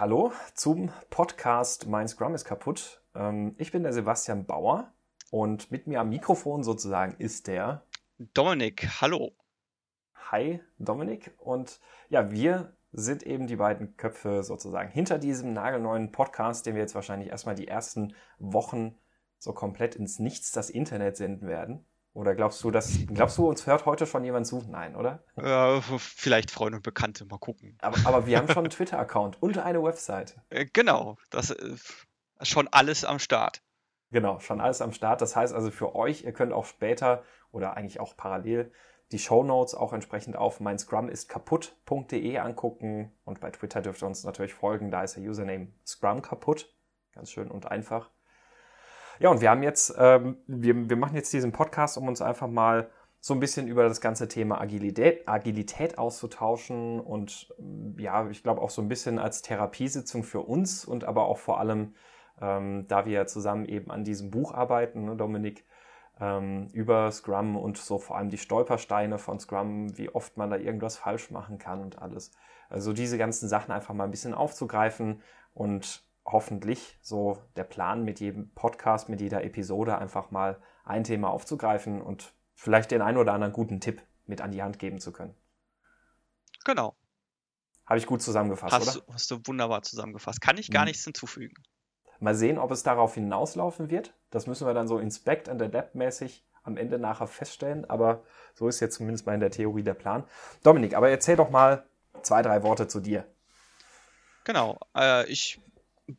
hallo 0.00 0.32
zum 0.54 0.90
Podcast 1.10 1.86
Mein 1.86 2.08
Scrum 2.08 2.34
ist 2.34 2.46
kaputt. 2.46 3.02
Ähm, 3.14 3.54
ich 3.58 3.70
bin 3.70 3.82
der 3.82 3.92
Sebastian 3.92 4.46
Bauer 4.46 4.94
und 5.30 5.70
mit 5.70 5.86
mir 5.86 6.00
am 6.00 6.08
Mikrofon 6.08 6.62
sozusagen 6.62 7.16
ist 7.18 7.48
der 7.48 7.84
Dominik. 8.16 8.88
Hallo. 9.02 9.32
Hi 10.30 10.62
Dominik 10.78 11.34
und 11.36 11.80
ja, 12.08 12.30
wir 12.30 12.74
sind 12.92 13.24
eben 13.24 13.46
die 13.46 13.56
beiden 13.56 13.98
Köpfe 13.98 14.42
sozusagen 14.42 14.90
hinter 14.90 15.18
diesem 15.18 15.52
nagelneuen 15.52 16.12
Podcast, 16.12 16.64
den 16.64 16.76
wir 16.76 16.80
jetzt 16.80 16.94
wahrscheinlich 16.94 17.28
erstmal 17.28 17.54
die 17.54 17.68
ersten 17.68 18.14
Wochen 18.38 18.96
so 19.38 19.52
komplett 19.52 19.96
ins 19.96 20.18
Nichts 20.18 20.50
das 20.50 20.70
Internet 20.70 21.18
senden 21.18 21.46
werden. 21.46 21.84
Oder 22.12 22.34
glaubst 22.34 22.62
du, 22.64 22.70
dass 22.70 22.98
glaubst 23.06 23.38
du, 23.38 23.48
uns 23.48 23.66
hört 23.66 23.86
heute 23.86 24.04
schon 24.04 24.24
jemand 24.24 24.46
zu? 24.46 24.64
Nein, 24.68 24.96
oder? 24.96 25.22
Äh, 25.36 25.80
vielleicht 25.80 26.50
Freunde 26.50 26.78
und 26.78 26.82
Bekannte, 26.82 27.24
mal 27.24 27.38
gucken. 27.38 27.78
Aber, 27.80 27.96
aber 28.04 28.26
wir 28.26 28.36
haben 28.38 28.48
schon 28.48 28.58
einen 28.58 28.70
Twitter-Account 28.70 29.40
und 29.40 29.58
eine 29.58 29.82
Website. 29.82 30.36
Äh, 30.50 30.66
genau, 30.72 31.16
das 31.30 31.50
ist 31.50 32.08
schon 32.42 32.66
alles 32.68 33.04
am 33.04 33.20
Start. 33.20 33.62
Genau, 34.10 34.40
schon 34.40 34.60
alles 34.60 34.82
am 34.82 34.92
Start. 34.92 35.20
Das 35.20 35.36
heißt 35.36 35.54
also 35.54 35.70
für 35.70 35.94
euch, 35.94 36.24
ihr 36.24 36.32
könnt 36.32 36.52
auch 36.52 36.64
später 36.64 37.22
oder 37.52 37.76
eigentlich 37.76 38.00
auch 38.00 38.16
parallel 38.16 38.72
die 39.12 39.18
Show 39.18 39.42
Notes 39.42 39.74
auch 39.74 39.92
entsprechend 39.92 40.36
auf 40.36 40.60
mein 40.60 40.78
Scrum 40.78 41.08
ist 41.08 41.28
kaputt.de 41.28 42.38
angucken 42.38 43.12
und 43.24 43.40
bei 43.40 43.50
Twitter 43.50 43.82
dürft 43.82 44.02
ihr 44.02 44.06
uns 44.06 44.22
natürlich 44.22 44.54
folgen. 44.54 44.90
Da 44.90 45.02
ist 45.02 45.16
der 45.16 45.24
Username 45.24 45.68
Scrum 45.84 46.22
kaputt. 46.22 46.72
Ganz 47.12 47.30
schön 47.30 47.50
und 47.50 47.66
einfach. 47.66 48.10
Ja, 49.20 49.28
und 49.28 49.42
wir 49.42 49.50
haben 49.50 49.62
jetzt, 49.62 49.94
ähm, 49.98 50.38
wir, 50.46 50.88
wir 50.88 50.96
machen 50.96 51.14
jetzt 51.14 51.30
diesen 51.34 51.52
Podcast, 51.52 51.98
um 51.98 52.08
uns 52.08 52.22
einfach 52.22 52.48
mal 52.48 52.88
so 53.20 53.34
ein 53.34 53.40
bisschen 53.40 53.68
über 53.68 53.82
das 53.84 54.00
ganze 54.00 54.28
Thema 54.28 54.58
Agilität, 54.58 55.28
Agilität 55.28 55.98
auszutauschen 55.98 57.00
und 57.00 57.54
ähm, 57.58 57.96
ja, 57.98 58.30
ich 58.30 58.42
glaube 58.42 58.62
auch 58.62 58.70
so 58.70 58.80
ein 58.80 58.88
bisschen 58.88 59.18
als 59.18 59.42
Therapiesitzung 59.42 60.22
für 60.24 60.40
uns 60.40 60.86
und 60.86 61.04
aber 61.04 61.26
auch 61.26 61.36
vor 61.36 61.60
allem, 61.60 61.92
ähm, 62.40 62.86
da 62.88 63.04
wir 63.04 63.26
zusammen 63.26 63.66
eben 63.66 63.90
an 63.90 64.04
diesem 64.04 64.30
Buch 64.30 64.54
arbeiten, 64.54 65.04
ne, 65.04 65.16
Dominik, 65.16 65.66
ähm, 66.18 66.68
über 66.72 67.10
Scrum 67.12 67.56
und 67.58 67.76
so 67.76 67.98
vor 67.98 68.16
allem 68.16 68.30
die 68.30 68.38
Stolpersteine 68.38 69.18
von 69.18 69.38
Scrum, 69.38 69.98
wie 69.98 70.08
oft 70.08 70.38
man 70.38 70.48
da 70.48 70.56
irgendwas 70.56 70.96
falsch 70.96 71.30
machen 71.30 71.58
kann 71.58 71.82
und 71.82 72.00
alles. 72.00 72.30
Also 72.70 72.94
diese 72.94 73.18
ganzen 73.18 73.50
Sachen 73.50 73.72
einfach 73.72 73.92
mal 73.92 74.04
ein 74.04 74.10
bisschen 74.10 74.32
aufzugreifen 74.32 75.20
und 75.52 76.09
hoffentlich 76.24 76.98
so 77.02 77.42
der 77.56 77.64
Plan 77.64 78.04
mit 78.04 78.20
jedem 78.20 78.50
Podcast, 78.54 79.08
mit 79.08 79.20
jeder 79.20 79.44
Episode 79.44 79.98
einfach 79.98 80.30
mal 80.30 80.60
ein 80.84 81.04
Thema 81.04 81.30
aufzugreifen 81.30 82.00
und 82.00 82.32
vielleicht 82.54 82.90
den 82.90 83.02
einen 83.02 83.18
oder 83.18 83.32
anderen 83.32 83.52
guten 83.52 83.80
Tipp 83.80 84.02
mit 84.26 84.40
an 84.40 84.52
die 84.52 84.62
Hand 84.62 84.78
geben 84.78 85.00
zu 85.00 85.12
können. 85.12 85.34
Genau. 86.64 86.94
Habe 87.86 87.98
ich 87.98 88.06
gut 88.06 88.22
zusammengefasst, 88.22 88.72
hast, 88.72 88.96
oder? 88.96 89.14
Hast 89.14 89.30
du 89.30 89.40
wunderbar 89.46 89.82
zusammengefasst. 89.82 90.40
Kann 90.40 90.58
ich 90.58 90.70
gar 90.70 90.82
hm. 90.82 90.88
nichts 90.88 91.04
hinzufügen. 91.04 91.54
Mal 92.20 92.34
sehen, 92.34 92.58
ob 92.58 92.70
es 92.70 92.82
darauf 92.82 93.14
hinauslaufen 93.14 93.90
wird. 93.90 94.14
Das 94.30 94.46
müssen 94.46 94.66
wir 94.66 94.74
dann 94.74 94.86
so 94.86 94.98
inspect 94.98 95.48
and 95.48 95.60
adapt 95.60 95.94
mäßig 95.94 96.44
am 96.62 96.76
Ende 96.76 96.98
nachher 96.98 97.26
feststellen. 97.26 97.88
Aber 97.88 98.22
so 98.54 98.68
ist 98.68 98.80
jetzt 98.80 98.96
zumindest 98.96 99.26
mal 99.26 99.34
in 99.34 99.40
der 99.40 99.50
Theorie 99.50 99.82
der 99.82 99.94
Plan. 99.94 100.24
Dominik, 100.62 100.94
aber 100.94 101.08
erzähl 101.08 101.36
doch 101.36 101.50
mal 101.50 101.86
zwei, 102.22 102.42
drei 102.42 102.62
Worte 102.62 102.88
zu 102.88 103.00
dir. 103.00 103.26
Genau. 104.44 104.78
Äh, 104.94 105.26
ich 105.26 105.60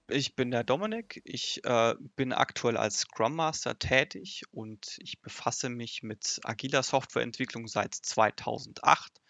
ich 0.07 0.35
bin 0.35 0.51
der 0.51 0.63
Dominik. 0.63 1.21
Ich 1.25 1.63
äh, 1.65 1.95
bin 2.15 2.33
aktuell 2.33 2.77
als 2.77 2.99
Scrum 2.99 3.35
Master 3.35 3.77
tätig 3.77 4.43
und 4.51 4.97
ich 4.99 5.21
befasse 5.21 5.69
mich 5.69 6.03
mit 6.03 6.39
agiler 6.43 6.83
Softwareentwicklung 6.83 7.67
seit 7.67 7.93
2008. 7.93 9.21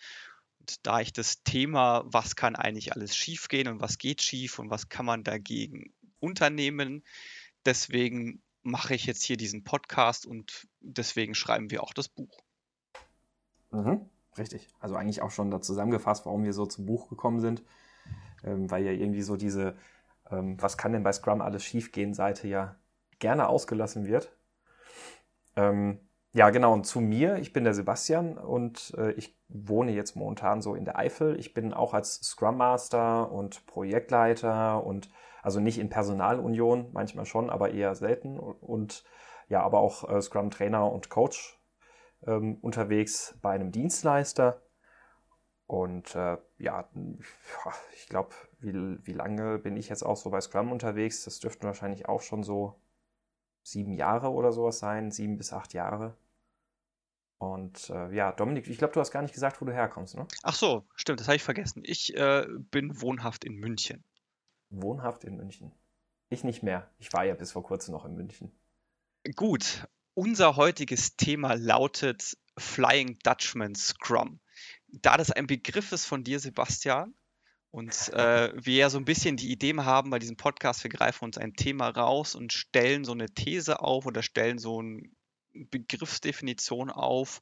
Und 0.59 0.85
da 0.85 0.99
ich 0.99 1.13
das 1.13 1.43
Thema, 1.43 2.03
was 2.05 2.35
kann 2.35 2.55
eigentlich 2.55 2.93
alles 2.93 3.15
schiefgehen 3.15 3.67
und 3.67 3.81
was 3.81 3.97
geht 3.97 4.21
schief 4.21 4.59
und 4.59 4.69
was 4.69 4.89
kann 4.89 5.05
man 5.05 5.23
dagegen 5.23 5.93
unternehmen, 6.19 7.03
deswegen 7.65 8.41
mache 8.63 8.93
ich 8.93 9.05
jetzt 9.05 9.23
hier 9.23 9.37
diesen 9.37 9.63
Podcast 9.63 10.25
und 10.25 10.67
deswegen 10.79 11.33
schreiben 11.33 11.71
wir 11.71 11.83
auch 11.83 11.93
das 11.93 12.09
Buch. 12.09 12.39
Mhm, 13.71 14.09
richtig. 14.37 14.67
Also 14.79 14.95
eigentlich 14.95 15.21
auch 15.21 15.31
schon 15.31 15.49
da 15.49 15.61
zusammengefasst, 15.61 16.25
warum 16.25 16.43
wir 16.43 16.53
so 16.53 16.65
zum 16.65 16.85
Buch 16.85 17.09
gekommen 17.09 17.39
sind, 17.39 17.63
ähm, 18.43 18.69
weil 18.69 18.85
ja 18.85 18.91
irgendwie 18.91 19.23
so 19.23 19.35
diese 19.35 19.75
was 20.31 20.77
kann 20.77 20.93
denn 20.93 21.03
bei 21.03 21.11
Scrum 21.11 21.41
alles 21.41 21.63
schiefgehen, 21.63 22.13
Seite 22.13 22.47
ja 22.47 22.75
gerne 23.19 23.47
ausgelassen 23.47 24.07
wird. 24.07 24.35
Ähm, 25.55 25.99
ja, 26.33 26.49
genau, 26.49 26.73
und 26.73 26.85
zu 26.85 27.01
mir, 27.01 27.35
ich 27.37 27.51
bin 27.51 27.65
der 27.65 27.73
Sebastian 27.73 28.37
und 28.37 28.93
äh, 28.97 29.11
ich 29.11 29.37
wohne 29.49 29.91
jetzt 29.91 30.15
momentan 30.15 30.61
so 30.61 30.75
in 30.75 30.85
der 30.85 30.97
Eifel. 30.97 31.37
Ich 31.37 31.53
bin 31.53 31.73
auch 31.73 31.93
als 31.93 32.21
Scrum 32.21 32.57
Master 32.57 33.31
und 33.31 33.65
Projektleiter 33.65 34.85
und 34.85 35.09
also 35.43 35.59
nicht 35.59 35.77
in 35.77 35.89
Personalunion, 35.89 36.89
manchmal 36.93 37.25
schon, 37.25 37.49
aber 37.49 37.71
eher 37.71 37.95
selten 37.95 38.39
und 38.39 39.03
ja, 39.49 39.61
aber 39.61 39.79
auch 39.79 40.09
äh, 40.09 40.21
Scrum 40.21 40.51
Trainer 40.51 40.89
und 40.89 41.09
Coach 41.09 41.59
ähm, 42.25 42.57
unterwegs 42.61 43.37
bei 43.41 43.51
einem 43.51 43.71
Dienstleister. 43.71 44.61
Und 45.71 46.15
äh, 46.15 46.37
ja, 46.57 46.89
ich 47.95 48.07
glaube, 48.07 48.35
wie, 48.59 48.73
wie 49.07 49.13
lange 49.13 49.57
bin 49.57 49.77
ich 49.77 49.87
jetzt 49.87 50.03
auch 50.03 50.17
so 50.17 50.29
bei 50.29 50.41
Scrum 50.41 50.69
unterwegs? 50.69 51.23
Das 51.23 51.39
dürften 51.39 51.65
wahrscheinlich 51.65 52.09
auch 52.09 52.21
schon 52.21 52.43
so 52.43 52.75
sieben 53.63 53.93
Jahre 53.93 54.31
oder 54.31 54.51
sowas 54.51 54.79
sein, 54.79 55.11
sieben 55.11 55.37
bis 55.37 55.53
acht 55.53 55.73
Jahre. 55.73 56.17
Und 57.37 57.89
äh, 57.89 58.13
ja, 58.13 58.33
Dominik, 58.33 58.67
ich 58.67 58.79
glaube, 58.79 58.93
du 58.93 58.99
hast 58.99 59.11
gar 59.11 59.21
nicht 59.21 59.33
gesagt, 59.33 59.61
wo 59.61 59.65
du 59.65 59.71
herkommst, 59.71 60.15
ne? 60.15 60.27
Ach 60.43 60.55
so, 60.55 60.85
stimmt, 60.93 61.21
das 61.21 61.27
habe 61.27 61.37
ich 61.37 61.43
vergessen. 61.43 61.83
Ich 61.85 62.17
äh, 62.17 62.45
bin 62.49 62.99
wohnhaft 62.99 63.45
in 63.45 63.55
München. 63.55 64.03
Wohnhaft 64.71 65.23
in 65.23 65.37
München. 65.37 65.71
Ich 66.27 66.43
nicht 66.43 66.63
mehr. 66.63 66.91
Ich 66.99 67.13
war 67.13 67.23
ja 67.23 67.33
bis 67.33 67.53
vor 67.53 67.63
kurzem 67.63 67.93
noch 67.93 68.03
in 68.03 68.15
München. 68.15 68.51
Gut, 69.37 69.87
unser 70.15 70.57
heutiges 70.57 71.15
Thema 71.15 71.53
lautet 71.53 72.37
Flying 72.57 73.17
Dutchman 73.23 73.73
Scrum 73.75 74.41
da 74.91 75.17
das 75.17 75.31
ein 75.31 75.47
Begriff 75.47 75.91
ist 75.91 76.05
von 76.05 76.23
dir, 76.23 76.39
Sebastian, 76.39 77.13
und 77.71 78.09
äh, 78.13 78.51
wir 78.65 78.75
ja 78.75 78.89
so 78.89 78.97
ein 78.97 79.05
bisschen 79.05 79.37
die 79.37 79.51
Idee 79.51 79.75
haben 79.77 80.09
bei 80.09 80.19
diesem 80.19 80.37
Podcast, 80.37 80.83
wir 80.83 80.91
greifen 80.91 81.25
uns 81.25 81.37
ein 81.37 81.53
Thema 81.53 81.89
raus 81.89 82.35
und 82.35 82.53
stellen 82.53 83.05
so 83.05 83.13
eine 83.13 83.29
These 83.29 83.79
auf 83.79 84.05
oder 84.05 84.21
stellen 84.21 84.59
so 84.59 84.79
eine 84.79 85.03
Begriffsdefinition 85.53 86.89
auf 86.89 87.41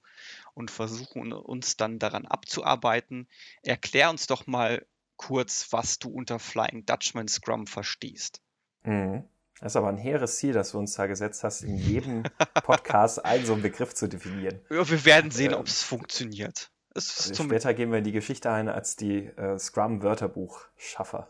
und 0.54 0.72
versuchen 0.72 1.32
uns 1.34 1.78
dann 1.78 2.00
daran 2.00 2.26
abzuarbeiten. 2.26 3.28
Erklär 3.62 4.10
uns 4.10 4.28
doch 4.28 4.48
mal 4.48 4.86
kurz, 5.16 5.68
was 5.72 6.00
du 6.00 6.10
unter 6.10 6.40
Flying 6.40 6.86
Dutchman 6.86 7.28
Scrum 7.28 7.68
verstehst. 7.68 8.42
Mhm. 8.84 9.24
Das 9.60 9.74
ist 9.74 9.76
aber 9.76 9.90
ein 9.90 9.98
hehres 9.98 10.38
Ziel, 10.38 10.54
das 10.54 10.72
du 10.72 10.80
uns 10.80 10.94
da 10.94 11.06
gesetzt 11.06 11.44
hast, 11.44 11.64
in 11.64 11.76
jedem 11.76 12.24
Podcast 12.64 13.24
einen 13.26 13.46
so 13.46 13.54
einen 13.54 13.62
Begriff 13.62 13.94
zu 13.94 14.08
definieren. 14.08 14.62
Ja, 14.70 14.90
wir 14.90 15.04
werden 15.04 15.32
sehen, 15.32 15.52
äh, 15.52 15.56
ob 15.56 15.68
es 15.68 15.84
funktioniert. 15.84 16.72
Also 17.00 17.44
später 17.44 17.74
gehen 17.74 17.92
wir 17.92 18.00
in 18.00 18.04
die 18.04 18.12
Geschichte 18.12 18.52
ein 18.52 18.70
als 18.70 18.96
die 18.96 19.26
äh, 19.26 19.58
Scrum-Wörterbuch-Schaffer. 19.58 21.28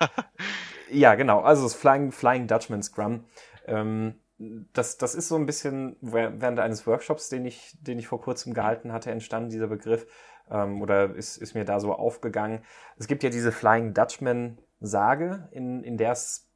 ja, 0.90 1.14
genau. 1.14 1.40
Also 1.40 1.64
das 1.64 1.74
Flying, 1.74 2.12
Flying 2.12 2.46
Dutchman 2.46 2.82
Scrum. 2.82 3.24
Ähm, 3.66 4.14
das, 4.72 4.98
das 4.98 5.14
ist 5.14 5.28
so 5.28 5.36
ein 5.36 5.46
bisschen 5.46 5.96
während 6.00 6.58
eines 6.58 6.86
Workshops, 6.86 7.28
den 7.28 7.44
ich, 7.44 7.76
den 7.80 7.98
ich 7.98 8.08
vor 8.08 8.20
kurzem 8.20 8.54
gehalten 8.54 8.92
hatte, 8.92 9.10
entstanden 9.10 9.50
dieser 9.50 9.68
Begriff 9.68 10.06
ähm, 10.50 10.82
oder 10.82 11.14
ist, 11.14 11.36
ist 11.36 11.54
mir 11.54 11.64
da 11.64 11.80
so 11.80 11.92
aufgegangen. 11.92 12.64
Es 12.96 13.06
gibt 13.06 13.22
ja 13.22 13.30
diese 13.30 13.52
Flying 13.52 13.94
Dutchman 13.94 14.58
Sage, 14.80 15.48
in, 15.52 15.84
in 15.84 15.96
der 15.96 16.12
es 16.12 16.51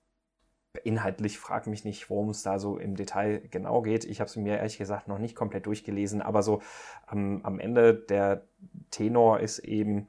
Inhaltlich 0.85 1.39
frag 1.39 1.67
mich 1.67 1.85
nicht, 1.85 2.11
worum 2.11 2.31
es 2.31 2.43
da 2.43 2.59
so 2.59 2.79
im 2.79 2.97
Detail 2.97 3.43
genau 3.51 3.83
geht. 3.83 4.05
Ich 4.05 4.21
habe 4.21 4.29
es 4.29 4.37
mir 4.37 4.59
ehrlich 4.59 4.79
gesagt 4.79 5.09
noch 5.09 5.19
nicht 5.19 5.37
komplett 5.37 5.67
durchgelesen, 5.67 6.23
aber 6.23 6.43
so 6.43 6.63
am, 7.07 7.41
am 7.45 7.59
Ende 7.59 7.95
der 7.95 8.43
Tenor 8.91 9.41
ist 9.41 9.59
eben, 9.61 10.09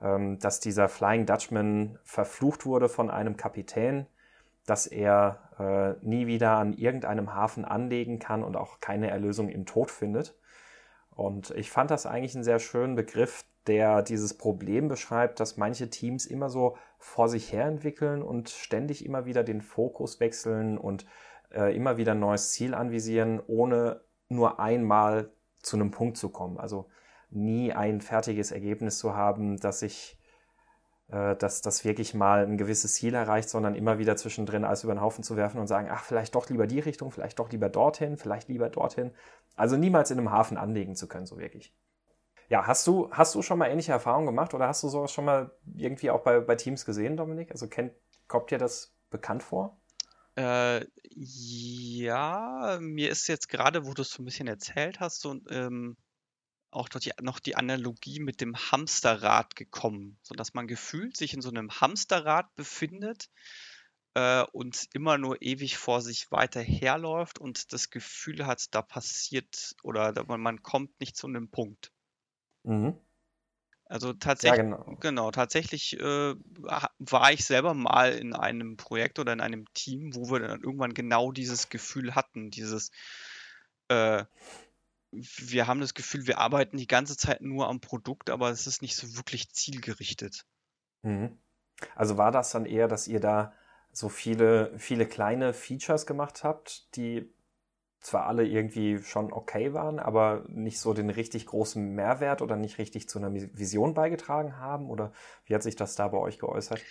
ähm, 0.00 0.38
dass 0.38 0.60
dieser 0.60 0.88
Flying 0.88 1.26
Dutchman 1.26 1.98
verflucht 2.04 2.66
wurde 2.66 2.88
von 2.88 3.10
einem 3.10 3.36
Kapitän, 3.36 4.06
dass 4.66 4.86
er 4.86 5.38
äh, 5.58 6.06
nie 6.06 6.26
wieder 6.26 6.52
an 6.52 6.72
irgendeinem 6.72 7.34
Hafen 7.34 7.64
anlegen 7.64 8.18
kann 8.18 8.42
und 8.42 8.56
auch 8.56 8.80
keine 8.80 9.10
Erlösung 9.10 9.48
im 9.48 9.66
Tod 9.66 9.90
findet. 9.90 10.36
Und 11.10 11.50
ich 11.50 11.70
fand 11.70 11.90
das 11.90 12.06
eigentlich 12.06 12.34
einen 12.34 12.44
sehr 12.44 12.58
schönen 12.58 12.94
Begriff, 12.94 13.44
der 13.66 14.02
dieses 14.02 14.34
Problem 14.34 14.88
beschreibt, 14.88 15.40
dass 15.40 15.56
manche 15.56 15.90
Teams 15.90 16.26
immer 16.26 16.48
so 16.48 16.76
vor 16.98 17.28
sich 17.28 17.52
her 17.52 17.66
entwickeln 17.66 18.22
und 18.22 18.50
ständig 18.50 19.04
immer 19.04 19.24
wieder 19.24 19.44
den 19.44 19.60
Fokus 19.60 20.20
wechseln 20.20 20.78
und 20.78 21.06
äh, 21.52 21.74
immer 21.74 21.96
wieder 21.96 22.12
ein 22.12 22.20
neues 22.20 22.50
Ziel 22.50 22.74
anvisieren, 22.74 23.40
ohne 23.46 24.00
nur 24.28 24.60
einmal 24.60 25.30
zu 25.62 25.76
einem 25.76 25.90
Punkt 25.90 26.16
zu 26.16 26.30
kommen. 26.30 26.58
Also 26.58 26.88
nie 27.30 27.72
ein 27.72 28.00
fertiges 28.00 28.50
Ergebnis 28.50 28.98
zu 28.98 29.14
haben, 29.14 29.58
dass 29.58 29.80
sich 29.80 30.18
äh, 31.12 31.36
dass 31.36 31.60
das 31.60 31.84
wirklich 31.84 32.14
mal 32.14 32.44
ein 32.44 32.56
gewisses 32.56 32.94
Ziel 32.94 33.14
erreicht, 33.14 33.48
sondern 33.48 33.74
immer 33.74 33.98
wieder 33.98 34.16
zwischendrin 34.16 34.64
alles 34.64 34.82
über 34.82 34.94
den 34.94 35.02
Haufen 35.02 35.22
zu 35.22 35.36
werfen 35.36 35.60
und 35.60 35.66
sagen, 35.66 35.88
ach, 35.90 36.04
vielleicht 36.04 36.34
doch 36.34 36.48
lieber 36.48 36.66
die 36.66 36.80
Richtung, 36.80 37.10
vielleicht 37.10 37.38
doch 37.38 37.50
lieber 37.50 37.68
dorthin, 37.68 38.16
vielleicht 38.16 38.48
lieber 38.48 38.70
dorthin. 38.70 39.12
Also 39.54 39.76
niemals 39.76 40.10
in 40.10 40.18
einem 40.18 40.30
Hafen 40.30 40.56
anlegen 40.56 40.96
zu 40.96 41.08
können, 41.08 41.26
so 41.26 41.38
wirklich. 41.38 41.74
Ja, 42.48 42.66
hast 42.66 42.86
du, 42.86 43.10
hast 43.10 43.34
du 43.34 43.42
schon 43.42 43.58
mal 43.58 43.68
ähnliche 43.68 43.92
Erfahrungen 43.92 44.26
gemacht 44.26 44.54
oder 44.54 44.68
hast 44.68 44.82
du 44.82 44.88
sowas 44.88 45.12
schon 45.12 45.24
mal 45.24 45.50
irgendwie 45.74 46.10
auch 46.10 46.22
bei, 46.22 46.40
bei 46.40 46.54
Teams 46.56 46.84
gesehen, 46.84 47.16
Dominik? 47.16 47.50
Also 47.50 47.68
kennt, 47.68 47.92
kommt 48.28 48.50
dir 48.50 48.58
das 48.58 48.94
bekannt 49.10 49.42
vor? 49.42 49.80
Äh, 50.36 50.86
ja, 51.14 52.78
mir 52.80 53.10
ist 53.10 53.28
jetzt 53.28 53.48
gerade, 53.48 53.86
wo 53.86 53.92
du 53.92 54.02
es 54.02 54.10
so 54.10 54.22
ein 54.22 54.24
bisschen 54.24 54.48
erzählt 54.48 54.98
hast, 55.00 55.20
so 55.20 55.36
ähm, 55.50 55.96
auch 56.70 56.88
noch 56.92 57.00
die, 57.00 57.12
noch 57.20 57.38
die 57.38 57.54
Analogie 57.54 58.18
mit 58.18 58.40
dem 58.40 58.56
Hamsterrad 58.56 59.56
gekommen, 59.56 60.18
sodass 60.22 60.54
man 60.54 60.66
gefühlt 60.66 61.16
sich 61.16 61.34
in 61.34 61.42
so 61.42 61.50
einem 61.50 61.70
Hamsterrad 61.70 62.54
befindet 62.54 63.28
äh, 64.14 64.42
und 64.52 64.88
immer 64.94 65.18
nur 65.18 65.42
ewig 65.42 65.76
vor 65.76 66.00
sich 66.00 66.30
weiter 66.30 66.60
herläuft 66.62 67.38
und 67.38 67.72
das 67.74 67.90
Gefühl 67.90 68.46
hat, 68.46 68.74
da 68.74 68.80
passiert 68.80 69.74
oder 69.82 70.14
man 70.38 70.62
kommt 70.62 70.98
nicht 70.98 71.16
zu 71.16 71.26
einem 71.26 71.50
Punkt. 71.50 71.91
Mhm. 72.64 72.96
Also 73.86 74.14
tatsächlich, 74.14 74.56
ja, 74.58 74.62
genau. 74.62 74.96
genau. 75.00 75.30
tatsächlich 75.30 76.00
äh, 76.00 76.34
war 76.98 77.32
ich 77.32 77.44
selber 77.44 77.74
mal 77.74 78.12
in 78.12 78.34
einem 78.34 78.78
Projekt 78.78 79.18
oder 79.18 79.34
in 79.34 79.40
einem 79.40 79.66
Team, 79.74 80.14
wo 80.14 80.30
wir 80.30 80.40
dann 80.40 80.62
irgendwann 80.62 80.94
genau 80.94 81.30
dieses 81.30 81.68
Gefühl 81.68 82.14
hatten, 82.14 82.50
dieses 82.50 82.90
äh, 83.88 84.24
wir 85.12 85.66
haben 85.66 85.80
das 85.80 85.92
Gefühl, 85.92 86.26
wir 86.26 86.38
arbeiten 86.38 86.78
die 86.78 86.86
ganze 86.86 87.16
Zeit 87.16 87.42
nur 87.42 87.68
am 87.68 87.80
Produkt, 87.80 88.30
aber 88.30 88.48
es 88.48 88.66
ist 88.66 88.80
nicht 88.80 88.96
so 88.96 89.14
wirklich 89.16 89.50
zielgerichtet. 89.52 90.46
Mhm. 91.02 91.38
Also 91.94 92.16
war 92.16 92.32
das 92.32 92.50
dann 92.50 92.64
eher, 92.64 92.88
dass 92.88 93.08
ihr 93.08 93.20
da 93.20 93.52
so 93.92 94.08
viele, 94.08 94.78
viele 94.78 95.06
kleine 95.06 95.52
Features 95.52 96.06
gemacht 96.06 96.44
habt, 96.44 96.96
die 96.96 97.30
zwar 98.02 98.26
alle 98.26 98.44
irgendwie 98.44 98.98
schon 99.02 99.32
okay 99.32 99.72
waren, 99.72 99.98
aber 99.98 100.44
nicht 100.48 100.80
so 100.80 100.92
den 100.92 101.08
richtig 101.08 101.46
großen 101.46 101.94
Mehrwert 101.94 102.42
oder 102.42 102.56
nicht 102.56 102.78
richtig 102.78 103.08
zu 103.08 103.18
einer 103.18 103.32
Vision 103.32 103.94
beigetragen 103.94 104.58
haben? 104.58 104.90
Oder 104.90 105.12
wie 105.46 105.54
hat 105.54 105.62
sich 105.62 105.76
das 105.76 105.94
da 105.94 106.08
bei 106.08 106.18
euch 106.18 106.38
geäußert? 106.38 106.82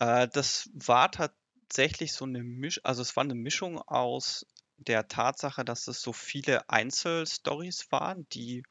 Äh, 0.00 0.28
das 0.28 0.68
war 0.74 1.10
tatsächlich 1.10 2.12
so 2.12 2.24
eine 2.24 2.42
Mischung, 2.42 2.84
also 2.84 3.02
es 3.02 3.16
war 3.16 3.22
eine 3.22 3.36
Mischung 3.36 3.78
aus 3.78 4.44
der 4.78 5.06
Tatsache, 5.06 5.64
dass 5.64 5.86
es 5.86 6.02
so 6.02 6.12
viele 6.12 6.68
Einzelstories 6.68 7.92
waren, 7.92 8.26
die 8.32 8.64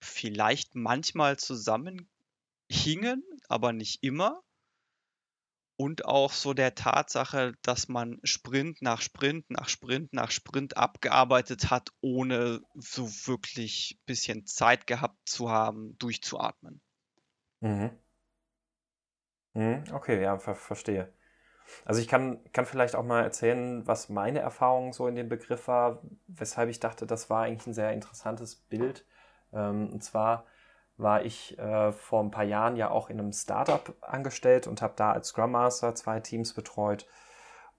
vielleicht 0.00 0.74
manchmal 0.74 1.36
zusammenhingen, 1.38 2.08
aber 3.48 3.72
nicht 3.72 4.02
immer 4.02 4.42
und 5.76 6.04
auch 6.04 6.32
so 6.32 6.54
der 6.54 6.74
Tatsache, 6.74 7.54
dass 7.62 7.88
man 7.88 8.18
Sprint 8.24 8.82
nach 8.82 9.00
Sprint 9.02 9.50
nach 9.50 9.68
Sprint 9.68 10.12
nach 10.12 10.30
Sprint 10.30 10.76
abgearbeitet 10.76 11.70
hat, 11.70 11.90
ohne 12.00 12.62
so 12.74 13.06
wirklich 13.26 13.96
ein 13.98 14.04
bisschen 14.06 14.46
Zeit 14.46 14.86
gehabt 14.86 15.28
zu 15.28 15.50
haben, 15.50 15.96
durchzuatmen. 15.98 16.80
Mhm. 17.62 18.02
Mhm, 19.54 19.84
okay, 19.92 20.22
ja, 20.22 20.38
ver 20.38 20.54
verstehe. 20.54 21.12
Also 21.84 22.00
ich 22.00 22.08
kann, 22.08 22.40
kann 22.52 22.66
vielleicht 22.66 22.96
auch 22.96 23.04
mal 23.04 23.22
erzählen, 23.24 23.86
was 23.86 24.08
meine 24.10 24.40
Erfahrung 24.40 24.92
so 24.92 25.08
in 25.08 25.16
dem 25.16 25.28
Begriff 25.28 25.68
war, 25.68 26.02
weshalb 26.28 26.70
ich 26.70 26.80
dachte, 26.80 27.06
das 27.06 27.30
war 27.30 27.44
eigentlich 27.44 27.66
ein 27.68 27.74
sehr 27.74 27.92
interessantes 27.92 28.56
Bild. 28.56 29.06
Ähm, 29.52 29.90
und 29.92 30.04
zwar 30.04 30.46
war 31.02 31.24
ich 31.24 31.58
äh, 31.58 31.92
vor 31.92 32.22
ein 32.22 32.30
paar 32.30 32.44
Jahren 32.44 32.76
ja 32.76 32.90
auch 32.90 33.10
in 33.10 33.18
einem 33.18 33.32
Startup 33.32 33.94
angestellt 34.00 34.66
und 34.66 34.82
habe 34.82 34.94
da 34.96 35.12
als 35.12 35.28
Scrum 35.28 35.52
Master 35.52 35.94
zwei 35.94 36.20
Teams 36.20 36.54
betreut. 36.54 37.06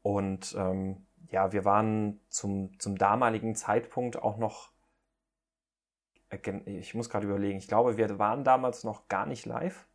Und 0.02 0.56
ähm, 0.58 1.06
ja, 1.30 1.52
wir 1.52 1.66
waren 1.66 2.20
zum, 2.30 2.78
zum 2.80 2.98
damaligen 2.98 3.56
Zeitpunkt 3.56 4.22
auch 4.22 4.38
noch, 4.38 4.70
äh, 6.30 6.38
ich 6.66 6.94
muss 6.94 7.10
gerade 7.10 7.26
überlegen, 7.26 7.58
ich 7.58 7.68
glaube, 7.68 7.98
wir 7.98 8.20
waren 8.20 8.44
damals 8.44 8.84
noch 8.84 9.08
gar 9.08 9.26
nicht 9.26 9.46
live. 9.46 9.88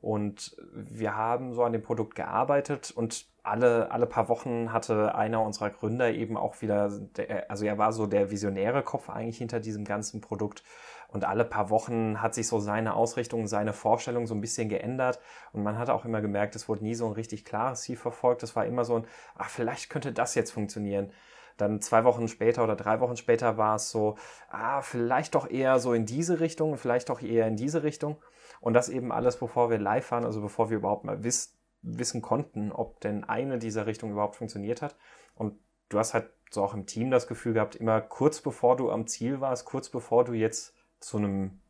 Und 0.00 0.56
wir 0.72 1.16
haben 1.16 1.52
so 1.54 1.64
an 1.64 1.72
dem 1.72 1.82
Produkt 1.82 2.14
gearbeitet 2.14 2.92
und 2.92 3.26
alle, 3.42 3.90
alle 3.90 4.06
paar 4.06 4.28
Wochen 4.28 4.72
hatte 4.72 5.14
einer 5.14 5.42
unserer 5.42 5.70
Gründer 5.70 6.12
eben 6.12 6.36
auch 6.36 6.60
wieder, 6.62 6.88
der, 7.16 7.50
also 7.50 7.64
er 7.64 7.78
war 7.78 7.92
so 7.92 8.06
der 8.06 8.30
visionäre 8.30 8.82
Kopf 8.82 9.10
eigentlich 9.10 9.38
hinter 9.38 9.58
diesem 9.58 9.84
ganzen 9.84 10.20
Produkt 10.20 10.62
und 11.08 11.24
alle 11.24 11.46
paar 11.46 11.70
Wochen 11.70 12.20
hat 12.20 12.34
sich 12.34 12.46
so 12.46 12.60
seine 12.60 12.94
Ausrichtung, 12.94 13.46
seine 13.46 13.72
Vorstellung 13.72 14.26
so 14.26 14.34
ein 14.34 14.42
bisschen 14.42 14.68
geändert. 14.68 15.18
Und 15.52 15.62
man 15.62 15.78
hat 15.78 15.88
auch 15.88 16.04
immer 16.04 16.20
gemerkt, 16.20 16.54
es 16.54 16.68
wurde 16.68 16.84
nie 16.84 16.94
so 16.94 17.06
ein 17.06 17.12
richtig 17.12 17.46
klares 17.46 17.80
Ziel 17.80 17.96
verfolgt. 17.96 18.42
Es 18.42 18.54
war 18.54 18.66
immer 18.66 18.84
so 18.84 18.96
ein, 18.96 19.06
ach, 19.34 19.48
vielleicht 19.48 19.88
könnte 19.88 20.12
das 20.12 20.34
jetzt 20.34 20.50
funktionieren. 20.50 21.10
Dann 21.56 21.80
zwei 21.80 22.04
Wochen 22.04 22.28
später 22.28 22.62
oder 22.62 22.76
drei 22.76 23.00
Wochen 23.00 23.16
später 23.16 23.56
war 23.56 23.76
es 23.76 23.90
so, 23.90 24.16
ah, 24.50 24.82
vielleicht 24.82 25.34
doch 25.34 25.50
eher 25.50 25.78
so 25.80 25.94
in 25.94 26.04
diese 26.04 26.40
Richtung, 26.40 26.76
vielleicht 26.76 27.08
doch 27.08 27.22
eher 27.22 27.48
in 27.48 27.56
diese 27.56 27.82
Richtung. 27.82 28.16
Und 28.60 28.74
das 28.74 28.90
eben 28.90 29.10
alles, 29.10 29.38
bevor 29.38 29.70
wir 29.70 29.78
live 29.78 30.10
waren, 30.10 30.26
also 30.26 30.42
bevor 30.42 30.68
wir 30.68 30.76
überhaupt 30.76 31.04
mal 31.04 31.24
wiss, 31.24 31.58
wissen 31.80 32.20
konnten, 32.20 32.70
ob 32.70 33.00
denn 33.00 33.24
eine 33.24 33.58
dieser 33.58 33.86
Richtungen 33.86 34.12
überhaupt 34.12 34.36
funktioniert 34.36 34.82
hat. 34.82 34.94
Und 35.34 35.58
du 35.88 35.98
hast 35.98 36.12
halt 36.12 36.30
so 36.50 36.62
auch 36.62 36.74
im 36.74 36.84
Team 36.84 37.10
das 37.10 37.26
Gefühl 37.26 37.54
gehabt, 37.54 37.76
immer 37.76 38.02
kurz 38.02 38.42
bevor 38.42 38.76
du 38.76 38.90
am 38.90 39.06
Ziel 39.06 39.40
warst, 39.40 39.64
kurz 39.64 39.88
bevor 39.88 40.24
du 40.24 40.34
jetzt 40.34 40.74
zu 41.00 41.18
einem 41.18 41.60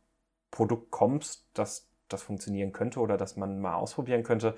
Produkt 0.51 0.91
kommst, 0.91 1.49
das 1.53 1.89
das 2.09 2.23
funktionieren 2.23 2.71
könnte 2.71 2.99
oder 2.99 3.17
das 3.17 3.37
man 3.37 3.59
mal 3.59 3.75
ausprobieren 3.75 4.23
könnte, 4.23 4.55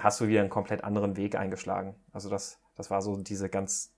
hast 0.00 0.20
du 0.20 0.28
wieder 0.28 0.40
einen 0.40 0.50
komplett 0.50 0.84
anderen 0.84 1.16
Weg 1.16 1.36
eingeschlagen. 1.36 1.94
Also 2.12 2.28
das, 2.28 2.60
das 2.74 2.90
war 2.90 3.02
so 3.02 3.16
diese 3.16 3.48
ganz 3.48 3.94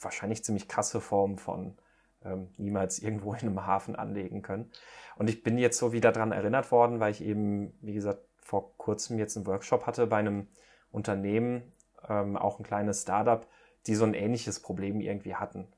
wahrscheinlich 0.00 0.44
ziemlich 0.44 0.68
krasse 0.68 1.00
Form 1.00 1.38
von 1.38 1.76
ähm, 2.24 2.48
niemals 2.56 2.98
irgendwo 2.98 3.32
in 3.34 3.40
einem 3.40 3.66
Hafen 3.66 3.96
anlegen 3.96 4.42
können. 4.42 4.70
Und 5.16 5.28
ich 5.28 5.42
bin 5.42 5.58
jetzt 5.58 5.78
so 5.78 5.92
wieder 5.92 6.12
daran 6.12 6.32
erinnert 6.32 6.70
worden, 6.72 7.00
weil 7.00 7.12
ich 7.12 7.22
eben, 7.22 7.76
wie 7.80 7.94
gesagt, 7.94 8.20
vor 8.38 8.76
kurzem 8.76 9.18
jetzt 9.18 9.36
einen 9.36 9.46
Workshop 9.46 9.86
hatte 9.86 10.06
bei 10.06 10.18
einem 10.18 10.48
Unternehmen, 10.90 11.72
ähm, 12.08 12.36
auch 12.36 12.58
ein 12.58 12.64
kleines 12.64 13.02
Startup, 13.02 13.46
die 13.86 13.94
so 13.94 14.04
ein 14.04 14.14
ähnliches 14.14 14.60
Problem 14.60 15.00
irgendwie 15.00 15.36
hatten. 15.36 15.72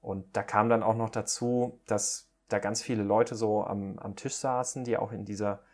Und 0.00 0.36
da 0.36 0.42
kam 0.42 0.68
dann 0.68 0.82
auch 0.82 0.96
noch 0.96 1.10
dazu, 1.10 1.80
dass 1.86 2.30
da 2.54 2.60
ganz 2.60 2.82
viele 2.82 3.02
Leute 3.02 3.34
so 3.34 3.64
am, 3.64 3.98
am 3.98 4.14
Tisch 4.14 4.34
saßen, 4.34 4.84
die 4.84 4.96
auch 4.96 5.10
in 5.10 5.24
dieser 5.24 5.64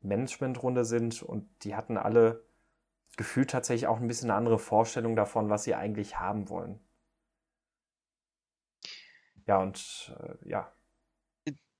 Managementrunde 0.00 0.86
sind 0.86 1.22
und 1.22 1.46
die 1.62 1.76
hatten 1.76 1.98
alle 1.98 2.42
gefühlt 3.18 3.50
tatsächlich 3.50 3.86
auch 3.86 4.00
ein 4.00 4.08
bisschen 4.08 4.30
eine 4.30 4.38
andere 4.38 4.58
Vorstellung 4.58 5.14
davon, 5.14 5.50
was 5.50 5.64
sie 5.64 5.74
eigentlich 5.74 6.18
haben 6.18 6.48
wollen. 6.48 6.80
Ja, 9.46 9.58
und 9.58 10.14
äh, 10.18 10.48
ja. 10.48 10.72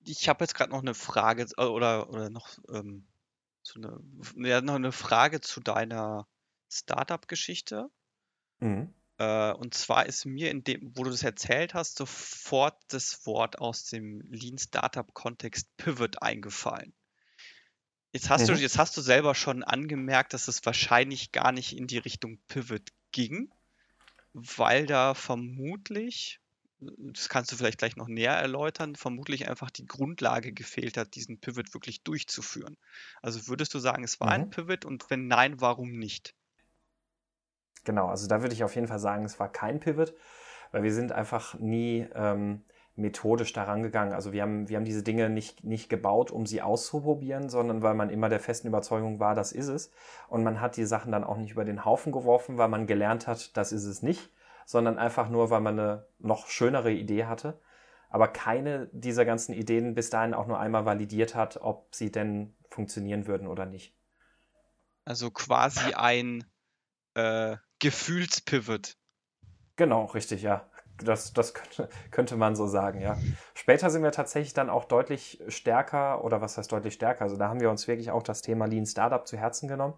Ich 0.05 0.29
habe 0.29 0.45
jetzt 0.45 0.55
gerade 0.55 0.71
noch 0.71 0.83
eine 0.83 0.95
Frage 0.95 1.47
äh, 1.57 1.65
oder, 1.65 2.11
oder 2.11 2.29
noch, 2.29 2.59
ähm, 2.69 3.09
so 3.63 3.81
eine, 3.81 4.01
ja, 4.47 4.61
noch 4.61 4.75
eine 4.75 4.93
Frage 4.93 5.41
zu 5.41 5.61
deiner 5.61 6.29
Startup-Geschichte. 6.69 7.89
Mhm. 8.61 8.93
Äh, 9.23 9.53
und 9.53 9.75
zwar 9.75 10.07
ist 10.07 10.25
mir 10.25 10.51
in 10.51 10.65
dem, 10.65 10.97
wo 10.97 11.05
du 11.05 11.11
das 11.11 11.23
erzählt 11.23 11.75
hast, 11.75 11.97
sofort 11.97 12.77
das 12.89 13.25
Wort 13.25 13.61
aus 13.61 13.85
dem 13.85 14.21
Lean 14.31 14.59
Startup 14.59 15.15
Kontext 15.15 15.69
Pivot 15.77 16.21
eingefallen. 16.21 16.93
Jetzt 18.13 18.31
hast, 18.31 18.49
mhm. 18.49 18.55
du, 18.55 18.61
jetzt 18.61 18.79
hast 18.79 18.97
du 18.97 19.01
selber 19.01 19.35
schon 19.35 19.63
angemerkt, 19.63 20.35
dass 20.35 20.49
es 20.49 20.67
wahrscheinlich 20.67 21.31
gar 21.31 21.53
nicht 21.53 21.77
in 21.77 21.87
die 21.87 21.99
Richtung 21.99 22.39
Pivot 22.49 22.91
ging, 23.13 23.49
weil 24.33 24.87
da 24.87 25.15
vermutlich, 25.15 26.41
das 26.81 27.29
kannst 27.29 27.53
du 27.53 27.57
vielleicht 27.57 27.79
gleich 27.79 27.95
noch 27.95 28.09
näher 28.09 28.35
erläutern, 28.35 28.97
vermutlich 28.97 29.49
einfach 29.49 29.71
die 29.71 29.87
Grundlage 29.87 30.53
gefehlt 30.53 30.97
hat, 30.97 31.15
diesen 31.15 31.39
Pivot 31.39 31.75
wirklich 31.75 32.03
durchzuführen. 32.03 32.77
Also 33.23 33.47
würdest 33.47 33.73
du 33.73 33.79
sagen, 33.79 34.03
es 34.03 34.19
war 34.19 34.27
mhm. 34.27 34.33
ein 34.33 34.51
Pivot 34.51 34.85
und 34.85 35.09
wenn 35.11 35.29
nein, 35.29 35.61
warum 35.61 35.93
nicht? 35.93 36.35
Genau, 37.85 38.07
also 38.09 38.29
da 38.29 38.43
würde 38.43 38.55
ich 38.55 38.65
auf 38.65 38.75
jeden 38.75 38.87
Fall 38.87 38.99
sagen, 38.99 39.25
es 39.25 39.41
war 39.41 39.51
kein 39.51 39.81
Pivot, 39.81 40.15
weil 40.71 40.83
wir 40.83 40.93
sind 40.93 41.13
einfach 41.13 41.59
nie 41.59 42.07
ähm, 42.15 42.63
methodisch 42.95 43.53
daran 43.53 43.83
gegangen. 43.83 44.13
Also 44.13 44.33
wir 44.33 44.43
haben, 44.43 44.69
wir 44.69 44.77
haben 44.77 44.85
diese 44.85 45.03
Dinge 45.03 45.31
nicht, 45.31 45.65
nicht 45.65 45.89
gebaut, 45.89 46.31
um 46.31 46.47
sie 46.47 46.63
auszuprobieren, 46.63 47.49
sondern 47.49 47.83
weil 47.83 47.95
man 47.95 48.11
immer 48.11 48.29
der 48.29 48.41
festen 48.41 48.69
Überzeugung 48.69 49.19
war, 49.19 49.35
das 49.35 49.53
ist 49.53 49.69
es. 49.69 49.91
Und 50.29 50.45
man 50.45 50.61
hat 50.61 50.77
die 50.77 50.85
Sachen 50.85 51.11
dann 51.11 51.25
auch 51.25 51.37
nicht 51.37 51.53
über 51.53 51.65
den 51.65 51.85
Haufen 51.85 52.13
geworfen, 52.13 52.59
weil 52.59 52.69
man 52.69 52.87
gelernt 52.87 53.27
hat, 53.27 53.57
das 53.57 53.73
ist 53.73 53.85
es 53.85 54.03
nicht, 54.03 54.31
sondern 54.67 54.99
einfach 54.99 55.29
nur, 55.29 55.51
weil 55.51 55.61
man 55.61 55.79
eine 55.79 56.07
noch 56.19 56.49
schönere 56.49 56.93
Idee 56.93 57.25
hatte. 57.25 57.59
Aber 58.11 58.29
keine 58.29 58.91
dieser 58.93 59.25
ganzen 59.25 59.55
Ideen 59.55 59.95
bis 59.95 60.11
dahin 60.11 60.35
auch 60.35 60.47
nur 60.47 60.61
einmal 60.61 60.85
validiert 60.85 61.35
hat, 61.35 61.57
ob 61.63 61.95
sie 61.95 62.13
denn 62.13 62.55
funktionieren 62.69 63.27
würden 63.27 63.47
oder 63.47 63.65
nicht. 63.65 63.97
Also 65.07 65.31
quasi 65.31 65.95
ein 65.95 66.45
äh, 67.15 67.57
Gefühlspivot. 67.83 68.97
Genau, 69.77 70.05
richtig, 70.07 70.43
ja. 70.43 70.67
Das, 71.05 71.33
das 71.33 71.53
könnte, 71.55 71.89
könnte 72.11 72.37
man 72.37 72.55
so 72.55 72.67
sagen, 72.67 73.01
ja. 73.01 73.19
Später 73.55 73.91
sind 73.91 74.03
wir 74.03 74.13
tatsächlich 74.13 74.55
dann 74.55 74.71
auch 74.71 74.85
deutlich 74.85 75.43
stärker, 75.49 76.25
oder 76.25 76.41
was 76.41 76.57
heißt 76.59 76.71
deutlich 76.71 76.95
stärker? 76.95 77.23
Also 77.25 77.37
da 77.37 77.49
haben 77.49 77.61
wir 77.61 77.71
uns 77.71 77.89
wirklich 77.89 78.11
auch 78.11 78.23
das 78.23 78.43
Thema 78.43 78.67
Lean 78.67 78.87
Startup 78.87 79.27
zu 79.27 79.37
Herzen 79.37 79.69
genommen. 79.69 79.95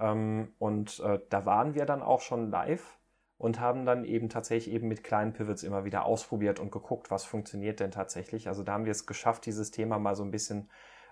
Ähm, 0.00 0.54
und 0.58 1.00
äh, 1.00 1.20
da 1.30 1.46
waren 1.46 1.74
wir 1.74 1.86
dann 1.86 2.02
auch 2.02 2.20
schon 2.22 2.50
live. 2.50 2.98
und 3.42 3.58
haben 3.58 3.84
dann 3.84 4.04
eben 4.04 4.28
tatsächlich 4.28 4.72
eben 4.72 4.86
mit 4.86 5.02
kleinen 5.02 5.32
Pivots 5.32 5.64
immer 5.64 5.84
wieder 5.84 6.04
ausprobiert 6.04 6.60
und 6.60 6.70
geguckt, 6.70 7.10
was 7.10 7.24
funktioniert 7.24 7.80
denn 7.80 7.90
tatsächlich. 7.90 8.46
Also 8.46 8.62
da 8.62 8.74
haben 8.74 8.84
wir 8.84 8.92
es 8.92 9.04
geschafft, 9.04 9.46
dieses 9.46 9.72
Thema 9.72 9.98
mal 9.98 10.14
so 10.14 10.22
ein 10.22 10.30
bisschen 10.30 10.70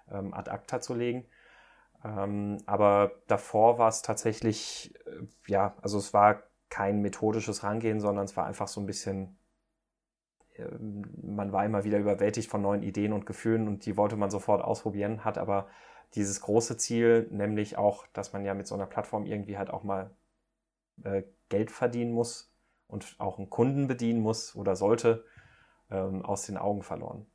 ähm, 0.09 0.33
ad 0.33 0.49
acta 0.49 0.81
zu 0.81 0.95
legen. 0.95 1.27
Ähm, 2.05 2.59
aber 2.67 3.11
davor 3.27 3.79
war 3.79 3.89
es 3.89 4.03
tatsächlich, 4.03 4.95
ja, 5.47 5.77
also 5.83 5.99
es 5.99 6.13
war 6.13 6.43
kein 6.69 7.03
methodisches 7.03 7.63
Rangehen, 7.63 8.01
sondern 8.01 8.25
es 8.25 8.37
war 8.37 8.47
einfach 8.47 8.69
so 8.69 8.81
ein 8.81 8.87
bisschen, 8.87 9.39
äh, 10.55 10.67
man 10.79 11.53
war 11.53 11.65
immer 11.65 11.85
wieder 11.85 11.99
überwältigt 11.99 12.49
von 12.49 12.63
neuen 12.63 12.83
Ideen 12.83 13.13
und 13.13 13.27
Gefühlen 13.27 13.69
und 13.69 13.87
die 13.87 13.97
wollte 13.97 14.17
man 14.17 14.31
sofort 14.31 14.63
ausprobieren, 14.63 15.25
hat 15.25 15.39
aber 15.39 15.69
dieses 16.15 16.41
große 16.41 16.77
Ziel, 16.77 17.29
nämlich 17.31 17.77
auch, 17.79 18.07
dass 18.09 18.33
man 18.33 18.45
ja 18.45 18.55
mit 18.55 18.67
so 18.67 18.75
einer 18.75 18.87
Plattform 18.87 19.27
irgendwie 19.27 19.59
halt 19.59 19.71
auch 19.71 19.85
mal 19.85 20.11
äh, 21.05 21.23
Geld 21.49 21.71
verdienen 21.71 22.13
muss 22.13 22.53
und 22.87 23.15
auch 23.19 23.39
einen 23.39 23.51
Kunden 23.51 23.87
bedienen 23.87 24.21
muss 24.21 24.57
oder 24.57 24.77
sollte, 24.77 25.25
ähm, 25.91 26.25
aus 26.25 26.47
den 26.47 26.57
Augen 26.57 26.83
verloren. 26.83 27.27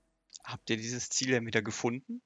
Habt 0.44 0.70
ihr 0.70 0.78
dieses 0.78 1.10
Ziel 1.10 1.32
denn 1.32 1.46
wieder 1.46 1.62
gefunden? 1.62 2.22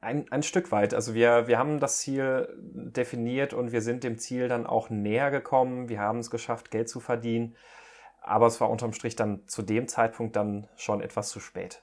Ein, 0.00 0.30
ein 0.30 0.44
Stück 0.44 0.70
weit. 0.70 0.94
Also 0.94 1.14
wir, 1.14 1.48
wir 1.48 1.58
haben 1.58 1.80
das 1.80 1.98
Ziel 1.98 2.48
definiert 2.56 3.52
und 3.52 3.72
wir 3.72 3.82
sind 3.82 4.04
dem 4.04 4.16
Ziel 4.18 4.46
dann 4.46 4.66
auch 4.66 4.90
näher 4.90 5.30
gekommen. 5.30 5.88
Wir 5.88 6.00
haben 6.00 6.20
es 6.20 6.30
geschafft, 6.30 6.70
Geld 6.70 6.88
zu 6.88 7.00
verdienen. 7.00 7.56
Aber 8.20 8.46
es 8.46 8.60
war 8.60 8.70
unterm 8.70 8.92
Strich 8.92 9.16
dann 9.16 9.46
zu 9.48 9.62
dem 9.62 9.88
Zeitpunkt 9.88 10.36
dann 10.36 10.68
schon 10.76 11.00
etwas 11.00 11.30
zu 11.30 11.40
spät. 11.40 11.82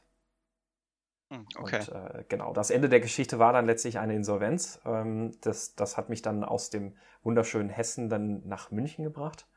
Hm, 1.30 1.46
okay. 1.58 1.80
Und, 1.80 1.90
äh, 1.90 2.24
genau, 2.30 2.54
das 2.54 2.70
Ende 2.70 2.88
der 2.88 3.02
Geschichte 3.02 3.38
war 3.40 3.52
dann 3.52 3.66
letztlich 3.66 4.00
eine 4.00 4.16
Insolvenz. 4.16 4.80
Ähm, 4.86 5.32
das, 5.42 5.76
das 5.76 5.98
hat 5.98 6.08
mich 6.08 6.22
dann 6.22 6.46
aus 6.46 6.70
dem 6.70 6.96
wunderschönen 7.24 7.70
Hessen 7.70 8.10
dann 8.10 8.48
nach 8.48 8.72
München 8.72 9.04
gebracht. 9.04 9.48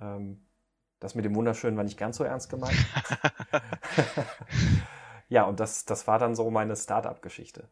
Ähm, 0.00 0.44
das 0.98 1.14
mit 1.14 1.24
dem 1.24 1.36
Wunderschönen 1.36 1.76
war 1.76 1.84
nicht 1.84 1.98
ganz 1.98 2.16
so 2.16 2.24
ernst 2.24 2.48
gemeint. 2.48 2.76
ja, 5.28 5.44
und 5.44 5.60
das, 5.60 5.84
das 5.84 6.08
war 6.08 6.18
dann 6.18 6.34
so 6.34 6.50
meine 6.50 6.74
Startup-Geschichte. 6.74 7.68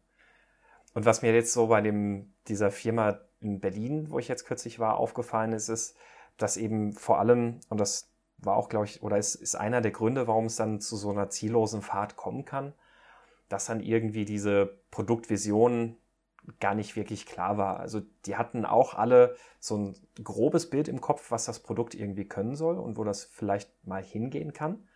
Und 0.95 1.05
was 1.05 1.23
mir 1.23 1.33
jetzt 1.35 1.53
so 1.53 1.69
bei 1.69 1.81
dem, 1.81 2.33
dieser 2.49 2.71
Firma 2.71 3.21
in 3.41 3.61
Berlin, 3.61 4.11
wo 4.11 4.19
ich 4.19 4.29
jetzt 4.29 4.45
kürzlich 4.45 4.79
war, 4.79 4.97
aufgefallen 4.97 5.53
ist, 5.53 5.69
ist, 5.69 5.97
dass 6.37 6.57
eben 6.57 6.93
vor 6.93 7.19
allem, 7.19 7.61
und 7.69 7.79
das 7.79 8.11
war 8.39 8.57
auch, 8.57 8.69
glaube 8.69 8.87
ich, 8.87 9.03
oder 9.03 9.19
ist, 9.19 9.35
ist 9.35 9.55
einer 9.55 9.81
der 9.81 9.91
Gründe, 9.91 10.27
warum 10.27 10.47
es 10.47 10.57
dann 10.57 10.81
zu 10.81 10.97
so 10.97 11.11
einer 11.11 11.29
ziellosen 11.29 11.83
Fahrt 11.83 12.17
kommen 12.17 12.45
kann, 12.45 12.73
dass 13.49 13.67
dann 13.67 13.81
irgendwie 13.81 14.25
diese 14.25 14.79
Produktvision 14.91 15.97
gar 16.59 16.75
nicht 16.75 16.97
wirklich 16.97 17.27
klar 17.27 17.59
war. 17.59 17.81
Also 17.81 18.01
die 18.27 18.37
hatten 18.37 18.65
auch 18.65 18.95
alle 18.95 19.37
so 19.59 19.77
ein 19.77 19.97
grobes 20.25 20.71
Bild 20.71 20.89
im 20.89 21.01
Kopf, 21.01 21.31
was 21.31 21.45
das 21.45 21.61
Produkt 21.61 21.95
irgendwie 21.95 22.25
können 22.27 22.57
soll 22.57 22.79
und 22.79 22.97
wo 22.97 23.05
das 23.05 23.25
vielleicht 23.25 23.71
mal 23.87 24.03
hingehen 24.03 24.53
kann. 24.53 24.89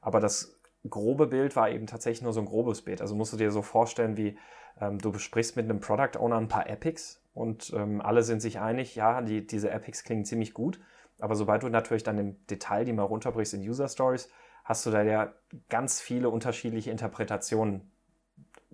Aber 0.00 0.20
das 0.20 0.58
grobe 0.88 1.26
Bild 1.26 1.56
war 1.56 1.70
eben 1.70 1.86
tatsächlich 1.86 2.22
nur 2.22 2.32
so 2.32 2.40
ein 2.40 2.46
grobes 2.46 2.82
Bild. 2.82 3.00
Also 3.00 3.14
musst 3.14 3.32
du 3.32 3.36
dir 3.36 3.50
so 3.50 3.62
vorstellen, 3.62 4.16
wie 4.16 4.38
ähm, 4.80 4.98
du 4.98 5.12
besprichst 5.12 5.56
mit 5.56 5.64
einem 5.64 5.80
Product 5.80 6.18
Owner 6.18 6.36
ein 6.36 6.48
paar 6.48 6.68
Epics 6.68 7.22
und 7.34 7.72
ähm, 7.74 8.00
alle 8.00 8.22
sind 8.22 8.40
sich 8.40 8.60
einig, 8.60 8.94
ja, 8.94 9.22
die, 9.22 9.46
diese 9.46 9.70
Epics 9.70 10.04
klingen 10.04 10.24
ziemlich 10.24 10.54
gut. 10.54 10.80
Aber 11.20 11.36
sobald 11.36 11.62
du 11.62 11.68
natürlich 11.68 12.02
dann 12.02 12.18
im 12.18 12.46
Detail 12.46 12.84
die 12.84 12.92
mal 12.92 13.04
runterbrichst 13.04 13.54
in 13.54 13.60
User 13.60 13.88
Stories, 13.88 14.28
hast 14.64 14.86
du 14.86 14.90
da 14.90 15.02
ja 15.02 15.32
ganz 15.68 16.00
viele 16.00 16.30
unterschiedliche 16.30 16.90
Interpretationen. 16.90 17.90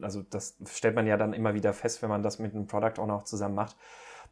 Also 0.01 0.23
das 0.23 0.57
stellt 0.67 0.95
man 0.95 1.07
ja 1.07 1.17
dann 1.17 1.33
immer 1.33 1.55
wieder 1.55 1.73
fest, 1.73 2.03
wenn 2.03 2.09
man 2.09 2.23
das 2.23 2.39
mit 2.39 2.55
einem 2.55 2.67
Product 2.67 3.01
Owner 3.01 3.15
auch 3.15 3.25
zusammen 3.25 3.55
macht, 3.55 3.77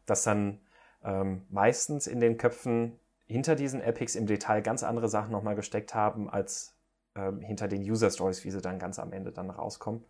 dass 0.05 0.23
dann 0.23 0.59
ähm, 1.03 1.45
meistens 1.49 2.07
in 2.07 2.19
den 2.19 2.37
Köpfen 2.37 2.99
hinter 3.25 3.55
diesen 3.55 3.81
Epics 3.81 4.15
im 4.15 4.25
Detail 4.25 4.61
ganz 4.61 4.83
andere 4.83 5.09
Sachen 5.09 5.31
nochmal 5.31 5.55
gesteckt 5.55 5.93
haben, 5.93 6.29
als 6.29 6.75
ähm, 7.15 7.41
hinter 7.41 7.67
den 7.67 7.81
User 7.81 8.09
Stories, 8.09 8.45
wie 8.45 8.51
sie 8.51 8.61
dann 8.61 8.79
ganz 8.79 8.99
am 8.99 9.11
Ende 9.11 9.31
dann 9.31 9.49
rauskommen. 9.49 10.05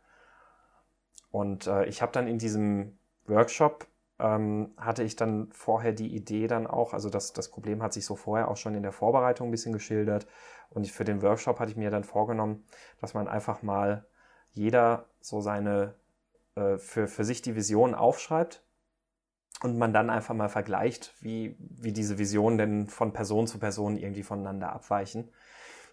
Und 1.38 1.68
äh, 1.68 1.86
ich 1.86 2.02
habe 2.02 2.12
dann 2.12 2.28
in 2.28 2.40
diesem 2.40 2.98
Workshop 3.28 3.86
ähm, 4.18 4.74
hatte 4.76 5.04
ich 5.04 5.16
dann 5.16 5.50
vorher 5.52 5.92
die 5.94 6.16
Idee 6.16 6.48
dann 6.48 6.66
auch, 6.66 6.94
also 6.94 7.12
das, 7.12 7.32
das 7.32 7.52
Problem 7.52 7.84
hat 7.84 7.94
sich 7.94 8.06
so 8.08 8.16
vorher 8.16 8.48
auch 8.48 8.58
schon 8.58 8.74
in 8.74 8.82
der 8.82 8.92
Vorbereitung 8.92 9.48
ein 9.48 9.52
bisschen 9.52 9.72
geschildert. 9.72 10.26
Und 10.72 10.84
ich, 10.84 10.92
für 10.92 11.04
den 11.04 11.22
Workshop 11.22 11.60
hatte 11.60 11.70
ich 11.70 11.78
mir 11.78 11.92
dann 11.92 12.04
vorgenommen, 12.04 12.66
dass 13.00 13.14
man 13.14 13.28
einfach 13.28 13.62
mal 13.62 14.08
jeder 14.50 15.06
so 15.22 15.40
seine, 15.40 15.94
äh, 16.56 16.80
für, 16.80 17.08
für 17.08 17.24
sich 17.24 17.44
die 17.44 17.56
Vision 17.56 17.94
aufschreibt 17.94 18.64
und 19.62 19.78
man 19.78 19.94
dann 19.94 20.10
einfach 20.10 20.34
mal 20.34 20.50
vergleicht, 20.50 21.14
wie, 21.20 21.56
wie 21.60 21.92
diese 21.92 22.18
Visionen 22.18 22.58
denn 22.58 22.88
von 22.88 23.14
Person 23.14 23.46
zu 23.46 23.60
Person 23.60 23.96
irgendwie 23.96 24.24
voneinander 24.24 24.74
abweichen. 24.74 25.30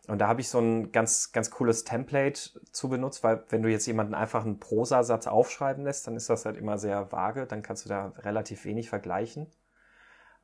Und 0.06 0.18
da 0.18 0.28
habe 0.28 0.42
ich 0.42 0.49
so 0.49 0.58
ein 0.58 0.92
ganz, 0.92 1.32
ganz 1.32 1.50
cooles 1.50 1.84
Template 1.84 2.61
zu 2.73 2.88
benutzt, 2.88 3.25
weil 3.25 3.44
wenn 3.49 3.62
du 3.62 3.70
jetzt 3.70 3.87
jemanden 3.87 4.14
einfach 4.14 4.44
einen 4.44 4.61
Prosasatz 4.61 5.26
aufschreiben 5.26 5.84
lässt, 5.84 6.06
dann 6.06 6.16
ist 6.16 6.28
das 6.28 6.44
halt 6.44 6.56
immer 6.56 6.76
sehr 6.76 7.11
vage, 7.11 7.46
dann 7.46 7.62
kannst 7.62 7.87
du 7.87 7.88
da 7.88 8.12
relativ 8.18 8.64
wenig 8.66 8.90
vergleichen. 8.90 9.50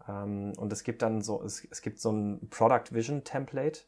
Ähm, 0.08 0.54
und 0.56 0.72
es 0.72 0.82
gibt 0.82 1.02
dann 1.02 1.20
so, 1.20 1.42
es, 1.42 1.66
es 1.70 1.82
gibt 1.82 2.00
so 2.00 2.10
ein 2.10 2.48
Product 2.48 2.92
Vision 2.92 3.22
Template, 3.22 3.80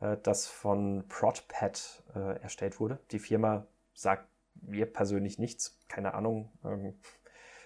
äh, 0.00 0.16
das 0.22 0.46
von 0.46 1.04
ProdPad 1.08 2.04
äh, 2.14 2.40
erstellt 2.40 2.80
wurde. 2.80 2.98
Die 3.10 3.18
Firma 3.18 3.66
sagt 3.92 4.28
mir 4.54 4.86
persönlich 4.86 5.38
nichts, 5.38 5.78
keine 5.88 6.14
Ahnung. 6.14 6.50
Ähm, 6.64 6.94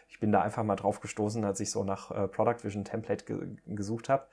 ich 0.08 0.20
bin 0.20 0.32
da 0.32 0.40
einfach 0.40 0.64
mal 0.64 0.76
drauf 0.76 1.00
gestoßen, 1.00 1.44
als 1.44 1.60
ich 1.60 1.70
so 1.70 1.84
nach 1.84 2.10
äh, 2.10 2.26
Product 2.26 2.64
Vision 2.64 2.84
Template 2.84 3.24
ge 3.24 3.56
gesucht 3.66 4.08
habe. 4.08 4.26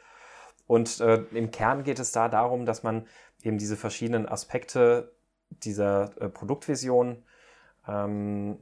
Und 0.67 0.99
äh, 1.01 1.23
im 1.31 1.51
Kern 1.51 1.83
geht 1.83 1.99
es 1.99 2.11
da 2.11 2.29
darum, 2.29 2.65
dass 2.65 2.83
man 2.83 3.07
eben 3.41 3.57
diese 3.57 3.77
verschiedenen 3.77 4.27
Aspekte 4.27 5.13
dieser 5.49 6.11
äh, 6.21 6.29
Produktvision 6.29 7.23
ähm, 7.87 8.57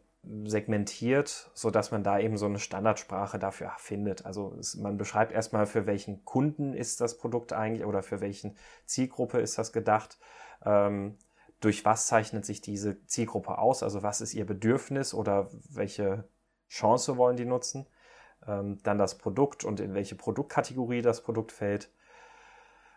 segmentiert, 0.46 1.50
so 1.54 1.72
dass 1.72 1.92
man 1.92 2.04
da 2.04 2.20
eben 2.20 2.38
so 2.38 2.46
eine 2.46 2.60
Standardsprache 2.60 3.40
dafür 3.40 3.72
findet. 3.78 4.26
Also 4.26 4.56
es, 4.60 4.76
man 4.76 4.98
beschreibt 4.98 5.32
erstmal, 5.32 5.66
für 5.66 5.88
welchen 5.88 6.26
Kunden 6.26 6.74
ist 6.74 7.02
das 7.02 7.18
Produkt 7.18 7.54
eigentlich 7.54 7.86
oder 7.86 8.04
für 8.04 8.22
welchen 8.22 8.56
Zielgruppe 8.86 9.40
ist 9.40 9.58
das 9.58 9.74
gedacht. 9.74 10.20
Ähm, 10.64 11.18
durch 11.60 11.86
was 11.86 12.08
zeichnet 12.08 12.46
sich 12.46 12.62
diese 12.62 13.06
Zielgruppe 13.06 13.58
aus? 13.58 13.84
Also 13.84 14.04
was 14.04 14.22
ist 14.22 14.34
ihr 14.34 14.46
Bedürfnis 14.46 15.14
oder 15.14 15.50
welche 15.70 16.28
Chance 16.70 17.18
wollen 17.18 17.38
die 17.38 17.46
nutzen? 17.46 17.88
Ähm, 18.48 18.80
dann 18.84 18.98
das 18.98 19.18
Produkt 19.18 19.64
und 19.64 19.80
in 19.80 19.94
welche 19.94 20.16
Produktkategorie 20.16 21.02
das 21.02 21.22
Produkt 21.22 21.52
fällt. 21.52 21.92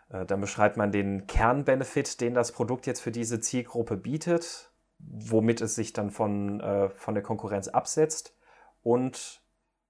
Äh, 0.09 0.25
dann 0.25 0.41
beschreibt 0.41 0.77
man 0.77 0.91
den 0.91 1.27
Kernbenefit, 1.27 2.21
den 2.21 2.33
das 2.33 2.51
Produkt 2.51 2.87
jetzt 2.87 3.01
für 3.01 3.11
diese 3.11 3.39
Zielgruppe 3.39 3.97
bietet, 3.97 4.71
womit 4.99 5.61
es 5.61 5.75
sich 5.75 5.93
dann 5.93 6.11
von, 6.11 6.59
äh, 6.61 6.89
von 6.89 7.13
der 7.13 7.23
Konkurrenz 7.23 7.67
absetzt 7.67 8.35
und 8.81 9.41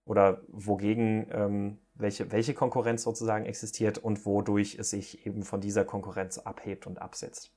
oder 0.06 0.44
wogegen 0.50 1.28
ähm, 1.32 1.80
welche, 1.96 2.32
welche 2.32 2.54
Konkurrenz 2.54 3.02
sozusagen 3.02 3.46
existiert 3.46 3.98
und 3.98 4.26
wodurch 4.26 4.76
es 4.78 4.92
sich 4.92 5.26
eben 5.26 5.44
von 5.44 5.62
dieser 5.62 5.84
Konkurrenz 5.84 6.38
abhebt 6.38 6.86
und 6.86 7.02
absetzt. 7.02 7.52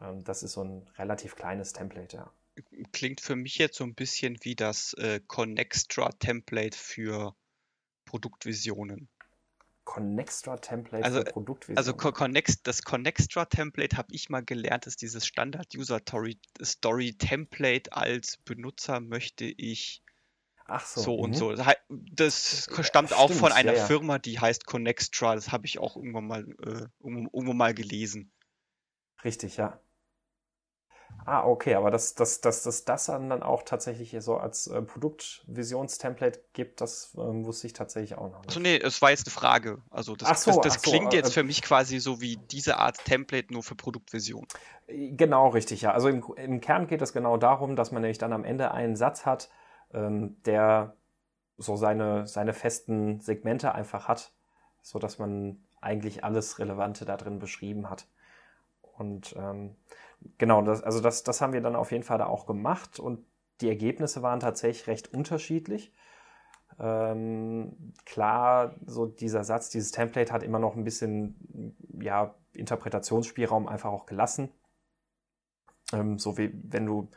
Ähm, 0.00 0.22
das 0.24 0.42
ist 0.42 0.52
so 0.52 0.62
ein 0.62 0.86
relativ 0.98 1.34
kleines 1.34 1.72
Template, 1.72 2.16
ja 2.16 2.32
klingt 2.92 3.20
für 3.20 3.36
mich 3.36 3.58
jetzt 3.58 3.76
so 3.76 3.84
ein 3.84 3.94
bisschen 3.94 4.38
wie 4.42 4.54
das 4.54 4.94
äh, 4.94 5.20
Connextra-Template 5.26 6.76
für 6.76 7.36
Produktvisionen. 8.04 9.08
Connextra-Template 9.84 11.04
also, 11.04 11.18
für 11.18 11.24
Produktvisionen? 11.24 11.78
Also 11.78 11.94
Connext, 11.94 12.66
das 12.66 12.82
Connextra-Template 12.82 13.96
habe 13.96 14.14
ich 14.14 14.30
mal 14.30 14.44
gelernt, 14.44 14.86
ist 14.86 15.02
dieses 15.02 15.26
Standard-User-Story-Template 15.26 17.92
als 17.92 18.36
Benutzer 18.38 19.00
möchte 19.00 19.44
ich 19.44 20.02
Ach 20.66 20.86
so, 20.86 21.00
so 21.02 21.14
und 21.16 21.30
mhm. 21.30 21.34
so. 21.34 21.54
Das 22.12 22.68
stammt 22.82 23.10
ja, 23.10 23.16
auch 23.16 23.26
stimmt, 23.26 23.40
von 23.40 23.52
einer 23.52 23.72
ja, 23.72 23.80
ja. 23.80 23.86
Firma, 23.86 24.18
die 24.18 24.38
heißt 24.38 24.66
Connextra. 24.66 25.34
Das 25.34 25.50
habe 25.50 25.66
ich 25.66 25.78
auch 25.78 25.96
irgendwann 25.96 26.26
mal, 26.26 26.42
äh, 26.62 26.86
irgendwo, 27.00 27.36
irgendwo 27.36 27.52
mal 27.52 27.74
gelesen. 27.74 28.30
Richtig, 29.24 29.56
ja. 29.56 29.81
Ah, 31.24 31.44
okay, 31.44 31.76
aber 31.76 31.92
dass, 31.92 32.14
dass, 32.14 32.40
dass, 32.40 32.64
dass 32.64 32.84
das 32.84 33.06
dann 33.06 33.42
auch 33.42 33.62
tatsächlich 33.62 34.16
so 34.20 34.36
als 34.38 34.66
äh, 34.66 34.82
Produktvisionstemplate 34.82 36.40
gibt, 36.52 36.80
das 36.80 37.16
ähm, 37.16 37.44
wusste 37.44 37.68
ich 37.68 37.72
tatsächlich 37.72 38.18
auch 38.18 38.30
noch 38.30 38.40
nicht. 38.40 38.48
Achso, 38.48 38.60
nee, 38.60 38.76
es 38.76 39.00
war 39.00 39.10
jetzt 39.10 39.26
eine 39.26 39.32
Frage. 39.32 39.78
Also 39.90 40.16
das, 40.16 40.42
so, 40.42 40.60
das, 40.60 40.74
das 40.74 40.82
klingt 40.82 41.12
so, 41.12 41.16
jetzt 41.16 41.30
äh, 41.30 41.32
für 41.32 41.44
mich 41.44 41.62
quasi 41.62 42.00
so 42.00 42.20
wie 42.20 42.38
diese 42.50 42.78
Art 42.78 43.04
Template 43.04 43.52
nur 43.52 43.62
für 43.62 43.76
Produktvision. 43.76 44.46
Äh, 44.88 45.12
genau, 45.12 45.48
richtig, 45.48 45.82
ja. 45.82 45.92
Also 45.92 46.08
im, 46.08 46.24
im 46.36 46.60
Kern 46.60 46.88
geht 46.88 47.02
es 47.02 47.12
genau 47.12 47.36
darum, 47.36 47.76
dass 47.76 47.92
man 47.92 48.02
nämlich 48.02 48.18
dann 48.18 48.32
am 48.32 48.44
Ende 48.44 48.72
einen 48.72 48.96
Satz 48.96 49.24
hat, 49.24 49.48
ähm, 49.94 50.36
der 50.44 50.96
so 51.56 51.76
seine, 51.76 52.26
seine 52.26 52.52
festen 52.52 53.20
Segmente 53.20 53.74
einfach 53.74 54.08
hat, 54.08 54.32
so 54.82 54.98
dass 54.98 55.20
man 55.20 55.62
eigentlich 55.80 56.24
alles 56.24 56.58
Relevante 56.58 57.04
da 57.04 57.16
drin 57.16 57.38
beschrieben 57.38 57.88
hat. 57.88 58.06
Und 58.80 59.34
ähm, 59.38 59.76
genau, 60.38 60.62
das, 60.62 60.82
also 60.82 61.00
das, 61.00 61.22
das 61.22 61.40
haben 61.40 61.52
wir 61.52 61.60
dann 61.60 61.76
auf 61.76 61.92
jeden 61.92 62.04
Fall 62.04 62.18
da 62.18 62.26
auch 62.26 62.46
gemacht 62.46 62.98
und 62.98 63.24
die 63.60 63.68
Ergebnisse 63.68 64.22
waren 64.22 64.40
tatsächlich 64.40 64.86
recht 64.86 65.12
unterschiedlich. 65.12 65.92
Ähm, 66.78 67.92
klar, 68.04 68.76
so 68.86 69.06
dieser 69.06 69.44
Satz, 69.44 69.70
dieses 69.70 69.92
Template 69.92 70.32
hat 70.32 70.42
immer 70.42 70.58
noch 70.58 70.74
ein 70.74 70.84
bisschen 70.84 71.76
ja, 72.00 72.34
Interpretationsspielraum 72.54 73.68
einfach 73.68 73.90
auch 73.90 74.06
gelassen. 74.06 74.50
Ähm, 75.92 76.18
so 76.18 76.38
wie 76.38 76.52
wenn 76.64 76.86
du 76.86 77.10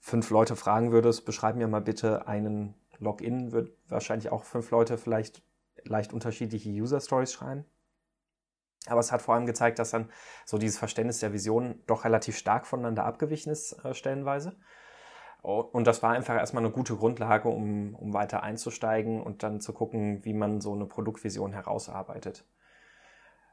fünf 0.00 0.30
Leute 0.30 0.56
fragen 0.56 0.92
würdest, 0.92 1.24
beschreib 1.24 1.56
mir 1.56 1.68
mal 1.68 1.80
bitte 1.80 2.26
einen 2.26 2.74
Login, 2.98 3.52
wird 3.52 3.76
wahrscheinlich 3.88 4.30
auch 4.30 4.44
fünf 4.44 4.70
Leute 4.70 4.98
vielleicht 4.98 5.42
leicht 5.84 6.12
unterschiedliche 6.12 6.70
User 6.70 7.00
Stories 7.00 7.32
schreiben. 7.32 7.64
Aber 8.86 9.00
es 9.00 9.12
hat 9.12 9.22
vor 9.22 9.34
allem 9.34 9.46
gezeigt, 9.46 9.78
dass 9.78 9.90
dann 9.90 10.10
so 10.44 10.58
dieses 10.58 10.78
Verständnis 10.78 11.20
der 11.20 11.32
Vision 11.32 11.82
doch 11.86 12.04
relativ 12.04 12.36
stark 12.36 12.66
voneinander 12.66 13.04
abgewichen 13.04 13.50
ist, 13.52 13.72
äh, 13.84 13.94
stellenweise. 13.94 14.56
Und 15.42 15.88
das 15.88 16.04
war 16.04 16.12
einfach 16.12 16.36
erstmal 16.36 16.62
eine 16.64 16.72
gute 16.72 16.94
Grundlage, 16.94 17.48
um, 17.48 17.96
um 17.96 18.12
weiter 18.12 18.44
einzusteigen 18.44 19.20
und 19.20 19.42
dann 19.42 19.60
zu 19.60 19.72
gucken, 19.72 20.24
wie 20.24 20.34
man 20.34 20.60
so 20.60 20.72
eine 20.72 20.86
Produktvision 20.86 21.52
herausarbeitet. 21.52 22.44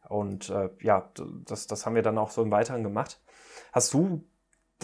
Und 0.08 0.52
äh, 0.52 0.70
ja, 0.82 1.12
das, 1.46 1.66
das 1.66 1.86
haben 1.86 1.96
wir 1.96 2.04
dann 2.04 2.20
auch 2.20 2.30
so 2.30 2.44
im 2.44 2.52
Weiteren 2.52 2.84
gemacht. 2.84 3.20
Hast 3.72 3.94
du 3.94 4.24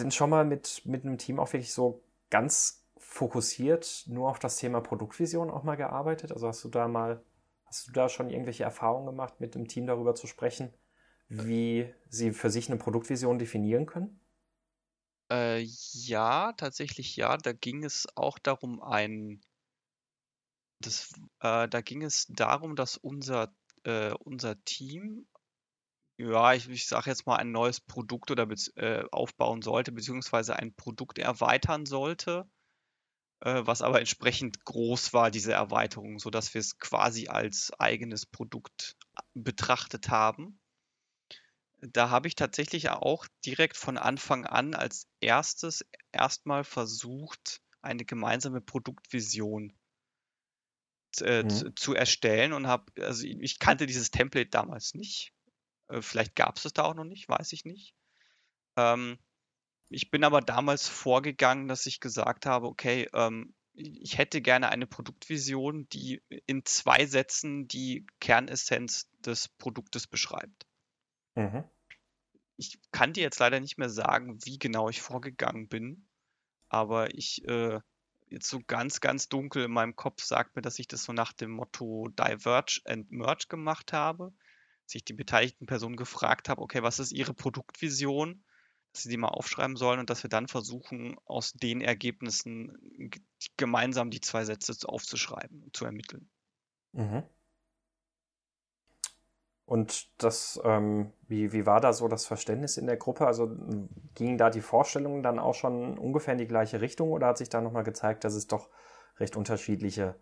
denn 0.00 0.10
schon 0.10 0.30
mal 0.30 0.44
mit, 0.44 0.82
mit 0.84 1.04
einem 1.04 1.16
Team 1.16 1.38
auch 1.38 1.52
wirklich 1.52 1.72
so 1.72 2.02
ganz 2.28 2.84
fokussiert 2.98 4.04
nur 4.08 4.28
auf 4.28 4.40
das 4.40 4.56
Thema 4.56 4.80
Produktvision 4.80 5.50
auch 5.50 5.62
mal 5.62 5.76
gearbeitet? 5.76 6.32
Also 6.32 6.48
hast 6.48 6.64
du 6.64 6.68
da 6.68 6.88
mal, 6.88 7.22
hast 7.66 7.88
du 7.88 7.92
da 7.92 8.08
schon 8.08 8.30
irgendwelche 8.30 8.64
Erfahrungen 8.64 9.06
gemacht, 9.06 9.40
mit 9.40 9.54
dem 9.54 9.68
Team 9.68 9.86
darüber 9.86 10.14
zu 10.14 10.26
sprechen, 10.26 10.72
wie 11.28 11.92
sie 12.08 12.32
für 12.32 12.50
sich 12.50 12.68
eine 12.68 12.78
Produktvision 12.78 13.38
definieren 13.38 13.86
können? 13.86 14.20
Äh, 15.30 15.60
ja, 15.92 16.52
tatsächlich 16.52 17.16
ja. 17.16 17.36
Da 17.36 17.52
ging 17.52 17.84
es 17.84 18.06
auch 18.14 18.38
darum, 18.38 18.82
ein, 18.82 19.40
das, 20.80 21.12
äh, 21.40 21.68
da 21.68 21.80
ging 21.80 22.02
es 22.02 22.26
darum, 22.28 22.76
dass 22.76 22.96
unser, 22.96 23.54
äh, 23.84 24.12
unser 24.12 24.62
Team, 24.64 25.26
ja, 26.18 26.54
ich, 26.54 26.68
ich 26.68 26.86
sage 26.86 27.10
jetzt 27.10 27.26
mal, 27.26 27.36
ein 27.36 27.52
neues 27.52 27.80
Produkt 27.80 28.30
oder 28.30 28.48
äh, 28.76 29.04
aufbauen 29.10 29.62
sollte, 29.62 29.92
beziehungsweise 29.92 30.56
ein 30.56 30.74
Produkt 30.74 31.18
erweitern 31.18 31.86
sollte, 31.86 32.48
äh, 33.40 33.62
was 33.64 33.82
aber 33.82 33.98
entsprechend 34.00 34.64
groß 34.64 35.12
war, 35.12 35.30
diese 35.30 35.52
Erweiterung, 35.52 36.18
sodass 36.18 36.54
wir 36.54 36.60
es 36.60 36.78
quasi 36.78 37.28
als 37.28 37.72
eigenes 37.78 38.26
Produkt 38.26 38.96
betrachtet 39.34 40.08
haben 40.08 40.58
da 41.80 42.10
habe 42.10 42.28
ich 42.28 42.34
tatsächlich 42.34 42.90
auch 42.90 43.26
direkt 43.44 43.76
von 43.76 43.98
Anfang 43.98 44.46
an 44.46 44.74
als 44.74 45.08
erstes 45.20 45.84
erstmal 46.12 46.64
versucht, 46.64 47.60
eine 47.82 48.04
gemeinsame 48.04 48.60
Produktvision 48.60 49.72
äh, 51.20 51.42
mhm. 51.42 51.50
zu, 51.50 51.74
zu, 51.74 51.94
erstellen 51.94 52.52
und 52.52 52.66
habe, 52.66 52.90
also 53.02 53.26
ich 53.26 53.58
kannte 53.58 53.86
dieses 53.86 54.10
Template 54.10 54.50
damals 54.50 54.94
nicht. 54.94 55.32
Äh, 55.88 56.02
vielleicht 56.02 56.34
gab 56.34 56.56
es 56.56 56.64
es 56.64 56.72
da 56.72 56.84
auch 56.84 56.94
noch 56.94 57.04
nicht, 57.04 57.28
weiß 57.28 57.52
ich 57.52 57.64
nicht. 57.64 57.94
Ähm, 58.76 59.18
ich 59.88 60.10
bin 60.10 60.24
aber 60.24 60.40
damals 60.40 60.88
vorgegangen, 60.88 61.68
dass 61.68 61.86
ich 61.86 62.00
gesagt 62.00 62.46
habe, 62.46 62.66
okay, 62.66 63.08
ähm, 63.12 63.54
ich 63.74 64.16
hätte 64.16 64.40
gerne 64.40 64.70
eine 64.70 64.86
Produktvision, 64.86 65.88
die 65.90 66.22
in 66.46 66.64
zwei 66.64 67.04
Sätzen 67.06 67.68
die 67.68 68.06
Kernessenz 68.20 69.10
des 69.18 69.48
Produktes 69.48 70.06
beschreibt. 70.06 70.66
Mhm. 71.34 71.64
Ich 72.56 72.80
kann 72.90 73.12
dir 73.12 73.22
jetzt 73.22 73.38
leider 73.38 73.60
nicht 73.60 73.76
mehr 73.76 73.90
sagen, 73.90 74.38
wie 74.44 74.58
genau 74.58 74.88
ich 74.88 75.02
vorgegangen 75.02 75.68
bin, 75.68 76.08
aber 76.68 77.14
ich 77.14 77.46
äh, 77.46 77.80
jetzt 78.28 78.48
so 78.48 78.60
ganz, 78.66 79.00
ganz 79.00 79.28
dunkel 79.28 79.64
in 79.64 79.70
meinem 79.70 79.94
Kopf 79.94 80.22
sagt 80.22 80.56
mir, 80.56 80.62
dass 80.62 80.78
ich 80.78 80.88
das 80.88 81.04
so 81.04 81.12
nach 81.12 81.34
dem 81.34 81.50
Motto 81.50 82.08
Diverge 82.08 82.80
and 82.86 83.10
Merge 83.12 83.46
gemacht 83.48 83.92
habe. 83.92 84.32
Dass 84.84 84.94
ich 84.94 85.04
die 85.04 85.12
beteiligten 85.12 85.66
Personen 85.66 85.96
gefragt 85.96 86.48
habe, 86.48 86.62
okay, 86.62 86.82
was 86.82 86.98
ist 86.98 87.12
ihre 87.12 87.34
Produktvision? 87.34 88.44
Sie 89.02 89.08
die 89.08 89.16
mal 89.16 89.28
aufschreiben 89.28 89.76
sollen 89.76 90.00
und 90.00 90.10
dass 90.10 90.22
wir 90.22 90.30
dann 90.30 90.48
versuchen, 90.48 91.16
aus 91.24 91.52
den 91.52 91.80
Ergebnissen 91.80 93.10
gemeinsam 93.56 94.10
die 94.10 94.20
zwei 94.20 94.44
Sätze 94.44 94.74
aufzuschreiben, 94.88 95.70
zu 95.72 95.84
ermitteln. 95.84 96.28
Mhm. 96.92 97.22
Und 99.66 100.08
das, 100.22 100.60
ähm, 100.62 101.12
wie, 101.26 101.52
wie 101.52 101.66
war 101.66 101.80
da 101.80 101.92
so 101.92 102.06
das 102.06 102.24
Verständnis 102.24 102.76
in 102.76 102.86
der 102.86 102.96
Gruppe? 102.96 103.26
Also 103.26 103.50
gingen 104.14 104.38
da 104.38 104.48
die 104.48 104.60
Vorstellungen 104.60 105.24
dann 105.24 105.40
auch 105.40 105.54
schon 105.54 105.98
ungefähr 105.98 106.32
in 106.32 106.38
die 106.38 106.46
gleiche 106.46 106.80
Richtung 106.80 107.10
oder 107.10 107.26
hat 107.26 107.38
sich 107.38 107.48
da 107.48 107.60
nochmal 107.60 107.82
gezeigt, 107.82 108.22
dass 108.22 108.34
es 108.34 108.46
doch 108.46 108.70
recht 109.18 109.36
unterschiedliche 109.36 110.14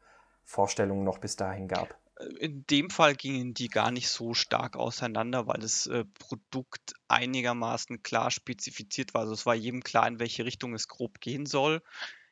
Vorstellungen 0.45 1.05
noch 1.05 1.19
bis 1.19 1.37
dahin 1.37 1.69
gab? 1.69 1.99
In 2.38 2.64
dem 2.66 2.90
Fall 2.90 3.14
gingen 3.16 3.55
die 3.55 3.68
gar 3.68 3.90
nicht 3.90 4.09
so 4.09 4.35
stark 4.35 4.77
auseinander, 4.77 5.46
weil 5.46 5.61
das 5.61 5.87
äh, 5.87 6.05
Produkt 6.05 6.94
einigermaßen 7.09 8.03
klar 8.03 8.31
spezifiziert 8.31 9.14
war. 9.14 9.22
Also 9.22 9.33
es 9.35 9.46
war 9.46 9.55
jedem 9.55 9.83
klar, 9.83 10.07
in 10.07 10.20
welche 10.20 10.44
Richtung 10.44 10.74
es 10.74 10.88
grob 10.88 11.20
gehen 11.20 11.46
soll. 11.46 11.83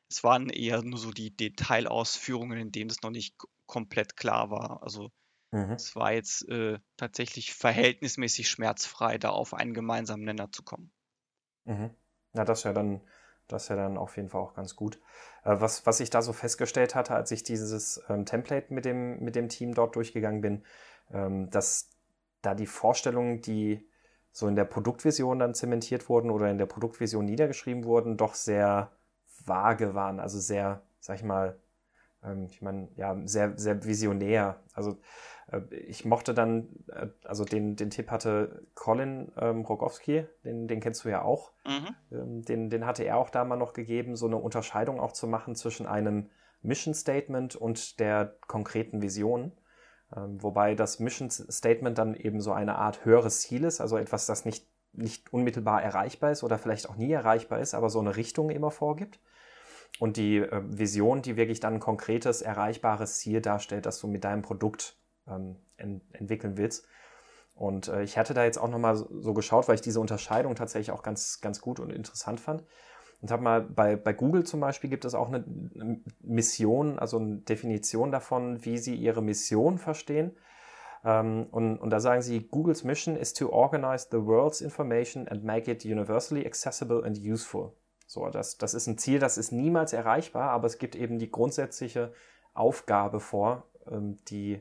Es 0.08 0.24
waren 0.24 0.50
eher 0.50 0.82
nur 0.82 0.98
so 0.98 1.10
die 1.10 1.36
Detailausführungen, 1.36 2.58
in 2.58 2.72
denen 2.72 2.90
es 2.90 3.02
noch 3.02 3.10
nicht 3.10 3.36
komplett 3.66 4.16
klar 4.16 4.50
war. 4.50 4.82
Also 4.82 5.10
Mhm. 5.52 5.72
Es 5.76 5.94
war 5.96 6.12
jetzt 6.12 6.48
äh, 6.48 6.78
tatsächlich 6.96 7.54
verhältnismäßig 7.54 8.48
schmerzfrei, 8.48 9.18
da 9.18 9.30
auf 9.30 9.54
einen 9.54 9.74
gemeinsamen 9.74 10.24
Nenner 10.24 10.50
zu 10.52 10.62
kommen. 10.62 10.92
Mhm. 11.64 11.94
Na, 12.32 12.44
das 12.44 12.60
ist 12.60 12.64
ja 12.64 12.72
dann, 12.72 13.00
das 13.48 13.64
ist 13.64 13.68
ja 13.68 13.76
dann 13.76 13.96
auf 13.96 14.16
jeden 14.16 14.28
Fall 14.28 14.40
auch 14.40 14.54
ganz 14.54 14.76
gut. 14.76 14.98
Äh, 15.44 15.56
was, 15.60 15.86
was 15.86 16.00
ich 16.00 16.10
da 16.10 16.22
so 16.22 16.32
festgestellt 16.32 16.94
hatte, 16.94 17.14
als 17.14 17.30
ich 17.30 17.42
dieses 17.42 18.02
ähm, 18.08 18.24
Template 18.24 18.72
mit 18.72 18.84
dem, 18.84 19.20
mit 19.20 19.36
dem 19.36 19.48
Team 19.48 19.74
dort 19.74 19.96
durchgegangen 19.96 20.40
bin, 20.40 20.64
ähm, 21.12 21.50
dass 21.50 21.90
da 22.42 22.54
die 22.54 22.66
Vorstellungen, 22.66 23.40
die 23.40 23.86
so 24.32 24.48
in 24.48 24.56
der 24.56 24.64
Produktvision 24.64 25.38
dann 25.38 25.54
zementiert 25.54 26.08
wurden 26.08 26.30
oder 26.30 26.50
in 26.50 26.58
der 26.58 26.66
Produktvision 26.66 27.24
niedergeschrieben 27.24 27.84
wurden, 27.84 28.16
doch 28.16 28.34
sehr 28.34 28.90
vage 29.44 29.94
waren, 29.94 30.20
also 30.20 30.38
sehr, 30.38 30.82
sag 31.00 31.16
ich 31.16 31.24
mal, 31.24 31.58
ich 32.48 32.62
meine, 32.62 32.88
ja, 32.96 33.16
sehr, 33.24 33.58
sehr 33.58 33.84
visionär. 33.84 34.60
Also 34.74 34.98
äh, 35.50 35.60
ich 35.74 36.04
mochte 36.04 36.34
dann, 36.34 36.68
äh, 36.88 37.08
also 37.24 37.44
den, 37.44 37.76
den 37.76 37.90
Tipp 37.90 38.10
hatte 38.10 38.66
Colin 38.74 39.32
ähm, 39.36 39.62
Rogowski, 39.62 40.26
den, 40.44 40.68
den 40.68 40.80
kennst 40.80 41.04
du 41.04 41.08
ja 41.08 41.22
auch. 41.22 41.52
Mhm. 41.66 41.94
Ähm, 42.12 42.42
den, 42.42 42.70
den 42.70 42.86
hatte 42.86 43.04
er 43.04 43.18
auch 43.18 43.30
da 43.30 43.44
mal 43.44 43.56
noch 43.56 43.72
gegeben, 43.72 44.16
so 44.16 44.26
eine 44.26 44.36
Unterscheidung 44.36 45.00
auch 45.00 45.12
zu 45.12 45.26
machen 45.26 45.54
zwischen 45.54 45.86
einem 45.86 46.30
Mission 46.62 46.94
Statement 46.94 47.56
und 47.56 47.98
der 47.98 48.36
konkreten 48.46 49.02
Vision. 49.02 49.52
Ähm, 50.16 50.42
wobei 50.42 50.74
das 50.74 51.00
Mission 51.00 51.30
Statement 51.30 51.98
dann 51.98 52.14
eben 52.14 52.40
so 52.40 52.52
eine 52.52 52.76
Art 52.76 53.04
höheres 53.04 53.40
Ziel 53.40 53.64
ist, 53.64 53.80
also 53.80 53.96
etwas, 53.96 54.26
das 54.26 54.44
nicht, 54.44 54.68
nicht 54.92 55.32
unmittelbar 55.32 55.82
erreichbar 55.82 56.30
ist 56.30 56.44
oder 56.44 56.58
vielleicht 56.58 56.88
auch 56.88 56.96
nie 56.96 57.10
erreichbar 57.10 57.60
ist, 57.60 57.74
aber 57.74 57.90
so 57.90 57.98
eine 57.98 58.16
Richtung 58.16 58.50
immer 58.50 58.70
vorgibt 58.70 59.18
und 59.98 60.16
die 60.16 60.38
äh, 60.38 60.62
Vision, 60.66 61.22
die 61.22 61.36
wirklich 61.36 61.60
dann 61.60 61.74
ein 61.74 61.80
konkretes, 61.80 62.42
erreichbares 62.42 63.18
Ziel 63.18 63.40
darstellt, 63.40 63.86
das 63.86 64.00
du 64.00 64.06
mit 64.06 64.24
deinem 64.24 64.42
Produkt 64.42 64.96
ähm, 65.28 65.56
ent 65.76 66.02
entwickeln 66.12 66.56
willst. 66.56 66.86
Und 67.54 67.88
äh, 67.88 68.02
ich 68.02 68.18
hatte 68.18 68.34
da 68.34 68.44
jetzt 68.44 68.58
auch 68.58 68.68
nochmal 68.68 68.96
so, 68.96 69.34
geschaut, 69.34 69.68
weil 69.68 69.74
ich 69.74 69.80
diese 69.80 70.00
Unterscheidung 70.00 70.54
tatsächlich 70.54 70.90
auch 70.90 71.02
ganz, 71.02 71.40
ganz 71.40 71.60
gut 71.60 71.80
und 71.80 71.92
interessant 71.92 72.40
fand. 72.40 72.64
Und 73.20 73.30
habe 73.30 73.42
mal 73.42 73.60
bei, 73.60 73.94
bei 73.94 74.12
Google 74.12 74.44
zum 74.44 74.60
Beispiel 74.60 74.90
gibt 74.90 75.04
es 75.04 75.14
auch 75.14 75.28
eine, 75.28 75.44
eine 75.78 76.00
Mission, 76.20 76.98
also 76.98 77.18
eine 77.18 77.36
Definition 77.36 78.10
davon, 78.10 78.64
wie 78.64 78.78
sie 78.78 78.96
ihre 78.96 79.22
Mission 79.22 79.78
verstehen. 79.78 80.32
Um, 81.04 81.10
ähm, 81.10 81.46
und, 81.50 81.78
und, 81.78 81.90
da 81.90 81.98
sagen 81.98 82.22
sie, 82.22 82.46
Googles 82.46 82.84
Mission 82.84 83.16
is 83.16 83.32
to 83.32 83.50
organize 83.50 84.06
the 84.12 84.24
world's 84.24 84.60
information 84.60 85.26
and 85.26 85.42
make 85.42 85.68
it 85.68 85.84
universally 85.84 86.46
accessible 86.46 87.04
and 87.04 87.18
useful. 87.18 87.74
So, 88.12 88.28
das, 88.28 88.58
das 88.58 88.74
ist 88.74 88.88
ein 88.88 88.98
Ziel, 88.98 89.18
das 89.20 89.38
ist 89.38 89.52
niemals 89.52 89.94
erreichbar, 89.94 90.50
aber 90.50 90.66
es 90.66 90.76
gibt 90.76 90.96
eben 90.96 91.18
die 91.18 91.30
grundsätzliche 91.30 92.12
Aufgabe 92.52 93.20
vor, 93.20 93.70
ähm, 93.86 94.18
die, 94.28 94.60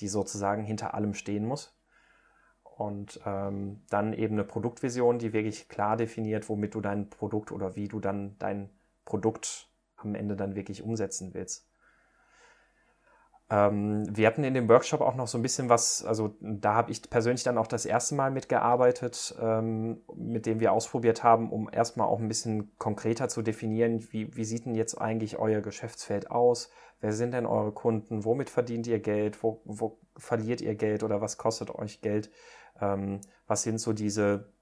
die 0.00 0.08
sozusagen 0.08 0.64
hinter 0.64 0.92
allem 0.92 1.14
stehen 1.14 1.46
muss. 1.46 1.74
Und 2.62 3.18
ähm, 3.24 3.80
dann 3.88 4.12
eben 4.12 4.34
eine 4.34 4.44
Produktvision, 4.44 5.18
die 5.18 5.32
wirklich 5.32 5.70
klar 5.70 5.96
definiert, 5.96 6.50
womit 6.50 6.74
du 6.74 6.82
dein 6.82 7.08
Produkt 7.08 7.52
oder 7.52 7.74
wie 7.74 7.88
du 7.88 8.00
dann 8.00 8.36
dein 8.38 8.68
Produkt 9.06 9.70
am 9.96 10.14
Ende 10.14 10.36
dann 10.36 10.54
wirklich 10.54 10.82
umsetzen 10.82 11.32
willst. 11.32 11.69
Ähm, 13.52 14.04
wir 14.16 14.28
hatten 14.28 14.44
in 14.44 14.54
dem 14.54 14.68
Workshop 14.68 15.00
auch 15.00 15.16
noch 15.16 15.26
so 15.26 15.36
ein 15.36 15.42
bisschen 15.42 15.68
was, 15.68 16.04
also 16.04 16.36
da 16.40 16.74
habe 16.74 16.92
ich 16.92 17.10
persönlich 17.10 17.42
dann 17.42 17.58
auch 17.58 17.66
das 17.66 17.84
erste 17.84 18.14
Mal 18.14 18.30
mitgearbeitet, 18.30 19.34
ähm, 19.40 20.02
mit 20.14 20.46
dem 20.46 20.60
wir 20.60 20.72
ausprobiert 20.72 21.24
haben, 21.24 21.50
um 21.50 21.68
erstmal 21.70 22.06
auch 22.06 22.20
ein 22.20 22.28
bisschen 22.28 22.70
konkreter 22.78 23.28
zu 23.28 23.42
definieren, 23.42 24.06
wie, 24.12 24.36
wie 24.36 24.44
sieht 24.44 24.66
denn 24.66 24.76
jetzt 24.76 24.94
eigentlich 24.94 25.38
euer 25.38 25.62
Geschäftsfeld 25.62 26.30
aus? 26.30 26.70
Wer 27.00 27.12
sind 27.12 27.32
denn 27.32 27.44
eure 27.44 27.72
Kunden? 27.72 28.24
Womit 28.24 28.50
verdient 28.50 28.86
ihr 28.86 29.00
Geld? 29.00 29.42
Wo, 29.42 29.60
wo 29.64 29.98
verliert 30.16 30.60
ihr 30.60 30.76
Geld 30.76 31.02
oder 31.02 31.20
was 31.20 31.36
kostet 31.36 31.70
euch 31.70 32.02
Geld? 32.02 32.30
Ähm, 32.80 33.20
was 33.48 33.62
sind 33.62 33.78
so 33.78 33.92
diese 33.92 34.52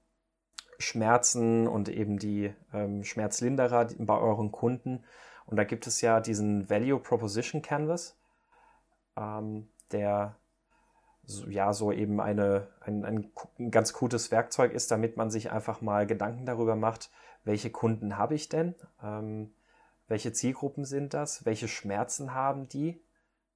Schmerzen 0.79 1.67
und 1.67 1.89
eben 1.89 2.17
die 2.17 2.53
Schmerzlinderer 3.01 3.89
bei 3.97 4.17
euren 4.17 4.53
Kunden? 4.53 5.03
Und 5.45 5.57
da 5.57 5.65
gibt 5.65 5.85
es 5.87 5.99
ja 5.99 6.21
diesen 6.21 6.69
Value 6.69 6.99
Proposition 6.99 7.61
Canvas 7.61 8.18
ähm, 9.19 9.67
der 9.91 10.35
ja 11.47 11.73
so 11.73 11.91
eben 11.91 12.19
eine, 12.19 12.67
ein, 12.79 13.05
ein, 13.05 13.31
ein 13.59 13.71
ganz 13.71 13.93
gutes 13.93 14.31
Werkzeug 14.31 14.73
ist, 14.73 14.89
damit 14.89 15.15
man 15.15 15.29
sich 15.29 15.51
einfach 15.51 15.81
mal 15.81 16.07
Gedanken 16.07 16.45
darüber 16.45 16.75
macht, 16.75 17.11
welche 17.43 17.69
Kunden 17.69 18.17
habe 18.17 18.33
ich 18.33 18.49
denn, 18.49 18.73
ähm, 19.03 19.53
welche 20.07 20.33
Zielgruppen 20.33 20.85
sind 20.85 21.13
das, 21.13 21.45
welche 21.45 21.67
Schmerzen 21.67 22.33
haben 22.33 22.67
die, 22.67 23.03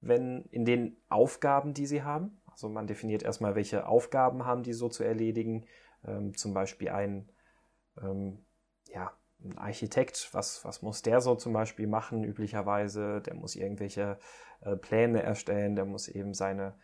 wenn 0.01 0.45
in 0.51 0.65
den 0.65 0.97
Aufgaben, 1.09 1.73
die 1.73 1.87
sie 1.87 2.03
haben. 2.03 2.39
Also 2.45 2.69
man 2.69 2.85
definiert 2.85 3.23
erstmal, 3.23 3.55
welche 3.55 3.87
Aufgaben 3.87 4.45
haben 4.45 4.61
die 4.61 4.73
so 4.73 4.87
zu 4.87 5.03
erledigen, 5.03 5.65
ähm, 6.05 6.37
zum 6.37 6.53
Beispiel 6.53 6.89
ein 6.89 7.29
ähm, 7.99 8.37
ja, 8.93 9.11
ein 9.43 9.57
Architekt, 9.57 10.29
was, 10.31 10.63
was 10.65 10.81
muss 10.81 11.01
der 11.01 11.21
so 11.21 11.35
zum 11.35 11.53
Beispiel 11.53 11.87
machen 11.87 12.23
üblicherweise? 12.23 13.21
Der 13.21 13.35
muss 13.35 13.55
irgendwelche 13.55 14.17
äh, 14.61 14.75
Pläne 14.75 15.21
erstellen, 15.21 15.75
der 15.75 15.85
muss 15.85 16.07
eben 16.07 16.33
seine 16.33 16.75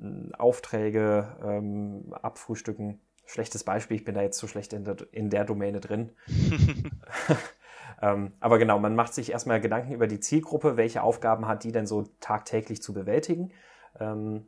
äh, 0.00 0.32
Aufträge 0.38 1.36
ähm, 1.42 2.14
abfrühstücken. 2.22 3.00
Schlechtes 3.26 3.64
Beispiel, 3.64 3.96
ich 3.96 4.04
bin 4.04 4.14
da 4.14 4.22
jetzt 4.22 4.38
zu 4.38 4.46
schlecht 4.46 4.72
in 4.72 4.84
der, 4.84 4.96
in 5.10 5.30
der 5.30 5.44
Domäne 5.44 5.80
drin. 5.80 6.12
ähm, 8.02 8.32
aber 8.38 8.58
genau, 8.58 8.78
man 8.78 8.94
macht 8.94 9.14
sich 9.14 9.32
erstmal 9.32 9.60
Gedanken 9.60 9.92
über 9.92 10.06
die 10.06 10.20
Zielgruppe, 10.20 10.76
welche 10.76 11.02
Aufgaben 11.02 11.48
hat 11.48 11.64
die 11.64 11.72
denn 11.72 11.86
so 11.86 12.04
tagtäglich 12.20 12.82
zu 12.82 12.92
bewältigen. 12.92 13.52
Ähm, 13.98 14.46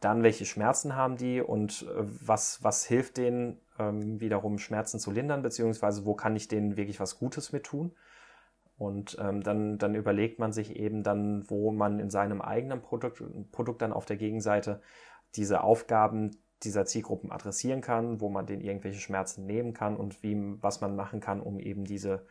dann, 0.00 0.22
welche 0.22 0.46
Schmerzen 0.46 0.96
haben 0.96 1.16
die 1.16 1.40
und 1.40 1.82
äh, 1.82 2.04
was, 2.26 2.64
was 2.64 2.84
hilft 2.84 3.18
denen 3.18 3.60
ähm, 3.78 4.20
wiederum 4.20 4.58
Schmerzen 4.58 4.98
zu 4.98 5.10
lindern, 5.10 5.42
beziehungsweise 5.42 6.04
wo 6.04 6.14
kann 6.14 6.34
ich 6.36 6.48
denen 6.48 6.76
wirklich 6.76 7.00
was 7.00 7.18
Gutes 7.18 7.52
mit 7.52 7.64
tun. 7.64 7.92
Und 8.78 9.18
ähm, 9.20 9.42
dann, 9.42 9.76
dann 9.76 9.94
überlegt 9.94 10.38
man 10.38 10.54
sich 10.54 10.76
eben 10.76 11.02
dann, 11.02 11.48
wo 11.50 11.70
man 11.70 12.00
in 12.00 12.08
seinem 12.08 12.40
eigenen 12.40 12.80
Produkt, 12.80 13.22
Produkt 13.52 13.82
dann 13.82 13.92
auf 13.92 14.06
der 14.06 14.16
Gegenseite 14.16 14.80
diese 15.36 15.62
Aufgaben 15.62 16.30
dieser 16.62 16.86
Zielgruppen 16.86 17.30
adressieren 17.30 17.82
kann, 17.82 18.22
wo 18.22 18.30
man 18.30 18.46
denen 18.46 18.62
irgendwelche 18.62 19.00
Schmerzen 19.00 19.44
nehmen 19.44 19.74
kann 19.74 19.96
und 19.96 20.22
wie, 20.22 20.34
was 20.62 20.80
man 20.80 20.96
machen 20.96 21.20
kann, 21.20 21.40
um 21.40 21.60
eben 21.60 21.84
diese 21.84 22.26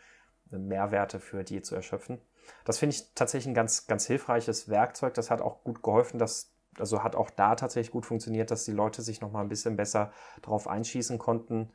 Mehrwerte 0.49 1.19
für 1.19 1.43
die 1.43 1.61
zu 1.61 1.75
erschöpfen. 1.75 2.19
Das 2.65 2.79
finde 2.79 2.95
ich 2.95 3.13
tatsächlich 3.13 3.51
ein 3.51 3.55
ganz, 3.55 3.85
ganz 3.85 4.07
hilfreiches 4.07 4.69
Werkzeug. 4.69 5.13
Das 5.13 5.29
hat 5.29 5.41
auch 5.41 5.63
gut 5.63 5.83
geholfen, 5.83 6.17
dass 6.17 6.55
also 6.79 7.03
hat 7.03 7.15
auch 7.15 7.29
da 7.29 7.55
tatsächlich 7.55 7.91
gut 7.91 8.05
funktioniert, 8.05 8.51
dass 8.51 8.65
die 8.65 8.71
Leute 8.71 9.01
sich 9.01 9.21
noch 9.21 9.31
mal 9.31 9.41
ein 9.41 9.49
bisschen 9.49 9.75
besser 9.75 10.11
darauf 10.41 10.67
einschießen 10.67 11.17
konnten. 11.17 11.71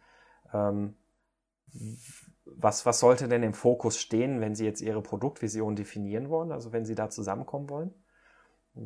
Ähm, 0.53 0.97
was, 2.45 2.87
was 2.87 3.01
sollte 3.01 3.29
denn 3.29 3.43
im 3.43 3.55
Fokus 3.55 3.99
stehen, 3.99 4.40
wenn 4.40 4.55
Sie 4.55 4.64
jetzt 4.64 4.81
Ihre 4.81 5.03
Produktvision 5.03 5.77
definieren 5.77 6.29
wollen, 6.29 6.53
also 6.53 6.73
wenn 6.73 6.85
Sie 6.85 6.95
da 6.95 7.11
zusammenkommen 7.11 7.69
wollen? 7.71 7.95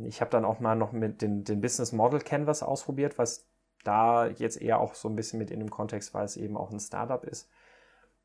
Ich 0.05 0.21
habe 0.21 0.31
dann 0.31 0.45
auch 0.45 0.61
mal 0.61 0.77
noch 0.77 0.93
mit 0.93 1.23
den, 1.23 1.45
den 1.45 1.61
Business 1.61 1.93
Model 1.93 2.21
Canvas 2.21 2.63
ausprobiert, 2.63 3.19
was 3.19 3.49
da 3.85 4.27
jetzt 4.27 4.61
eher 4.61 4.81
auch 4.81 4.95
so 4.95 5.09
ein 5.09 5.17
bisschen 5.17 5.39
mit 5.39 5.51
in 5.51 5.61
dem 5.61 5.71
Kontext, 5.71 6.13
weil 6.15 6.25
es 6.25 6.37
eben 6.37 6.57
auch 6.57 6.71
ein 6.71 6.81
Startup 6.81 7.25
ist. 7.25 7.49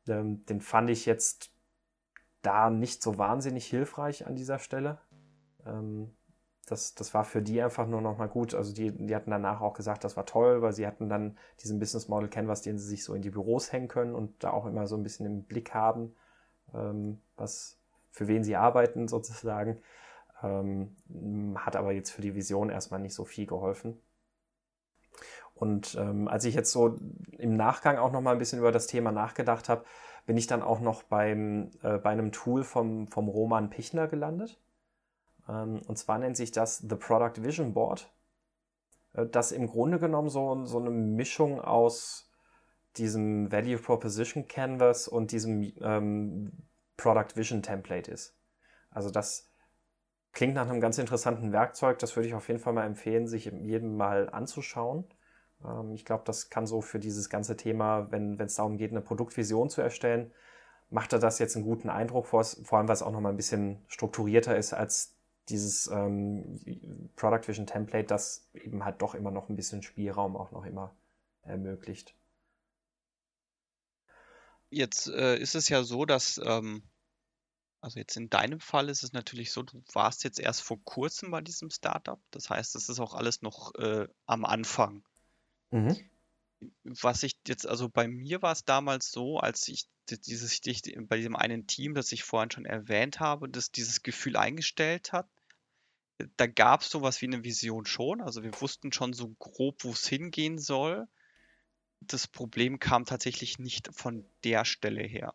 Ähm, 0.06 0.44
den 0.46 0.60
fand 0.60 0.90
ich 0.90 1.06
jetzt 1.06 1.52
da 2.42 2.70
nicht 2.70 3.02
so 3.02 3.18
wahnsinnig 3.18 3.66
hilfreich 3.66 4.26
an 4.26 4.36
dieser 4.36 4.58
Stelle. 4.58 5.00
Ähm, 5.64 6.14
das, 6.66 6.94
das 6.94 7.14
war 7.14 7.24
für 7.24 7.42
die 7.42 7.62
einfach 7.62 7.86
nur 7.86 8.00
nochmal 8.00 8.28
gut. 8.28 8.54
Also 8.54 8.72
die, 8.74 8.90
die 8.92 9.14
hatten 9.14 9.30
danach 9.30 9.60
auch 9.60 9.74
gesagt, 9.74 10.04
das 10.04 10.16
war 10.16 10.26
toll, 10.26 10.62
weil 10.62 10.72
sie 10.72 10.86
hatten 10.86 11.08
dann 11.08 11.36
diesen 11.60 11.78
Business 11.78 12.08
Model 12.08 12.28
Canvas, 12.28 12.62
den 12.62 12.78
sie 12.78 12.86
sich 12.86 13.04
so 13.04 13.14
in 13.14 13.22
die 13.22 13.30
Büros 13.30 13.72
hängen 13.72 13.88
können 13.88 14.14
und 14.14 14.42
da 14.42 14.50
auch 14.50 14.66
immer 14.66 14.86
so 14.86 14.96
ein 14.96 15.02
bisschen 15.02 15.26
im 15.26 15.44
Blick 15.44 15.74
haben, 15.74 16.14
ähm, 16.74 17.20
was, 17.36 17.78
für 18.10 18.28
wen 18.28 18.44
sie 18.44 18.56
arbeiten 18.56 19.08
sozusagen. 19.08 19.80
Ähm, 20.42 20.96
hat 21.56 21.76
aber 21.76 21.92
jetzt 21.92 22.10
für 22.10 22.22
die 22.22 22.34
Vision 22.34 22.70
erstmal 22.70 23.00
nicht 23.00 23.14
so 23.14 23.24
viel 23.24 23.46
geholfen. 23.46 24.00
Und 25.54 25.96
ähm, 25.98 26.28
als 26.28 26.44
ich 26.44 26.54
jetzt 26.54 26.72
so 26.72 26.96
im 27.38 27.56
Nachgang 27.56 27.96
auch 27.96 28.10
nochmal 28.10 28.34
ein 28.34 28.38
bisschen 28.38 28.58
über 28.58 28.72
das 28.72 28.88
Thema 28.88 29.12
nachgedacht 29.12 29.68
habe, 29.68 29.84
bin 30.26 30.36
ich 30.36 30.46
dann 30.46 30.62
auch 30.62 30.80
noch 30.80 31.02
beim, 31.04 31.70
äh, 31.82 31.98
bei 31.98 32.10
einem 32.10 32.32
Tool 32.32 32.64
vom, 32.64 33.06
vom 33.06 33.28
Roman 33.28 33.70
Pichner 33.70 34.08
gelandet. 34.08 34.58
Ähm, 35.48 35.80
und 35.86 35.98
zwar 35.98 36.18
nennt 36.18 36.36
sich 36.36 36.52
das 36.52 36.78
The 36.78 36.96
Product 36.96 37.42
Vision 37.42 37.74
Board. 37.74 38.12
Äh, 39.14 39.26
das 39.26 39.52
im 39.52 39.66
Grunde 39.66 39.98
genommen 39.98 40.28
so, 40.28 40.64
so 40.64 40.78
eine 40.78 40.90
Mischung 40.90 41.60
aus 41.60 42.30
diesem 42.96 43.50
Value 43.50 43.78
Proposition 43.78 44.46
Canvas 44.46 45.08
und 45.08 45.32
diesem 45.32 45.72
ähm, 45.80 46.52
Product 46.96 47.34
Vision 47.34 47.62
Template 47.62 48.10
ist. 48.10 48.36
Also 48.90 49.10
das 49.10 49.50
klingt 50.32 50.54
nach 50.54 50.68
einem 50.68 50.80
ganz 50.80 50.98
interessanten 50.98 51.52
Werkzeug. 51.52 51.98
Das 51.98 52.14
würde 52.14 52.28
ich 52.28 52.34
auf 52.34 52.48
jeden 52.48 52.60
Fall 52.60 52.72
mal 52.72 52.86
empfehlen, 52.86 53.26
sich 53.26 53.46
jedem 53.46 53.96
mal 53.96 54.30
anzuschauen. 54.30 55.04
Ähm, 55.64 55.94
ich 55.94 56.04
glaube, 56.04 56.22
das 56.24 56.50
kann 56.50 56.66
so 56.66 56.80
für 56.80 56.98
dieses 56.98 57.30
ganze 57.30 57.56
Thema, 57.56 58.10
wenn 58.12 58.38
es 58.40 58.56
darum 58.56 58.76
geht, 58.76 58.92
eine 58.92 59.00
Produktvision 59.00 59.70
zu 59.70 59.80
erstellen, 59.80 60.32
macht 60.90 61.12
er 61.12 61.18
das 61.18 61.38
jetzt 61.38 61.56
einen 61.56 61.64
guten 61.64 61.88
Eindruck, 61.88 62.26
vor, 62.26 62.44
vor 62.44 62.78
allem 62.78 62.86
weil 62.86 62.94
es 62.94 63.02
auch 63.02 63.10
nochmal 63.10 63.32
ein 63.32 63.36
bisschen 63.36 63.82
strukturierter 63.88 64.56
ist 64.56 64.72
als 64.72 65.13
dieses 65.48 65.86
ähm, 65.88 67.10
Product 67.16 67.46
Vision 67.46 67.66
Template, 67.66 68.06
das 68.06 68.48
eben 68.54 68.84
halt 68.84 69.02
doch 69.02 69.14
immer 69.14 69.30
noch 69.30 69.48
ein 69.48 69.56
bisschen 69.56 69.82
Spielraum 69.82 70.36
auch 70.36 70.50
noch 70.52 70.64
immer 70.64 70.94
ermöglicht. 71.42 72.14
Jetzt 74.70 75.06
äh, 75.08 75.36
ist 75.38 75.54
es 75.54 75.68
ja 75.68 75.84
so, 75.84 76.04
dass, 76.04 76.40
ähm, 76.42 76.82
also 77.80 77.98
jetzt 77.98 78.16
in 78.16 78.30
deinem 78.30 78.60
Fall 78.60 78.88
ist 78.88 79.04
es 79.04 79.12
natürlich 79.12 79.52
so, 79.52 79.62
du 79.62 79.82
warst 79.92 80.24
jetzt 80.24 80.40
erst 80.40 80.62
vor 80.62 80.82
kurzem 80.84 81.30
bei 81.30 81.42
diesem 81.42 81.70
Startup. 81.70 82.20
Das 82.30 82.50
heißt, 82.50 82.74
das 82.74 82.88
ist 82.88 82.98
auch 82.98 83.14
alles 83.14 83.42
noch 83.42 83.74
äh, 83.76 84.08
am 84.26 84.44
Anfang. 84.44 85.04
Mhm. 85.70 85.96
Was 86.84 87.22
ich 87.22 87.36
jetzt, 87.46 87.68
also 87.68 87.88
bei 87.90 88.08
mir 88.08 88.40
war 88.40 88.52
es 88.52 88.64
damals 88.64 89.12
so, 89.12 89.38
als 89.38 89.68
ich 89.68 89.86
dieses, 90.08 90.60
bei 90.60 91.16
diesem 91.18 91.36
einen 91.36 91.66
Team, 91.66 91.94
das 91.94 92.10
ich 92.12 92.24
vorhin 92.24 92.50
schon 92.50 92.64
erwähnt 92.64 93.20
habe, 93.20 93.48
das 93.48 93.70
dieses 93.70 94.02
Gefühl 94.02 94.36
eingestellt 94.36 95.12
hat, 95.12 95.28
da 96.36 96.46
gab 96.46 96.82
es 96.82 96.90
sowas 96.90 97.20
wie 97.20 97.26
eine 97.26 97.44
Vision 97.44 97.86
schon. 97.86 98.20
Also 98.20 98.42
wir 98.42 98.60
wussten 98.60 98.92
schon 98.92 99.12
so 99.12 99.34
grob, 99.38 99.84
wo 99.84 99.90
es 99.90 100.06
hingehen 100.06 100.58
soll. 100.58 101.08
Das 102.00 102.28
Problem 102.28 102.78
kam 102.78 103.04
tatsächlich 103.04 103.58
nicht 103.58 103.88
von 103.92 104.24
der 104.44 104.64
Stelle 104.64 105.02
her. 105.02 105.34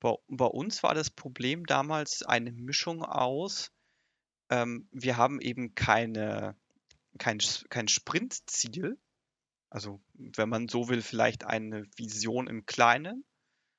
Bei, 0.00 0.14
bei 0.28 0.46
uns 0.46 0.82
war 0.82 0.94
das 0.94 1.10
Problem 1.10 1.66
damals 1.66 2.22
eine 2.22 2.52
Mischung 2.52 3.02
aus, 3.02 3.72
ähm, 4.50 4.88
wir 4.92 5.16
haben 5.16 5.40
eben 5.40 5.74
keine, 5.74 6.56
kein, 7.18 7.38
kein 7.68 7.88
Sprintziel. 7.88 8.98
Also 9.70 10.00
wenn 10.14 10.48
man 10.48 10.68
so 10.68 10.88
will, 10.88 11.02
vielleicht 11.02 11.44
eine 11.44 11.84
Vision 11.96 12.46
im 12.46 12.66
Kleinen. 12.66 13.24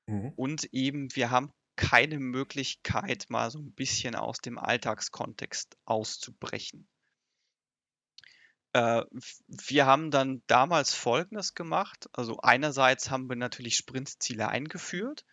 Mhm. 0.08 0.34
Und 0.36 0.66
eben 0.74 1.16
wir 1.16 1.32
haben 1.32 1.52
keine 1.78 2.20
Möglichkeit, 2.20 3.28
mal 3.30 3.50
so 3.50 3.60
ein 3.60 3.72
bisschen 3.72 4.16
aus 4.16 4.40
dem 4.40 4.58
Alltagskontext 4.58 5.78
auszubrechen. 5.86 6.90
Äh, 8.74 9.04
wir 9.48 9.86
haben 9.86 10.12
dann 10.12 10.44
damals 10.48 10.94
Folgendes 10.94 11.54
gemacht. 11.54 12.10
Also 12.12 12.40
einerseits 12.42 13.10
haben 13.10 13.30
wir 13.30 13.38
natürlich 13.38 13.78
Sprintziele 13.78 14.50
eingeführt, 14.50 15.24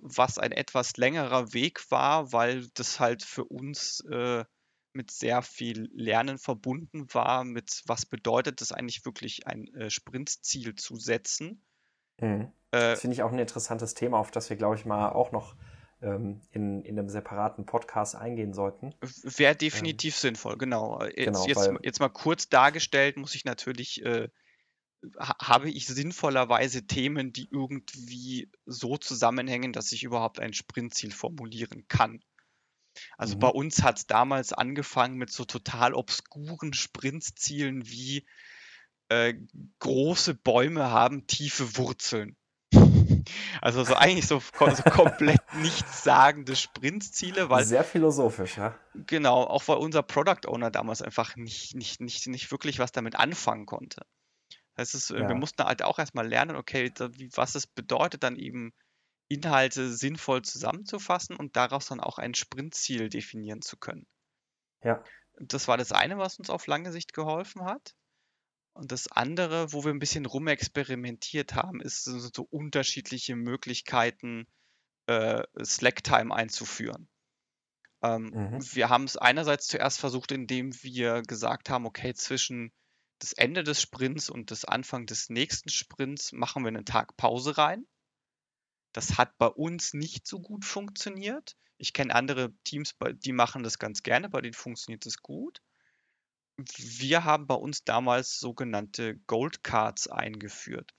was 0.00 0.38
ein 0.38 0.52
etwas 0.52 0.96
längerer 0.96 1.52
Weg 1.52 1.90
war, 1.90 2.32
weil 2.32 2.68
das 2.74 3.00
halt 3.00 3.24
für 3.24 3.44
uns 3.44 4.04
äh, 4.10 4.44
mit 4.92 5.10
sehr 5.10 5.42
viel 5.42 5.88
Lernen 5.92 6.38
verbunden 6.38 7.06
war, 7.12 7.44
mit 7.44 7.82
was 7.86 8.06
bedeutet 8.06 8.62
es 8.62 8.72
eigentlich 8.72 9.04
wirklich 9.04 9.46
ein 9.46 9.66
äh, 9.74 9.90
Sprintziel 9.90 10.74
zu 10.76 10.96
setzen. 10.96 11.64
Mhm. 12.20 12.52
Äh, 12.70 12.92
das 12.92 13.00
finde 13.00 13.14
ich 13.14 13.22
auch 13.22 13.32
ein 13.32 13.38
interessantes 13.38 13.94
Thema, 13.94 14.18
auf 14.18 14.30
das 14.30 14.50
wir, 14.50 14.56
glaube 14.56 14.76
ich, 14.76 14.84
mal 14.84 15.10
auch 15.10 15.32
noch 15.32 15.56
ähm, 16.00 16.40
in, 16.50 16.82
in 16.82 16.98
einem 16.98 17.08
separaten 17.08 17.66
Podcast 17.66 18.14
eingehen 18.14 18.52
sollten. 18.52 18.94
Wäre 19.22 19.56
definitiv 19.56 20.14
ähm, 20.16 20.20
sinnvoll, 20.20 20.56
genau. 20.56 21.02
Jetzt, 21.04 21.16
genau 21.16 21.46
jetzt, 21.46 21.70
jetzt, 21.82 22.00
mal 22.00 22.08
kurz 22.08 22.48
dargestellt, 22.48 23.16
muss 23.16 23.34
ich 23.34 23.44
natürlich, 23.44 24.04
äh, 24.04 24.28
habe 25.20 25.70
ich 25.70 25.86
sinnvollerweise 25.86 26.86
Themen, 26.86 27.32
die 27.32 27.48
irgendwie 27.50 28.50
so 28.66 28.96
zusammenhängen, 28.96 29.72
dass 29.72 29.92
ich 29.92 30.04
überhaupt 30.04 30.40
ein 30.40 30.52
Sprintziel 30.52 31.10
formulieren 31.10 31.86
kann. 31.88 32.20
Also 33.16 33.36
mhm. 33.36 33.40
bei 33.40 33.48
uns 33.48 33.82
hat 33.82 33.98
es 33.98 34.06
damals 34.06 34.52
angefangen 34.52 35.16
mit 35.18 35.30
so 35.30 35.44
total 35.44 35.94
obskuren 35.94 36.72
Sprintzielen 36.72 37.86
wie 37.86 38.26
äh, 39.08 39.34
große 39.78 40.34
Bäume 40.34 40.90
haben 40.90 41.26
tiefe 41.26 41.76
Wurzeln. 41.76 42.36
Also 43.60 43.82
so 43.84 43.94
eigentlich 43.94 44.26
so, 44.26 44.40
so 44.40 44.82
komplett 44.84 45.40
nichtssagende 45.54 46.54
Sprintziele, 46.54 47.50
weil. 47.50 47.64
Sehr 47.64 47.84
philosophisch, 47.84 48.56
ja. 48.56 48.78
Genau, 48.94 49.42
auch 49.42 49.66
weil 49.68 49.78
unser 49.78 50.02
Product 50.02 50.46
Owner 50.46 50.70
damals 50.70 51.02
einfach 51.02 51.36
nicht, 51.36 51.74
nicht, 51.74 52.00
nicht, 52.00 52.26
nicht 52.26 52.50
wirklich 52.50 52.78
was 52.78 52.92
damit 52.92 53.16
anfangen 53.16 53.66
konnte. 53.66 54.02
Das 54.74 54.94
ist, 54.94 55.10
ja. 55.10 55.28
wir 55.28 55.34
mussten 55.34 55.64
halt 55.64 55.82
auch 55.82 55.98
erstmal 55.98 56.28
lernen, 56.28 56.54
okay, 56.54 56.92
was 57.34 57.56
es 57.56 57.66
bedeutet, 57.66 58.22
dann 58.22 58.36
eben 58.36 58.72
Inhalte 59.28 59.92
sinnvoll 59.92 60.42
zusammenzufassen 60.42 61.36
und 61.36 61.56
daraus 61.56 61.86
dann 61.86 62.00
auch 62.00 62.18
ein 62.18 62.34
Sprintziel 62.34 63.08
definieren 63.08 63.60
zu 63.60 63.76
können. 63.76 64.06
Ja. 64.82 65.02
Das 65.40 65.68
war 65.68 65.76
das 65.76 65.92
eine, 65.92 66.18
was 66.18 66.38
uns 66.38 66.48
auf 66.50 66.66
lange 66.66 66.92
Sicht 66.92 67.12
geholfen 67.12 67.64
hat. 67.64 67.94
Und 68.78 68.92
das 68.92 69.10
andere, 69.10 69.72
wo 69.72 69.84
wir 69.84 69.90
ein 69.90 69.98
bisschen 69.98 70.24
rumexperimentiert 70.24 71.56
haben, 71.56 71.80
ist 71.80 72.04
so, 72.04 72.16
so 72.20 72.46
unterschiedliche 72.48 73.34
Möglichkeiten, 73.34 74.46
äh, 75.06 75.42
Slack-Time 75.60 76.32
einzuführen. 76.32 77.08
Ähm, 78.04 78.30
mhm. 78.32 78.74
Wir 78.74 78.88
haben 78.88 79.02
es 79.02 79.16
einerseits 79.16 79.66
zuerst 79.66 79.98
versucht, 79.98 80.30
indem 80.30 80.72
wir 80.84 81.22
gesagt 81.22 81.70
haben, 81.70 81.86
okay, 81.86 82.14
zwischen 82.14 82.72
das 83.18 83.32
Ende 83.32 83.64
des 83.64 83.82
Sprints 83.82 84.30
und 84.30 84.52
das 84.52 84.64
Anfang 84.64 85.06
des 85.06 85.28
nächsten 85.28 85.70
Sprints 85.70 86.30
machen 86.30 86.62
wir 86.62 86.68
einen 86.68 86.84
Tag 86.84 87.16
Pause 87.16 87.58
rein. 87.58 87.84
Das 88.92 89.18
hat 89.18 89.36
bei 89.38 89.48
uns 89.48 89.92
nicht 89.92 90.28
so 90.28 90.38
gut 90.38 90.64
funktioniert. 90.64 91.56
Ich 91.78 91.92
kenne 91.92 92.14
andere 92.14 92.52
Teams, 92.62 92.94
die 93.24 93.32
machen 93.32 93.64
das 93.64 93.80
ganz 93.80 94.04
gerne, 94.04 94.28
bei 94.28 94.40
denen 94.40 94.54
funktioniert 94.54 95.04
es 95.04 95.20
gut. 95.20 95.60
Wir 96.76 97.24
haben 97.24 97.46
bei 97.46 97.54
uns 97.54 97.84
damals 97.84 98.40
sogenannte 98.40 99.16
Gold 99.26 99.62
Cards 99.62 100.08
eingeführt. 100.08 100.92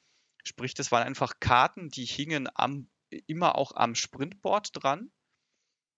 Sprich, 0.45 0.73
das 0.73 0.91
waren 0.91 1.03
einfach 1.03 1.41
Karten, 1.41 1.89
die 1.89 2.05
hingen 2.05 2.47
am, 2.53 2.89
immer 3.27 3.55
auch 3.55 3.73
am 3.75 3.93
Sprintboard 3.93 4.69
dran. 4.73 5.11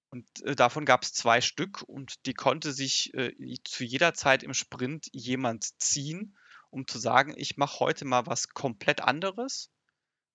Und 0.09 0.27
äh, 0.43 0.55
davon 0.55 0.85
gab 0.85 1.03
es 1.03 1.13
zwei 1.13 1.41
Stück 1.41 1.83
und 1.83 2.25
die 2.25 2.33
konnte 2.33 2.73
sich 2.73 3.13
äh, 3.13 3.33
zu 3.63 3.83
jeder 3.83 4.15
Zeit 4.15 4.41
im 4.41 4.55
Sprint 4.55 5.07
jemand 5.13 5.79
ziehen, 5.79 6.35
um 6.71 6.87
zu 6.87 6.97
sagen, 6.97 7.33
ich 7.37 7.55
mache 7.57 7.79
heute 7.79 8.05
mal 8.05 8.25
was 8.25 8.49
komplett 8.49 9.01
anderes. 9.01 9.71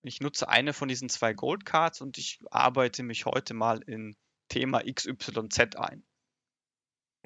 Ich 0.03 0.21
nutze 0.21 0.47
eine 0.47 0.71
von 0.71 0.87
diesen 0.87 1.09
zwei 1.09 1.33
Gold 1.33 1.65
Cards 1.65 1.99
und 1.99 2.17
ich 2.17 2.39
arbeite 2.49 3.03
mich 3.03 3.25
heute 3.25 3.53
mal 3.53 3.81
in 3.83 4.15
Thema 4.47 4.81
XYZ 4.81 5.75
ein. 5.75 6.06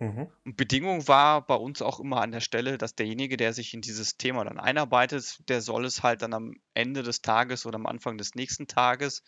Mhm. 0.02 0.32
Und 0.46 0.58
Bedingung 0.58 1.08
war 1.08 1.46
bei 1.46 1.54
uns 1.54 1.84
auch 1.84 2.00
immer 2.00 2.22
an 2.22 2.32
der 2.32 2.40
Stelle, 2.40 2.80
dass 2.80 2.96
derjenige, 2.96 3.38
der 3.38 3.54
sich 3.54 3.76
in 3.76 3.82
dieses 3.82 4.18
Thema 4.18 4.44
dann 4.44 4.60
einarbeitet, 4.60 5.48
der 5.48 5.62
soll 5.62 5.86
es 5.86 6.02
halt 6.02 6.24
dann 6.24 6.34
am 6.34 6.56
Ende 6.74 7.04
des 7.04 7.22
Tages 7.22 7.68
oder 7.68 7.76
am 7.76 7.86
Anfang 7.86 8.18
des 8.18 8.34
nächsten 8.34 8.66
Tages 8.66 9.22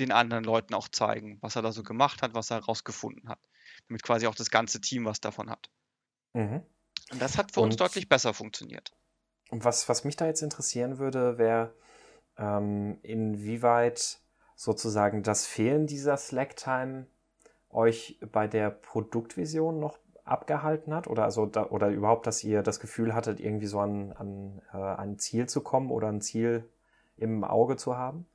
den 0.00 0.10
anderen 0.10 0.42
Leuten 0.42 0.74
auch 0.74 0.88
zeigen, 0.88 1.38
was 1.42 1.54
er 1.54 1.62
da 1.62 1.70
so 1.70 1.84
gemacht 1.84 2.22
hat, 2.22 2.34
was 2.34 2.50
er 2.50 2.56
herausgefunden 2.56 3.28
hat. 3.28 3.38
Damit 3.86 4.02
quasi 4.02 4.26
auch 4.26 4.34
das 4.34 4.50
ganze 4.50 4.80
Team 4.80 5.04
was 5.04 5.20
davon 5.20 5.48
hat. 5.48 5.70
Mhm. 6.32 6.62
Und 7.12 7.22
das 7.22 7.38
hat 7.38 7.52
für 7.52 7.60
und, 7.60 7.66
uns 7.66 7.76
deutlich 7.76 8.08
besser 8.08 8.34
funktioniert. 8.34 8.92
Und 9.50 9.64
was, 9.64 9.88
was 9.88 10.02
mich 10.02 10.16
da 10.16 10.26
jetzt 10.26 10.42
interessieren 10.42 10.98
würde, 10.98 11.38
wäre, 11.38 11.72
ähm, 12.36 12.98
inwieweit 13.02 14.18
sozusagen 14.56 15.22
das 15.22 15.46
Fehlen 15.46 15.86
dieser 15.86 16.16
Slack-Time 16.16 17.06
euch 17.70 18.18
bei 18.32 18.48
der 18.48 18.70
Produktvision 18.70 19.78
noch 19.78 20.00
abgehalten 20.26 20.92
hat 20.92 21.06
oder 21.06 21.24
also 21.24 21.46
da, 21.46 21.70
oder 21.70 21.88
überhaupt, 21.88 22.26
dass 22.26 22.44
ihr 22.44 22.62
das 22.62 22.80
Gefühl 22.80 23.14
hattet, 23.14 23.40
irgendwie 23.40 23.66
so 23.66 23.80
an, 23.80 24.12
an 24.12 24.60
äh, 24.72 24.76
ein 24.76 25.18
Ziel 25.18 25.48
zu 25.48 25.62
kommen 25.62 25.90
oder 25.90 26.08
ein 26.08 26.20
Ziel 26.20 26.68
im 27.16 27.44
Auge 27.44 27.76
zu 27.76 27.96
haben? 27.96 28.26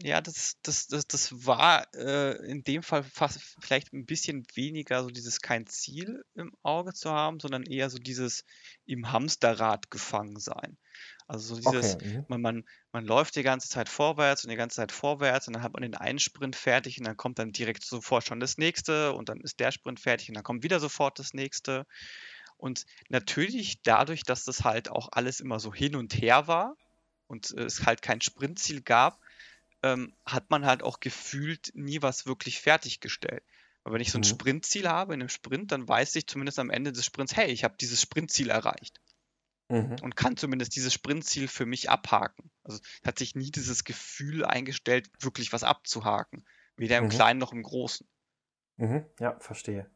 Ja, 0.00 0.20
das, 0.20 0.56
das, 0.62 0.86
das, 0.86 1.06
das 1.08 1.46
war 1.46 1.92
äh, 1.94 2.36
in 2.46 2.62
dem 2.62 2.82
Fall 2.84 3.02
fast 3.02 3.40
vielleicht 3.60 3.92
ein 3.92 4.06
bisschen 4.06 4.46
weniger 4.54 5.02
so 5.02 5.08
dieses 5.08 5.40
kein 5.40 5.66
Ziel 5.66 6.24
im 6.34 6.52
Auge 6.62 6.92
zu 6.92 7.10
haben, 7.10 7.40
sondern 7.40 7.64
eher 7.64 7.90
so 7.90 7.98
dieses 7.98 8.44
im 8.86 9.10
Hamsterrad 9.10 9.90
gefangen 9.90 10.38
sein. 10.38 10.76
Also 11.26 11.56
so 11.56 11.70
dieses, 11.70 11.96
okay. 11.96 12.18
mhm. 12.18 12.24
man, 12.28 12.40
man, 12.40 12.64
man 12.92 13.04
läuft 13.04 13.34
die 13.36 13.42
ganze 13.42 13.68
Zeit 13.68 13.88
vorwärts 13.88 14.44
und 14.44 14.50
die 14.50 14.56
ganze 14.56 14.76
Zeit 14.76 14.92
vorwärts 14.92 15.48
und 15.48 15.54
dann 15.54 15.62
hat 15.62 15.72
man 15.72 15.82
den 15.82 15.94
einen 15.94 16.20
Sprint 16.20 16.54
fertig 16.54 16.98
und 16.98 17.06
dann 17.06 17.16
kommt 17.16 17.38
dann 17.38 17.52
direkt 17.52 17.84
sofort 17.84 18.24
schon 18.24 18.40
das 18.40 18.56
nächste 18.56 19.12
und 19.12 19.28
dann 19.28 19.40
ist 19.40 19.58
der 19.58 19.72
Sprint 19.72 20.00
fertig 20.00 20.28
und 20.28 20.36
dann 20.36 20.44
kommt 20.44 20.62
wieder 20.62 20.78
sofort 20.78 21.18
das 21.18 21.34
nächste. 21.34 21.86
Und 22.56 22.86
natürlich 23.08 23.82
dadurch, 23.82 24.22
dass 24.22 24.44
das 24.44 24.64
halt 24.64 24.90
auch 24.90 25.08
alles 25.12 25.40
immer 25.40 25.60
so 25.60 25.74
hin 25.74 25.96
und 25.96 26.14
her 26.14 26.46
war 26.46 26.76
und 27.26 27.50
es 27.50 27.84
halt 27.84 28.00
kein 28.00 28.20
Sprintziel 28.20 28.80
gab, 28.80 29.20
ähm, 29.82 30.14
hat 30.24 30.50
man 30.50 30.66
halt 30.66 30.82
auch 30.82 31.00
gefühlt 31.00 31.70
nie 31.74 32.02
was 32.02 32.26
wirklich 32.26 32.60
fertiggestellt. 32.60 33.42
Aber 33.84 33.94
wenn 33.94 34.02
ich 34.02 34.12
so 34.12 34.18
ein 34.18 34.22
mhm. 34.22 34.26
Sprintziel 34.26 34.88
habe 34.88 35.14
in 35.14 35.20
einem 35.20 35.28
Sprint, 35.28 35.72
dann 35.72 35.88
weiß 35.88 36.14
ich 36.16 36.26
zumindest 36.26 36.58
am 36.58 36.70
Ende 36.70 36.92
des 36.92 37.04
Sprints, 37.04 37.36
hey, 37.36 37.50
ich 37.50 37.64
habe 37.64 37.76
dieses 37.80 38.02
Sprintziel 38.02 38.50
erreicht. 38.50 39.00
Mhm. 39.68 39.96
Und 40.02 40.16
kann 40.16 40.36
zumindest 40.36 40.76
dieses 40.76 40.92
Sprintziel 40.92 41.48
für 41.48 41.66
mich 41.66 41.90
abhaken. 41.90 42.50
Also 42.64 42.80
hat 43.04 43.18
sich 43.18 43.34
nie 43.34 43.50
dieses 43.50 43.84
Gefühl 43.84 44.44
eingestellt, 44.44 45.10
wirklich 45.20 45.52
was 45.52 45.62
abzuhaken. 45.62 46.44
Weder 46.76 46.98
im 46.98 47.04
mhm. 47.04 47.10
Kleinen 47.10 47.38
noch 47.38 47.52
im 47.52 47.62
Großen. 47.62 48.06
Mhm. 48.76 49.04
Ja, 49.20 49.38
verstehe. 49.40 49.90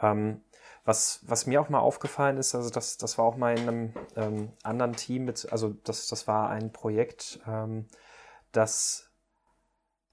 Ähm, 0.00 0.42
was, 0.84 1.20
was 1.22 1.46
mir 1.46 1.60
auch 1.60 1.68
mal 1.68 1.80
aufgefallen 1.80 2.38
ist, 2.38 2.54
also 2.54 2.70
das, 2.70 2.96
das 2.96 3.18
war 3.18 3.26
auch 3.26 3.36
mal 3.36 3.58
in 3.58 3.68
einem 3.68 3.92
ähm, 4.16 4.52
anderen 4.62 4.94
Team, 4.94 5.26
mit, 5.26 5.50
also 5.52 5.70
das, 5.84 6.06
das 6.06 6.26
war 6.26 6.48
ein 6.48 6.72
Projekt, 6.72 7.40
ähm, 7.46 7.86
dass, 8.58 9.12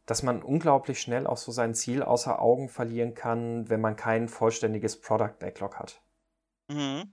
dass 0.05 0.21
man 0.21 0.43
unglaublich 0.43 1.01
schnell 1.01 1.25
auch 1.25 1.37
so 1.37 1.51
sein 1.51 1.73
Ziel 1.73 2.03
außer 2.03 2.39
Augen 2.39 2.69
verlieren 2.69 3.15
kann, 3.15 3.67
wenn 3.69 3.81
man 3.81 3.95
kein 3.95 4.29
vollständiges 4.29 5.01
Product 5.01 5.33
Backlog 5.39 5.79
hat. 5.79 6.03
Mhm. 6.67 7.11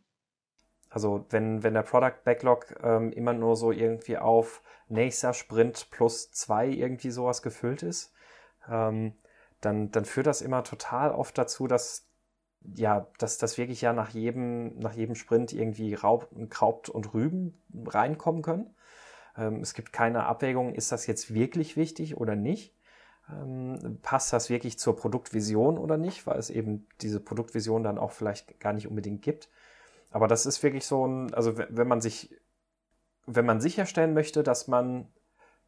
Also 0.90 1.24
wenn, 1.30 1.62
wenn 1.62 1.72
der 1.72 1.84
Product 1.84 2.22
Backlog 2.22 2.74
ähm, 2.82 3.12
immer 3.12 3.32
nur 3.32 3.56
so 3.56 3.72
irgendwie 3.72 4.18
auf 4.18 4.62
nächster 4.88 5.32
Sprint 5.32 5.88
plus 5.90 6.30
zwei 6.32 6.68
irgendwie 6.68 7.10
sowas 7.10 7.40
gefüllt 7.40 7.82
ist, 7.82 8.12
ähm, 8.68 9.14
dann, 9.62 9.90
dann 9.90 10.04
führt 10.04 10.26
das 10.26 10.42
immer 10.42 10.64
total 10.64 11.12
oft 11.12 11.38
dazu, 11.38 11.66
dass 11.66 12.06
ja, 12.76 13.08
dass 13.18 13.38
das 13.38 13.56
wirklich 13.56 13.80
ja 13.80 13.92
nach 13.94 14.10
jedem, 14.10 14.78
nach 14.78 14.92
jedem 14.92 15.14
Sprint 15.14 15.52
irgendwie 15.52 15.94
Raub, 15.94 16.28
Kraut 16.50 16.90
und 16.90 17.12
Rüben 17.14 17.60
reinkommen 17.86 18.42
können. 18.42 18.74
Ähm, 19.36 19.60
es 19.60 19.74
gibt 19.74 19.92
keine 19.92 20.24
Abwägung, 20.24 20.74
ist 20.74 20.92
das 20.92 21.06
jetzt 21.06 21.34
wirklich 21.34 21.76
wichtig 21.76 22.16
oder 22.16 22.36
nicht? 22.36 22.74
Ähm, 23.30 23.98
passt 24.02 24.32
das 24.32 24.50
wirklich 24.50 24.78
zur 24.78 24.96
Produktvision 24.96 25.78
oder 25.78 25.96
nicht, 25.96 26.26
weil 26.26 26.38
es 26.38 26.50
eben 26.50 26.86
diese 27.00 27.20
Produktvision 27.20 27.82
dann 27.82 27.98
auch 27.98 28.12
vielleicht 28.12 28.60
gar 28.60 28.72
nicht 28.72 28.88
unbedingt 28.88 29.22
gibt. 29.22 29.48
Aber 30.10 30.28
das 30.28 30.44
ist 30.44 30.62
wirklich 30.62 30.84
so 30.84 31.06
ein, 31.06 31.32
also 31.32 31.56
wenn 31.56 31.88
man 31.88 32.00
sich, 32.00 32.36
wenn 33.26 33.46
man 33.46 33.60
sicherstellen 33.60 34.12
möchte, 34.12 34.42
dass 34.42 34.68
man 34.68 35.08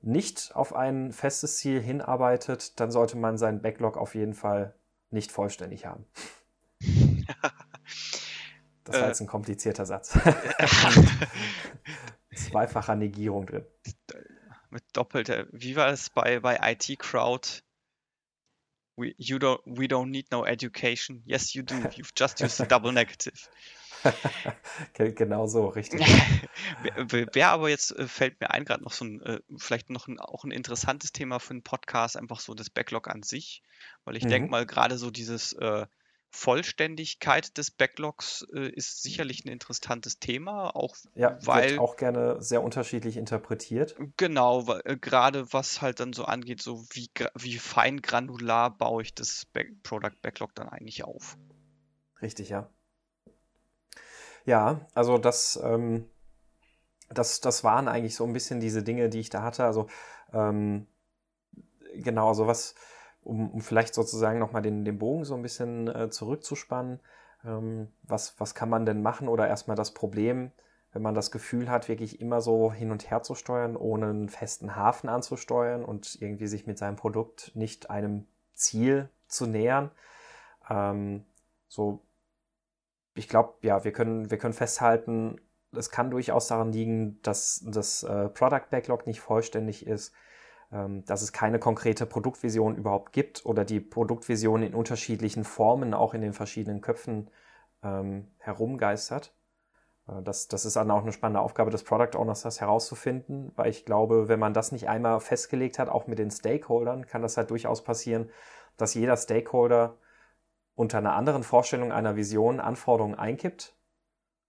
nicht 0.02 0.54
auf 0.54 0.74
ein 0.74 1.12
festes 1.12 1.56
Ziel 1.56 1.80
hinarbeitet, 1.80 2.78
dann 2.78 2.90
sollte 2.90 3.16
man 3.16 3.38
seinen 3.38 3.62
Backlog 3.62 3.96
auf 3.96 4.14
jeden 4.14 4.34
Fall 4.34 4.74
nicht 5.10 5.32
vollständig 5.32 5.86
haben. 5.86 6.04
Das 8.86 9.00
war 9.00 9.08
jetzt 9.08 9.22
ein 9.22 9.26
komplizierter 9.26 9.86
Satz. 9.86 10.12
zweifacher 12.34 12.96
Negierung 12.96 13.46
drin. 13.46 13.64
Mit 14.70 14.84
doppelter. 14.92 15.46
Wie 15.52 15.76
war 15.76 15.88
es 15.88 16.10
bei, 16.10 16.40
bei 16.40 16.58
IT 16.62 16.98
Crowd? 16.98 17.62
We, 18.96 19.14
you 19.18 19.38
don't, 19.38 19.60
we 19.64 19.86
don't 19.86 20.10
need 20.10 20.30
no 20.30 20.44
education. 20.44 21.22
Yes, 21.24 21.54
you 21.54 21.62
do. 21.62 21.74
You've 21.74 22.12
just 22.16 22.40
used 22.40 22.60
a 22.60 22.64
double 22.64 22.92
negative. 22.92 23.48
genau 24.94 25.46
so, 25.46 25.66
richtig. 25.68 26.00
Wer 27.32 27.50
aber 27.50 27.68
jetzt 27.70 27.96
äh, 27.96 28.06
fällt 28.06 28.40
mir 28.40 28.50
ein, 28.50 28.64
gerade 28.64 28.84
noch 28.84 28.92
so 28.92 29.04
ein, 29.04 29.22
äh, 29.22 29.40
vielleicht 29.56 29.90
noch 29.90 30.08
ein, 30.08 30.20
auch 30.20 30.44
ein 30.44 30.50
interessantes 30.50 31.12
Thema 31.12 31.38
für 31.40 31.52
einen 31.52 31.62
Podcast, 31.62 32.16
einfach 32.16 32.40
so 32.40 32.54
das 32.54 32.70
Backlog 32.70 33.08
an 33.08 33.22
sich, 33.22 33.62
weil 34.04 34.16
ich 34.16 34.24
mhm. 34.24 34.28
denke 34.28 34.50
mal, 34.50 34.66
gerade 34.66 34.98
so 34.98 35.10
dieses 35.10 35.52
äh, 35.54 35.86
Vollständigkeit 36.34 37.56
des 37.56 37.70
Backlogs 37.70 38.44
äh, 38.52 38.68
ist 38.68 39.02
sicherlich 39.02 39.44
ein 39.44 39.48
interessantes 39.48 40.18
Thema, 40.18 40.74
auch 40.74 40.96
ja, 41.14 41.38
weil 41.42 41.70
wird 41.70 41.80
auch 41.80 41.96
gerne 41.96 42.42
sehr 42.42 42.62
unterschiedlich 42.62 43.16
interpretiert. 43.16 43.94
Genau, 44.16 44.66
äh, 44.84 44.96
gerade 44.96 45.52
was 45.52 45.80
halt 45.80 46.00
dann 46.00 46.12
so 46.12 46.24
angeht, 46.24 46.60
so 46.60 46.84
wie, 46.90 47.08
wie 47.36 47.58
fein 47.58 48.02
granular 48.02 48.76
baue 48.76 49.02
ich 49.02 49.14
das 49.14 49.46
Back 49.52 49.82
Product 49.84 50.20
Backlog 50.22 50.54
dann 50.56 50.68
eigentlich 50.68 51.04
auf. 51.04 51.38
Richtig, 52.20 52.48
ja. 52.48 52.68
Ja, 54.44 54.86
also 54.92 55.18
das, 55.18 55.58
ähm, 55.62 56.10
das, 57.10 57.40
das 57.40 57.62
waren 57.62 57.86
eigentlich 57.86 58.16
so 58.16 58.24
ein 58.24 58.32
bisschen 58.32 58.58
diese 58.58 58.82
Dinge, 58.82 59.08
die 59.08 59.20
ich 59.20 59.30
da 59.30 59.42
hatte. 59.42 59.64
Also 59.64 59.86
ähm, 60.32 60.88
genau, 61.94 62.28
also 62.28 62.48
was 62.48 62.74
um, 63.24 63.50
um 63.50 63.60
vielleicht 63.60 63.94
sozusagen 63.94 64.38
nochmal 64.38 64.62
den, 64.62 64.84
den 64.84 64.98
Bogen 64.98 65.24
so 65.24 65.34
ein 65.34 65.42
bisschen 65.42 65.88
äh, 65.88 66.10
zurückzuspannen, 66.10 67.00
ähm, 67.44 67.88
was, 68.02 68.38
was 68.38 68.54
kann 68.54 68.68
man 68.68 68.86
denn 68.86 69.02
machen 69.02 69.28
oder 69.28 69.48
erstmal 69.48 69.76
das 69.76 69.92
Problem, 69.92 70.52
wenn 70.92 71.02
man 71.02 71.14
das 71.14 71.30
Gefühl 71.30 71.68
hat, 71.68 71.88
wirklich 71.88 72.20
immer 72.20 72.40
so 72.40 72.72
hin 72.72 72.90
und 72.90 73.10
her 73.10 73.22
zu 73.22 73.34
steuern, 73.34 73.76
ohne 73.76 74.06
einen 74.06 74.28
festen 74.28 74.76
Hafen 74.76 75.08
anzusteuern 75.08 75.84
und 75.84 76.20
irgendwie 76.20 76.46
sich 76.46 76.66
mit 76.66 76.78
seinem 76.78 76.96
Produkt 76.96 77.52
nicht 77.54 77.90
einem 77.90 78.26
Ziel 78.52 79.08
zu 79.26 79.46
nähern. 79.46 79.90
Ähm, 80.70 81.24
so, 81.66 82.04
ich 83.14 83.28
glaube, 83.28 83.54
ja, 83.62 83.84
wir 83.84 83.92
können, 83.92 84.30
wir 84.30 84.38
können 84.38 84.54
festhalten, 84.54 85.40
es 85.72 85.90
kann 85.90 86.10
durchaus 86.10 86.46
daran 86.46 86.72
liegen, 86.72 87.20
dass 87.22 87.64
das 87.66 88.04
äh, 88.04 88.28
Product 88.28 88.70
Backlog 88.70 89.06
nicht 89.08 89.20
vollständig 89.20 89.86
ist 89.86 90.14
dass 91.04 91.22
es 91.22 91.32
keine 91.32 91.60
konkrete 91.60 92.04
Produktvision 92.04 92.76
überhaupt 92.76 93.12
gibt 93.12 93.46
oder 93.46 93.64
die 93.64 93.80
Produktvision 93.80 94.62
in 94.62 94.74
unterschiedlichen 94.74 95.44
Formen 95.44 95.94
auch 95.94 96.14
in 96.14 96.20
den 96.20 96.32
verschiedenen 96.32 96.80
Köpfen 96.80 97.30
ähm, 97.84 98.26
herumgeistert. 98.38 99.34
Äh, 100.08 100.22
das, 100.22 100.48
das 100.48 100.64
ist 100.64 100.76
dann 100.76 100.90
auch 100.90 101.02
eine 101.02 101.12
spannende 101.12 101.40
Aufgabe 101.40 101.70
des 101.70 101.84
Product 101.84 102.18
Owners, 102.18 102.42
das 102.42 102.60
herauszufinden, 102.60 103.52
weil 103.56 103.70
ich 103.70 103.84
glaube, 103.84 104.28
wenn 104.28 104.40
man 104.40 104.54
das 104.54 104.72
nicht 104.72 104.88
einmal 104.88 105.20
festgelegt 105.20 105.78
hat, 105.78 105.88
auch 105.88 106.06
mit 106.06 106.18
den 106.18 106.30
Stakeholdern, 106.30 107.06
kann 107.06 107.22
das 107.22 107.36
halt 107.36 107.50
durchaus 107.50 107.84
passieren, 107.84 108.30
dass 108.76 108.94
jeder 108.94 109.16
Stakeholder 109.16 109.96
unter 110.74 110.98
einer 110.98 111.14
anderen 111.14 111.44
Vorstellung 111.44 111.92
einer 111.92 112.16
Vision 112.16 112.58
Anforderungen 112.58 113.14
einkippt 113.14 113.76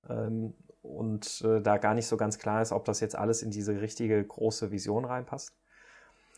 ähm, 0.10 0.56
und 0.82 1.44
äh, 1.46 1.62
da 1.62 1.78
gar 1.78 1.94
nicht 1.94 2.08
so 2.08 2.18
ganz 2.18 2.40
klar 2.40 2.62
ist, 2.62 2.72
ob 2.72 2.86
das 2.86 3.00
jetzt 3.00 3.16
alles 3.16 3.44
in 3.44 3.52
diese 3.52 3.80
richtige 3.80 4.24
große 4.24 4.72
Vision 4.72 5.06
reinpasst. 5.06 5.56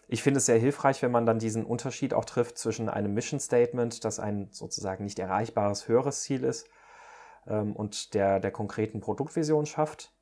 Ich 0.08 0.24
finde 0.24 0.38
es 0.38 0.46
sehr 0.46 0.58
hilfreich, 0.58 1.02
wenn 1.02 1.12
man 1.12 1.26
dann 1.26 1.40
diesen 1.40 1.66
Unterschied 1.66 2.14
auch 2.14 2.26
trifft 2.26 2.58
zwischen 2.58 2.88
einem 2.88 3.14
Mission 3.14 3.40
Statement, 3.40 4.06
das 4.06 4.20
ein 4.20 4.48
sozusagen 4.52 5.04
nicht 5.04 5.20
erreichbares 5.20 5.88
höheres 5.88 6.22
Ziel 6.22 6.44
ist, 6.44 6.70
ähm, 7.46 7.76
und 7.76 8.14
der, 8.14 8.40
der 8.40 8.52
konkreten 8.52 9.02
Produktvision 9.02 9.66
schafft. 9.66 10.14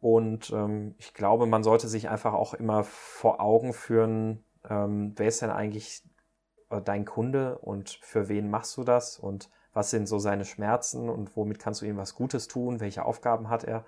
Und 0.00 0.50
ähm, 0.50 0.94
ich 0.98 1.14
glaube, 1.14 1.46
man 1.46 1.62
sollte 1.62 1.88
sich 1.88 2.10
einfach 2.10 2.34
auch 2.34 2.52
immer 2.52 2.84
vor 2.84 3.40
Augen 3.40 3.72
führen, 3.72 4.44
ähm, 4.68 5.14
wer 5.16 5.28
ist 5.28 5.40
denn 5.40 5.50
eigentlich 5.50 6.02
äh, 6.68 6.82
dein 6.82 7.06
Kunde 7.06 7.58
und 7.58 7.98
für 8.02 8.28
wen 8.28 8.50
machst 8.50 8.76
du 8.76 8.84
das 8.84 9.18
und 9.18 9.50
was 9.72 9.90
sind 9.90 10.06
so 10.06 10.18
seine 10.18 10.44
Schmerzen 10.44 11.08
und 11.08 11.36
womit 11.36 11.58
kannst 11.58 11.80
du 11.80 11.86
ihm 11.86 11.96
was 11.96 12.14
Gutes 12.14 12.48
tun, 12.48 12.80
welche 12.80 13.04
Aufgaben 13.04 13.48
hat 13.48 13.64
er, 13.64 13.86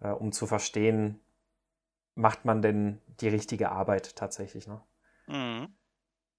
äh, 0.00 0.10
um 0.10 0.30
zu 0.30 0.46
verstehen, 0.46 1.20
macht 2.18 2.44
man 2.44 2.62
denn 2.62 3.00
die 3.20 3.28
richtige 3.28 3.70
Arbeit 3.70 4.16
tatsächlich. 4.16 4.66
Ne? 4.66 4.80
Mhm. 5.28 5.68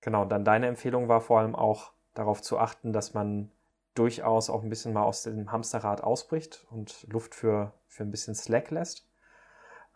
Genau, 0.02 0.26
dann 0.26 0.44
deine 0.44 0.68
Empfehlung 0.68 1.08
war 1.08 1.22
vor 1.22 1.40
allem 1.40 1.56
auch 1.56 1.94
darauf 2.14 2.42
zu 2.42 2.60
achten, 2.60 2.92
dass 2.92 3.14
man 3.14 3.50
durchaus 3.96 4.50
auch 4.50 4.62
ein 4.62 4.70
bisschen 4.70 4.92
mal 4.92 5.04
aus 5.04 5.24
dem 5.24 5.54
Hamsterrad 5.54 6.04
ausbricht 6.04 6.68
und 6.70 7.08
Luft 7.08 7.34
für, 7.34 7.74
für 7.88 8.04
ein 8.04 8.12
bisschen 8.12 8.36
Slack 8.36 8.72
lässt. 8.72 9.10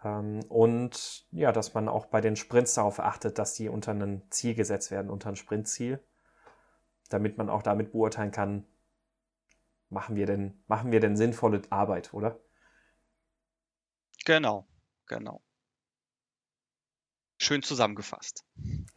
Ähm, 0.05 0.39
und 0.47 1.27
ja, 1.31 1.51
dass 1.51 1.73
man 1.73 1.89
auch 1.89 2.05
bei 2.05 2.21
den 2.21 2.37
Sprints 2.37 2.75
darauf 2.75 3.01
achtet, 3.01 3.37
dass 3.37 3.53
die 3.53 3.67
unter 3.67 3.91
ein 3.91 4.23
Ziel 4.29 4.55
gesetzt 4.55 4.89
werden, 4.89 5.11
unter 5.11 5.29
ein 5.29 5.35
Sprintziel, 5.35 6.01
damit 7.09 7.37
man 7.37 7.49
auch 7.49 7.61
damit 7.61 7.91
beurteilen 7.91 8.31
kann, 8.31 8.65
machen 9.89 10.15
wir 10.15 10.27
denn, 10.27 10.63
machen 10.67 10.93
wir 10.93 11.01
denn 11.01 11.17
sinnvolle 11.17 11.61
Arbeit, 11.69 12.13
oder? 12.13 12.39
Genau, 14.23 14.65
genau. 15.07 15.41
Schön 17.43 17.62
zusammengefasst. 17.62 18.45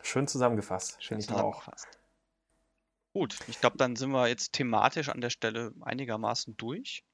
Schön 0.01 0.29
zusammengefasst, 0.29 1.03
Schön 1.03 1.19
ich 1.19 1.27
zusammengefasst. 1.27 1.89
auch. 1.91 3.13
Gut, 3.13 3.39
ich 3.49 3.61
glaube, 3.61 3.77
dann 3.77 3.97
sind 3.97 4.11
wir 4.11 4.29
jetzt 4.29 4.53
thematisch 4.53 5.09
an 5.09 5.21
der 5.21 5.31
Stelle 5.31 5.73
einigermaßen 5.81 6.57
durch. 6.57 7.05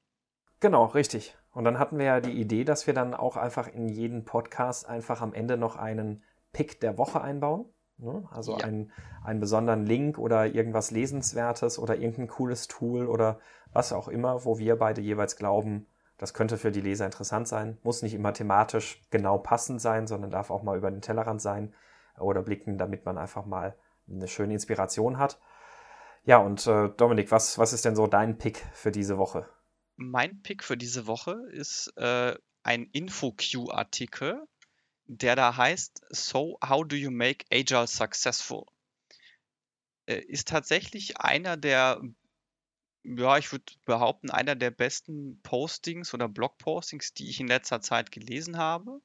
Genau, 0.59 0.85
richtig. 0.85 1.35
Und 1.49 1.63
dann 1.63 1.79
hatten 1.79 1.97
wir 1.97 2.05
ja 2.05 2.21
die 2.21 2.39
Idee, 2.39 2.63
dass 2.65 2.85
wir 2.85 2.93
dann 2.93 3.15
auch 3.15 3.35
einfach 3.35 3.67
in 3.67 3.89
jeden 3.89 4.25
Podcast 4.25 4.87
einfach 4.87 5.21
am 5.21 5.33
Ende 5.33 5.57
noch 5.57 5.75
einen 5.75 6.23
Pick 6.51 6.79
der 6.81 6.99
Woche 6.99 7.21
einbauen. 7.21 7.65
Ne? 7.97 8.27
Also 8.29 8.59
ja. 8.59 8.65
einen, 8.65 8.91
einen 9.23 9.39
besonderen 9.39 9.87
Link 9.87 10.19
oder 10.19 10.45
irgendwas 10.45 10.91
Lesenswertes 10.91 11.79
oder 11.79 11.95
irgendein 11.95 12.27
cooles 12.27 12.67
Tool 12.67 13.07
oder 13.07 13.39
was 13.71 13.91
auch 13.91 14.07
immer, 14.07 14.45
wo 14.45 14.59
wir 14.59 14.75
beide 14.75 15.01
jeweils 15.01 15.35
glauben, 15.35 15.87
das 16.17 16.33
könnte 16.33 16.57
für 16.57 16.71
die 16.71 16.81
Leser 16.81 17.05
interessant 17.05 17.47
sein. 17.47 17.77
Muss 17.83 18.01
nicht 18.01 18.13
immer 18.13 18.33
thematisch 18.33 19.01
genau 19.09 19.37
passend 19.37 19.81
sein, 19.81 20.07
sondern 20.07 20.31
darf 20.31 20.51
auch 20.51 20.63
mal 20.63 20.77
über 20.77 20.91
den 20.91 21.01
Tellerrand 21.01 21.41
sein 21.41 21.73
oder 22.19 22.41
blicken, 22.41 22.77
damit 22.77 23.05
man 23.05 23.17
einfach 23.17 23.45
mal 23.45 23.75
eine 24.07 24.27
schöne 24.27 24.53
Inspiration 24.53 25.17
hat. 25.17 25.39
Ja, 26.25 26.37
und 26.37 26.65
äh, 26.67 26.89
Dominik, 26.89 27.31
was, 27.31 27.57
was 27.57 27.73
ist 27.73 27.85
denn 27.85 27.95
so 27.95 28.07
dein 28.07 28.37
Pick 28.37 28.65
für 28.73 28.91
diese 28.91 29.17
Woche? 29.17 29.49
Mein 29.95 30.41
Pick 30.41 30.63
für 30.63 30.77
diese 30.77 31.05
Woche 31.07 31.37
ist 31.51 31.91
äh, 31.97 32.35
ein 32.63 32.85
InfoQ-Artikel, 32.85 34.47
der 35.05 35.35
da 35.35 35.57
heißt 35.57 36.05
So, 36.09 36.57
how 36.65 36.87
do 36.87 36.95
you 36.95 37.11
make 37.11 37.45
Agile 37.51 37.87
successful? 37.87 38.65
Äh, 40.05 40.19
ist 40.19 40.47
tatsächlich 40.47 41.19
einer 41.19 41.57
der, 41.57 42.01
ja, 43.03 43.37
ich 43.37 43.51
würde 43.51 43.73
behaupten, 43.85 44.29
einer 44.29 44.55
der 44.55 44.71
besten 44.71 45.41
Postings 45.41 46.13
oder 46.13 46.27
Blogpostings, 46.29 47.13
die 47.13 47.29
ich 47.29 47.39
in 47.39 47.47
letzter 47.47 47.81
Zeit 47.81 48.11
gelesen 48.11 48.57
habe, 48.57 49.01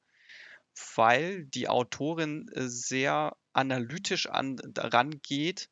weil 0.95 1.45
die 1.45 1.67
Autorin 1.67 2.47
äh, 2.53 2.67
sehr 2.67 3.35
analytisch 3.53 4.27
an, 4.27 4.57
daran 4.73 5.21
geht, 5.21 5.69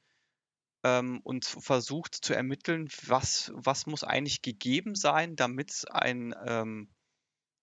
ähm, 0.84 1.20
und 1.24 1.46
versucht 1.46 2.16
zu 2.16 2.34
ermitteln, 2.34 2.90
was, 3.06 3.52
was 3.54 3.86
muss 3.86 4.04
eigentlich 4.04 4.42
gegeben 4.42 4.96
sein, 4.96 5.36
damit 5.36 5.86
ein, 5.92 6.34
ähm, 6.46 6.90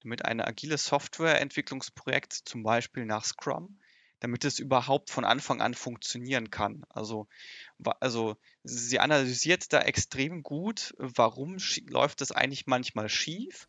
damit 0.03 0.24
eine 0.24 0.46
agile 0.46 0.79
Softwareentwicklungsprojekt, 0.79 2.33
zum 2.33 2.62
Beispiel 2.62 3.07
nach 3.07 3.24
Scrum, 3.24 3.79
damit 4.24 4.46
es 4.46 4.58
überhaupt 4.58 5.10
von 5.10 5.26
Anfang 5.26 5.60
an 5.60 5.74
funktionieren 5.74 6.48
kann. 6.48 6.87
Also, 6.88 7.28
also 8.00 8.38
sie 8.62 8.98
analysiert 8.98 9.70
da 9.70 9.80
extrem 9.80 10.42
gut, 10.42 10.94
warum 10.96 11.58
läuft 11.90 12.22
es 12.22 12.32
eigentlich 12.32 12.66
manchmal 12.66 13.10
schief 13.10 13.68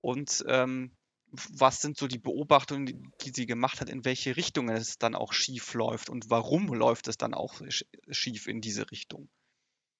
und 0.00 0.44
ähm, 0.48 0.90
was 1.30 1.80
sind 1.80 1.96
so 1.96 2.08
die 2.08 2.18
Beobachtungen, 2.18 3.12
die 3.20 3.30
sie 3.30 3.46
gemacht 3.46 3.80
hat, 3.80 3.88
in 3.88 4.04
welche 4.04 4.36
Richtung 4.36 4.68
es 4.68 4.98
dann 4.98 5.14
auch 5.14 5.32
schief 5.32 5.74
läuft 5.74 6.10
und 6.10 6.28
warum 6.28 6.74
läuft 6.74 7.06
es 7.06 7.16
dann 7.16 7.32
auch 7.32 7.60
schief 8.10 8.48
in 8.48 8.60
diese 8.60 8.90
Richtung. 8.90 9.28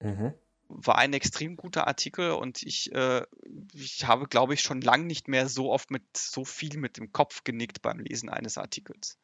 Mhm. 0.00 0.35
War 0.66 0.98
ein 0.98 1.12
extrem 1.12 1.57
guter 1.57 1.87
Artikel 1.87 2.33
und 2.33 2.64
ich, 2.64 2.90
äh, 2.92 3.24
ich 3.74 4.09
habe, 4.09 4.26
glaube 4.26 4.54
ich, 4.54 4.61
schon 4.61 4.80
lange 4.80 5.04
nicht 5.04 5.28
mehr 5.28 5.48
so 5.48 5.70
oft 5.70 5.92
mit 5.92 6.16
so 6.16 6.44
viel 6.44 6.78
mit 6.78 6.96
dem 6.96 7.12
Kopf 7.12 7.44
genickt 7.44 7.80
beim 7.80 8.00
Lesen 8.00 8.28
eines 8.28 8.59
Artikels. 8.59 9.20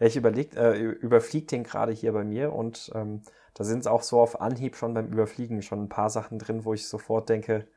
Ich 0.00 0.16
überlegt, 0.16 0.56
äh, 0.56 0.76
überfliege 0.76 1.46
den 1.46 1.64
gerade 1.64 1.92
hier 1.92 2.12
bei 2.12 2.24
mir 2.24 2.52
und 2.52 2.90
ähm, 2.94 3.22
da 3.54 3.64
sind 3.64 3.80
es 3.80 3.86
auch 3.86 4.02
so 4.02 4.20
auf 4.20 4.40
Anhieb 4.40 4.76
schon 4.76 4.94
beim 4.94 5.06
Überfliegen 5.12 5.62
schon 5.62 5.84
ein 5.84 5.88
paar 5.88 6.10
Sachen 6.10 6.38
drin, 6.38 6.64
wo 6.64 6.74
ich 6.74 6.88
sofort 6.88 7.28
denke, 7.28 7.68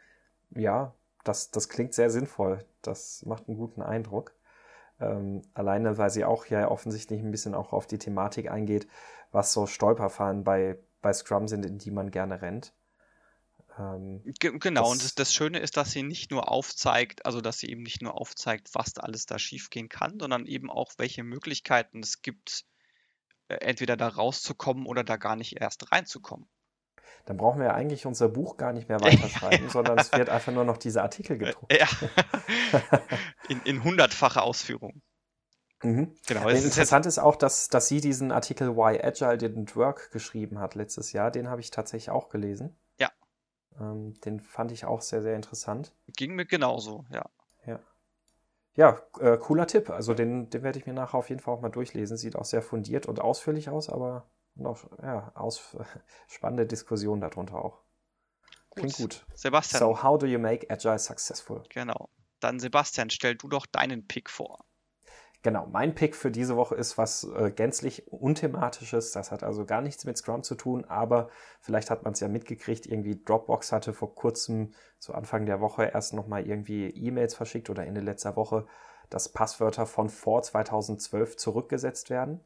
ja, 0.49 0.93
das, 1.23 1.51
das 1.51 1.69
klingt 1.69 1.93
sehr 1.93 2.09
sinnvoll. 2.09 2.65
Das 2.81 3.23
macht 3.25 3.47
einen 3.47 3.57
guten 3.57 3.81
Eindruck. 3.81 4.33
Ähm, 4.99 5.43
alleine, 5.53 5.97
weil 5.97 6.09
sie 6.09 6.25
auch 6.25 6.45
ja 6.47 6.69
offensichtlich 6.69 7.21
ein 7.21 7.31
bisschen 7.31 7.53
auch 7.53 7.73
auf 7.73 7.85
die 7.87 7.99
Thematik 7.99 8.49
eingeht, 8.49 8.87
was 9.31 9.53
so 9.53 9.67
Stolperfallen 9.67 10.43
bei, 10.43 10.79
bei 11.01 11.13
Scrum 11.13 11.47
sind, 11.47 11.65
in 11.65 11.77
die 11.77 11.91
man 11.91 12.11
gerne 12.11 12.41
rennt. 12.41 12.73
Ähm, 13.77 14.23
genau, 14.39 14.81
das, 14.81 14.91
und 14.91 15.03
das, 15.03 15.15
das, 15.15 15.33
Schöne 15.33 15.59
ist, 15.59 15.77
dass 15.77 15.91
sie 15.91 16.03
nicht 16.03 16.31
nur 16.31 16.51
aufzeigt, 16.51 17.25
also 17.25 17.41
dass 17.41 17.59
sie 17.59 17.69
eben 17.69 17.83
nicht 17.83 18.01
nur 18.01 18.19
aufzeigt, 18.19 18.69
was 18.73 18.93
da 18.93 19.01
alles 19.01 19.25
da 19.25 19.37
schiefgehen 19.37 19.89
kann, 19.89 20.19
sondern 20.19 20.45
eben 20.45 20.69
auch, 20.69 20.93
welche 20.97 21.23
Möglichkeiten 21.23 21.99
es 22.01 22.21
gibt, 22.21 22.65
äh, 23.47 23.55
entweder 23.55 23.97
da 23.97 24.07
rauszukommen 24.07 24.85
oder 24.85 25.03
da 25.03 25.17
gar 25.17 25.35
nicht 25.35 25.61
erst 25.61 25.91
reinzukommen 25.91 26.49
dann 27.27 27.37
brauchen 27.37 27.59
wir 27.59 27.67
ja 27.67 27.73
eigentlich 27.73 28.05
unser 28.05 28.29
Buch 28.29 28.55
gar 28.55 28.71
nicht 28.71 28.87
mehr 28.87 29.01
weiterschreiben, 29.01 29.69
sondern 29.69 29.97
es 29.99 30.11
wird 30.13 30.29
einfach 30.29 30.53
nur 30.53 30.63
noch 30.63 30.77
diese 30.77 31.01
Artikel 31.01 31.37
gedruckt. 31.37 31.73
Ja. 31.73 31.87
in, 33.49 33.61
in 33.63 33.83
hundertfache 33.83 34.41
Ausführung. 34.41 35.01
Mhm. 35.83 36.15
Genau, 36.25 36.47
Interessant 36.47 37.05
ist, 37.05 37.17
ist 37.17 37.19
auch, 37.19 37.35
dass, 37.35 37.67
dass 37.67 37.87
sie 37.87 38.01
diesen 38.01 38.31
Artikel 38.31 38.75
Why 38.75 38.99
Agile 39.03 39.37
Didn't 39.37 39.75
Work 39.75 40.11
geschrieben 40.11 40.59
hat 40.59 40.75
letztes 40.75 41.11
Jahr. 41.11 41.29
Den 41.29 41.49
habe 41.49 41.61
ich 41.61 41.69
tatsächlich 41.69 42.09
auch 42.09 42.29
gelesen. 42.29 42.75
Ähm, 43.79 44.19
den 44.21 44.39
fand 44.39 44.71
ich 44.71 44.85
auch 44.85 45.01
sehr, 45.01 45.21
sehr 45.21 45.35
interessant. 45.35 45.93
Ging 46.15 46.35
mir 46.35 46.45
genauso, 46.45 47.05
ja. 47.11 47.29
Ja. 47.65 47.79
Ja, 48.75 49.01
äh, 49.19 49.37
cooler 49.37 49.67
Tipp. 49.67 49.89
Also 49.89 50.13
den, 50.13 50.49
den 50.49 50.63
werde 50.63 50.79
ich 50.79 50.85
mir 50.85 50.93
nachher 50.93 51.17
auf 51.17 51.29
jeden 51.29 51.41
Fall 51.41 51.55
auch 51.55 51.61
mal 51.61 51.69
durchlesen. 51.69 52.17
Sieht 52.17 52.35
auch 52.35 52.45
sehr 52.45 52.61
fundiert 52.61 53.07
und 53.07 53.19
ausführlich 53.19 53.69
aus, 53.69 53.89
aber 53.89 54.29
noch 54.55 54.89
ja, 55.01 55.31
aus, 55.35 55.75
spannende 56.27 56.65
Diskussion 56.65 57.21
darunter 57.21 57.63
auch. 57.63 57.81
Klingt 58.75 58.95
gut. 58.95 59.25
Sebastian. 59.33 59.79
So, 59.79 60.03
how 60.03 60.17
do 60.17 60.27
you 60.27 60.37
make 60.37 60.69
Agile 60.69 60.99
successful? 60.99 61.63
Genau. 61.69 62.09
Dann 62.39 62.59
Sebastian, 62.59 63.09
stell 63.09 63.35
du 63.35 63.47
doch 63.47 63.65
deinen 63.65 64.07
Pick 64.07 64.29
vor. 64.29 64.66
Genau, 65.47 65.65
mein 65.71 65.95
Pick 65.95 66.13
für 66.13 66.29
diese 66.29 66.57
Woche 66.57 66.75
ist 66.75 66.97
was 66.97 67.23
äh, 67.23 67.51
gänzlich 67.51 68.11
unthematisches. 68.11 69.13
Das 69.13 69.31
hat 69.31 69.43
also 69.43 69.63
gar 69.63 69.79
nichts 69.79 70.03
mit 70.03 70.17
Scrum 70.17 70.43
zu 70.43 70.55
tun, 70.55 70.83
aber 70.83 71.29
vielleicht 71.61 71.89
hat 71.89 72.03
man 72.03 72.11
es 72.11 72.19
ja 72.19 72.27
mitgekriegt. 72.27 72.85
Irgendwie 72.85 73.23
Dropbox 73.23 73.71
hatte 73.71 73.93
vor 73.93 74.13
kurzem, 74.13 74.73
so 74.99 75.13
Anfang 75.13 75.45
der 75.45 75.61
Woche, 75.61 75.85
erst 75.85 76.13
nochmal 76.13 76.45
irgendwie 76.45 76.89
E-Mails 76.89 77.33
verschickt 77.33 77.69
oder 77.69 77.85
Ende 77.85 78.01
letzter 78.01 78.35
Woche, 78.35 78.67
dass 79.09 79.29
Passwörter 79.29 79.85
von 79.85 80.09
vor 80.09 80.41
2012 80.41 81.37
zurückgesetzt 81.37 82.09
werden. 82.09 82.41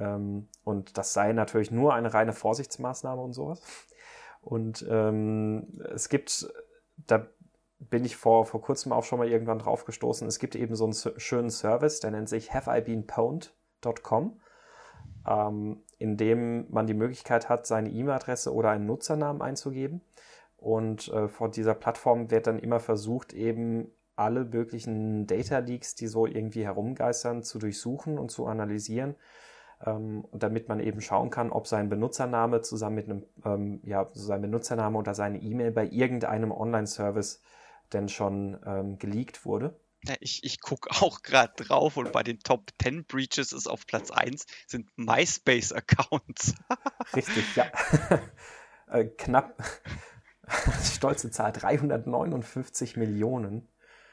Ähm, 0.00 0.48
und 0.64 0.98
das 0.98 1.12
sei 1.12 1.32
natürlich 1.32 1.70
nur 1.70 1.94
eine 1.94 2.12
reine 2.12 2.32
Vorsichtsmaßnahme 2.32 3.22
und 3.22 3.34
sowas. 3.34 3.62
Und 4.40 4.84
ähm, 4.90 5.80
es 5.94 6.08
gibt, 6.08 6.52
da 7.06 7.28
bin 7.88 8.04
ich 8.04 8.16
vor, 8.16 8.44
vor 8.44 8.60
kurzem 8.60 8.92
auch 8.92 9.04
schon 9.04 9.18
mal 9.18 9.28
irgendwann 9.28 9.58
drauf 9.58 9.84
gestoßen, 9.84 10.28
es 10.28 10.38
gibt 10.38 10.54
eben 10.54 10.74
so 10.74 10.84
einen 10.84 10.94
schönen 11.18 11.50
Service, 11.50 12.00
der 12.00 12.10
nennt 12.10 12.28
sich 12.28 12.52
haveibeenpwned.com. 12.52 14.40
ähm, 15.26 15.82
in 15.98 16.16
dem 16.16 16.66
man 16.70 16.86
die 16.86 16.94
Möglichkeit 16.94 17.48
hat, 17.48 17.66
seine 17.66 17.90
E-Mail-Adresse 17.90 18.54
oder 18.54 18.70
einen 18.70 18.86
Nutzernamen 18.86 19.42
einzugeben. 19.42 20.02
Und 20.56 21.08
äh, 21.08 21.28
von 21.28 21.50
dieser 21.50 21.74
Plattform 21.74 22.30
wird 22.30 22.46
dann 22.46 22.58
immer 22.58 22.80
versucht, 22.80 23.32
eben 23.32 23.90
alle 24.16 24.44
möglichen 24.44 25.26
Data 25.26 25.58
Leaks, 25.58 25.94
die 25.94 26.06
so 26.06 26.26
irgendwie 26.26 26.64
herumgeistern, 26.64 27.42
zu 27.42 27.58
durchsuchen 27.58 28.18
und 28.18 28.30
zu 28.30 28.46
analysieren, 28.46 29.14
ähm, 29.84 30.26
damit 30.32 30.68
man 30.68 30.80
eben 30.80 31.00
schauen 31.00 31.30
kann, 31.30 31.50
ob 31.50 31.66
sein 31.66 31.88
Benutzername 31.88 32.60
zusammen 32.60 32.96
mit 32.96 33.08
einem, 33.08 33.24
ähm, 33.46 33.80
ja, 33.84 34.08
sein 34.12 34.42
Benutzername 34.42 34.98
oder 34.98 35.14
seine 35.14 35.38
E-Mail 35.38 35.70
bei 35.70 35.86
irgendeinem 35.86 36.52
Online-Service 36.52 37.40
denn 37.90 38.08
schon 38.08 38.58
ähm, 38.64 38.98
geleakt 38.98 39.44
wurde. 39.44 39.78
Ja, 40.04 40.14
ich, 40.20 40.44
ich 40.44 40.60
gucke 40.60 40.90
auch 41.02 41.22
gerade 41.22 41.52
drauf 41.62 41.96
und 41.96 42.12
bei 42.12 42.22
den 42.22 42.40
Top 42.40 42.70
10 42.82 43.04
Breaches 43.04 43.52
ist 43.52 43.66
auf 43.66 43.86
Platz 43.86 44.10
1 44.10 44.46
sind 44.66 44.90
MySpace-Accounts. 44.96 46.54
Richtig, 47.14 47.56
ja. 47.56 47.66
äh, 48.90 49.04
knapp, 49.04 49.62
stolze 50.82 51.30
Zahl, 51.30 51.52
359 51.52 52.96
Millionen. 52.96 53.68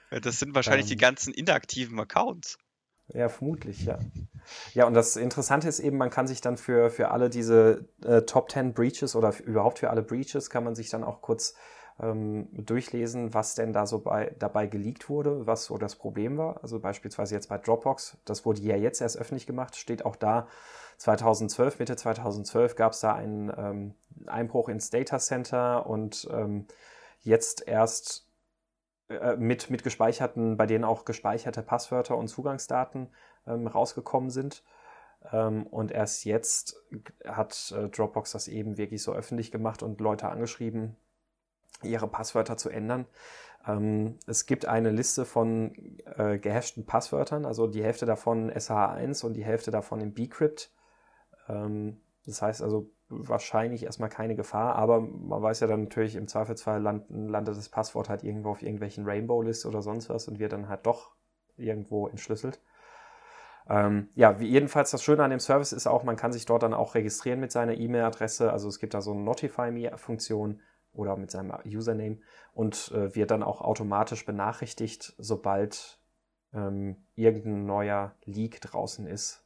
Das 0.09 0.39
sind 0.39 0.55
wahrscheinlich 0.55 0.85
ähm, 0.85 0.91
die 0.91 0.97
ganzen 0.97 1.33
inaktiven 1.33 1.99
Accounts. 1.99 2.57
Ja, 3.13 3.29
vermutlich, 3.29 3.85
ja. 3.85 3.99
Ja, 4.73 4.85
und 4.85 4.93
das 4.93 5.15
Interessante 5.15 5.67
ist 5.67 5.79
eben, 5.79 5.97
man 5.97 6.09
kann 6.09 6.27
sich 6.27 6.41
dann 6.41 6.57
für, 6.57 6.89
für 6.89 7.11
alle 7.11 7.29
diese 7.29 7.87
äh, 8.03 8.21
Top 8.23 8.51
10 8.51 8.73
Breaches 8.73 9.15
oder 9.15 9.33
überhaupt 9.43 9.79
für 9.79 9.89
alle 9.89 10.01
Breaches 10.01 10.49
kann 10.49 10.63
man 10.63 10.75
sich 10.75 10.89
dann 10.89 11.03
auch 11.03 11.21
kurz 11.21 11.55
ähm, 11.99 12.47
durchlesen, 12.51 13.33
was 13.33 13.55
denn 13.55 13.73
da 13.73 13.85
so 13.85 13.99
bei, 13.99 14.35
dabei 14.39 14.67
geleakt 14.67 15.09
wurde, 15.09 15.47
was 15.47 15.65
so 15.65 15.77
das 15.77 15.95
Problem 15.95 16.37
war. 16.37 16.61
Also 16.61 16.79
beispielsweise 16.79 17.35
jetzt 17.35 17.49
bei 17.49 17.57
Dropbox, 17.57 18.17
das 18.25 18.45
wurde 18.45 18.61
ja 18.61 18.75
jetzt 18.75 19.01
erst 19.01 19.17
öffentlich 19.17 19.47
gemacht, 19.47 19.75
steht 19.75 20.05
auch 20.05 20.15
da 20.15 20.47
2012, 20.97 21.79
Mitte 21.79 21.95
2012 21.95 22.75
gab 22.75 22.93
es 22.93 22.99
da 22.99 23.13
einen 23.13 23.51
ähm, 23.55 23.93
Einbruch 24.25 24.69
ins 24.69 24.89
Data 24.89 25.19
Center 25.19 25.87
und 25.87 26.27
ähm, 26.31 26.65
jetzt 27.21 27.67
erst 27.67 28.27
äh, 29.09 29.35
mit, 29.35 29.69
mit 29.69 29.83
gespeicherten, 29.83 30.57
bei 30.57 30.65
denen 30.65 30.83
auch 30.83 31.05
gespeicherte 31.05 31.61
Passwörter 31.61 32.17
und 32.17 32.27
Zugangsdaten 32.27 33.09
ähm, 33.45 33.67
rausgekommen 33.67 34.29
sind. 34.29 34.63
Ähm, 35.31 35.65
und 35.67 35.91
erst 35.91 36.25
jetzt 36.25 36.83
hat 37.25 37.73
äh, 37.77 37.89
Dropbox 37.89 38.31
das 38.31 38.47
eben 38.47 38.77
wirklich 38.77 39.01
so 39.01 39.13
öffentlich 39.13 39.51
gemacht 39.51 39.83
und 39.83 39.99
Leute 40.01 40.29
angeschrieben, 40.29 40.95
ihre 41.83 42.07
Passwörter 42.07 42.57
zu 42.57 42.69
ändern. 42.69 43.05
Ähm, 43.67 44.17
es 44.25 44.45
gibt 44.45 44.65
eine 44.65 44.91
Liste 44.91 45.25
von 45.25 45.73
äh, 46.17 46.37
gehashten 46.39 46.85
Passwörtern, 46.85 47.45
also 47.45 47.67
die 47.67 47.83
Hälfte 47.83 48.05
davon 48.05 48.51
SH1 48.51 49.25
und 49.25 49.33
die 49.33 49.45
Hälfte 49.45 49.71
davon 49.71 49.99
im 50.01 50.13
Bcrypt. 50.13 50.71
Ähm, 51.49 52.01
das 52.25 52.41
heißt 52.41 52.61
also 52.61 52.89
wahrscheinlich 53.09 53.83
erstmal 53.83 54.09
keine 54.09 54.35
Gefahr, 54.35 54.75
aber 54.75 54.99
man 54.99 55.41
weiß 55.41 55.61
ja 55.61 55.67
dann 55.67 55.83
natürlich 55.83 56.15
im 56.15 56.27
Zweifelsfall 56.27 56.81
land, 56.81 57.05
landet 57.09 57.55
das 57.55 57.69
Passwort 57.69 58.09
halt 58.09 58.23
irgendwo 58.23 58.51
auf 58.51 58.61
irgendwelchen 58.61 59.05
Rainbow-Lists 59.05 59.65
oder 59.65 59.81
sonst 59.81 60.09
was 60.09 60.27
und 60.27 60.39
wird 60.39 60.51
dann 60.51 60.67
halt 60.67 60.85
doch 60.85 61.11
irgendwo 61.55 62.07
entschlüsselt. 62.07 62.59
Ähm, 63.69 64.09
ja, 64.15 64.39
wie, 64.39 64.47
jedenfalls 64.47 64.91
das 64.91 65.03
Schöne 65.03 65.23
an 65.23 65.29
dem 65.29 65.39
Service 65.39 65.71
ist 65.71 65.87
auch, 65.87 66.03
man 66.03 66.15
kann 66.15 66.31
sich 66.31 66.45
dort 66.45 66.63
dann 66.63 66.73
auch 66.73 66.95
registrieren 66.95 67.39
mit 67.39 67.51
seiner 67.51 67.77
E-Mail-Adresse. 67.77 68.51
Also 68.51 68.67
es 68.67 68.79
gibt 68.79 68.93
da 68.93 69.01
so 69.01 69.11
eine 69.11 69.21
Notify 69.21 69.71
Me-Funktion 69.71 70.61
oder 70.97 71.15
mit 71.15 71.31
seinem 71.31 71.53
Username 71.65 72.19
und 72.53 72.91
äh, 72.93 73.15
wird 73.15 73.31
dann 73.31 73.43
auch 73.43 73.61
automatisch 73.61 74.25
benachrichtigt, 74.25 75.13
sobald 75.17 75.99
ähm, 76.53 76.97
irgendein 77.15 77.65
neuer 77.65 78.15
Leak 78.25 78.61
draußen 78.61 79.07
ist, 79.07 79.43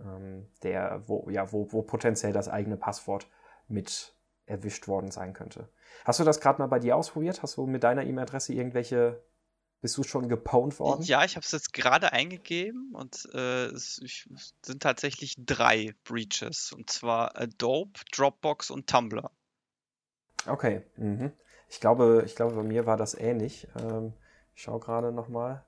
ähm, 0.00 0.46
der, 0.62 1.02
wo, 1.06 1.28
ja, 1.30 1.52
wo, 1.52 1.72
wo 1.72 1.82
potenziell 1.82 2.32
das 2.32 2.48
eigene 2.48 2.76
Passwort 2.76 3.28
mit 3.68 4.14
erwischt 4.46 4.88
worden 4.88 5.10
sein 5.10 5.32
könnte. 5.32 5.68
Hast 6.04 6.20
du 6.20 6.24
das 6.24 6.40
gerade 6.40 6.60
mal 6.60 6.66
bei 6.66 6.78
dir 6.78 6.96
ausprobiert? 6.96 7.42
Hast 7.42 7.56
du 7.56 7.66
mit 7.66 7.84
deiner 7.84 8.04
E-Mail-Adresse 8.04 8.52
irgendwelche 8.52 9.22
bist 9.80 9.96
du 9.96 10.02
schon 10.02 10.28
gepwned 10.28 10.78
worden? 10.78 11.02
Ja, 11.02 11.24
ich 11.24 11.36
habe 11.36 11.44
es 11.44 11.52
jetzt 11.52 11.72
gerade 11.72 12.12
eingegeben 12.12 12.92
und 12.92 13.26
äh, 13.32 13.66
es 13.66 13.96
sind 14.62 14.82
tatsächlich 14.82 15.36
drei 15.38 15.94
Breaches. 16.04 16.72
Und 16.72 16.90
zwar 16.90 17.38
Adobe, 17.38 17.98
Dropbox 18.12 18.70
und 18.70 18.88
Tumblr. 18.88 19.30
Okay. 20.46 20.82
Mhm. 20.96 21.32
Ich 21.68 21.80
glaube, 21.80 22.22
ich 22.26 22.34
glaube, 22.34 22.56
bei 22.56 22.62
mir 22.62 22.86
war 22.86 22.96
das 22.96 23.14
ähnlich. 23.14 23.68
Ähm, 23.78 24.12
ich 24.54 24.62
schaue 24.62 24.80
gerade 24.80 25.12
nochmal. 25.12 25.64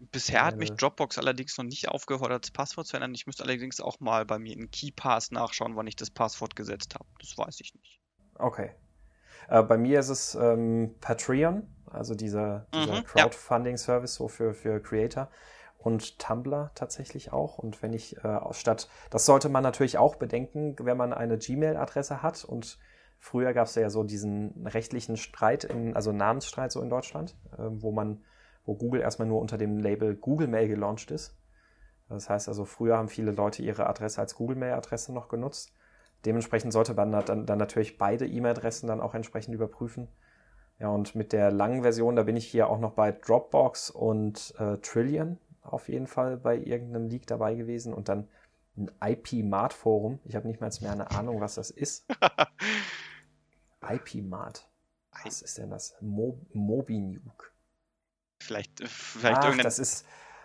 Bisher 0.00 0.44
hat 0.44 0.56
mich 0.56 0.72
Dropbox 0.72 1.18
allerdings 1.18 1.56
noch 1.56 1.64
nicht 1.64 1.88
aufgefordert, 1.88 2.44
das 2.44 2.50
Passwort 2.50 2.86
zu 2.86 2.96
ändern. 2.96 3.14
Ich 3.14 3.26
müsste 3.26 3.44
allerdings 3.44 3.80
auch 3.80 4.00
mal 4.00 4.24
bei 4.24 4.38
mir 4.38 4.54
in 4.56 4.70
KeyPass 4.70 5.30
nachschauen, 5.30 5.76
wann 5.76 5.86
ich 5.86 5.96
das 5.96 6.10
Passwort 6.10 6.56
gesetzt 6.56 6.94
habe. 6.94 7.06
Das 7.20 7.38
weiß 7.38 7.60
ich 7.60 7.74
nicht. 7.74 8.00
Okay. 8.34 8.72
Äh, 9.48 9.62
bei 9.62 9.78
mir 9.78 10.00
ist 10.00 10.08
es 10.08 10.34
ähm, 10.34 10.94
Patreon, 11.00 11.66
also 11.90 12.14
dieser, 12.14 12.66
dieser 12.74 12.96
mhm, 12.96 13.04
Crowdfunding-Service 13.04 14.14
so 14.14 14.28
für, 14.28 14.54
für 14.54 14.80
Creator 14.80 15.30
und 15.78 16.18
Tumblr 16.18 16.70
tatsächlich 16.74 17.32
auch. 17.32 17.58
Und 17.58 17.82
wenn 17.82 17.92
ich 17.92 18.16
äh, 18.24 18.40
statt, 18.52 18.88
das 19.10 19.26
sollte 19.26 19.48
man 19.48 19.62
natürlich 19.62 19.98
auch 19.98 20.16
bedenken, 20.16 20.76
wenn 20.80 20.96
man 20.96 21.12
eine 21.12 21.38
Gmail-Adresse 21.38 22.22
hat 22.22 22.44
und 22.44 22.78
Früher 23.24 23.54
gab 23.54 23.68
es 23.68 23.74
ja 23.74 23.88
so 23.88 24.02
diesen 24.02 24.66
rechtlichen 24.66 25.16
Streit, 25.16 25.64
in, 25.64 25.96
also 25.96 26.12
Namensstreit 26.12 26.70
so 26.70 26.82
in 26.82 26.90
Deutschland, 26.90 27.34
äh, 27.56 27.62
wo 27.70 27.90
man, 27.90 28.22
wo 28.66 28.74
Google 28.74 29.00
erstmal 29.00 29.26
nur 29.26 29.40
unter 29.40 29.56
dem 29.56 29.78
Label 29.78 30.14
Google 30.14 30.46
Mail 30.46 30.68
gelauncht 30.68 31.10
ist. 31.10 31.34
Das 32.10 32.28
heißt 32.28 32.48
also, 32.48 32.66
früher 32.66 32.98
haben 32.98 33.08
viele 33.08 33.30
Leute 33.30 33.62
ihre 33.62 33.86
Adresse 33.86 34.20
als 34.20 34.34
Google 34.34 34.58
Mail-Adresse 34.58 35.10
noch 35.14 35.28
genutzt. 35.28 35.72
Dementsprechend 36.26 36.74
sollte 36.74 36.92
man 36.92 37.12
dann, 37.12 37.46
dann 37.46 37.58
natürlich 37.58 37.96
beide 37.96 38.26
E-Mail-Adressen 38.26 38.88
dann 38.88 39.00
auch 39.00 39.14
entsprechend 39.14 39.54
überprüfen. 39.54 40.08
Ja, 40.78 40.88
und 40.88 41.14
mit 41.14 41.32
der 41.32 41.50
langen 41.50 41.80
Version, 41.80 42.16
da 42.16 42.24
bin 42.24 42.36
ich 42.36 42.46
hier 42.46 42.68
auch 42.68 42.78
noch 42.78 42.92
bei 42.92 43.10
Dropbox 43.10 43.88
und 43.88 44.54
äh, 44.58 44.76
Trillion 44.82 45.38
auf 45.62 45.88
jeden 45.88 46.08
Fall 46.08 46.36
bei 46.36 46.58
irgendeinem 46.58 47.08
Leak 47.08 47.26
dabei 47.26 47.54
gewesen 47.54 47.94
und 47.94 48.10
dann 48.10 48.28
ein 48.76 48.90
IP-Mart-Forum. 49.02 50.18
Ich 50.26 50.36
habe 50.36 50.46
nicht 50.46 50.60
mal 50.60 50.70
mehr 50.82 50.92
eine 50.92 51.10
Ahnung, 51.12 51.40
was 51.40 51.54
das 51.54 51.70
ist. 51.70 52.04
IP-Mart. 53.92 54.68
Was 55.24 55.42
ist 55.42 55.58
denn 55.58 55.70
das? 55.70 55.96
Mo 56.00 56.40
Mobinuke. 56.52 57.50
Vielleicht, 58.40 58.80
äh, 58.80 58.86
vielleicht 58.86 59.42
Ach, 59.42 59.56
das 59.58 59.78
ist, 59.78 60.04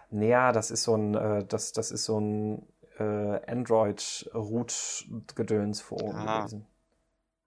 naja, 0.09 0.51
das 0.51 0.69
ist 0.71 0.83
so 0.83 0.95
ein, 0.95 1.15
äh, 1.15 1.45
das, 1.45 1.71
das 1.73 1.91
ist 1.91 2.05
so 2.05 2.19
ein 2.19 2.67
äh, 2.97 3.51
Android-Root-Gedöns-Forum 3.51 6.15
ah. 6.15 6.39
gewesen. 6.39 6.65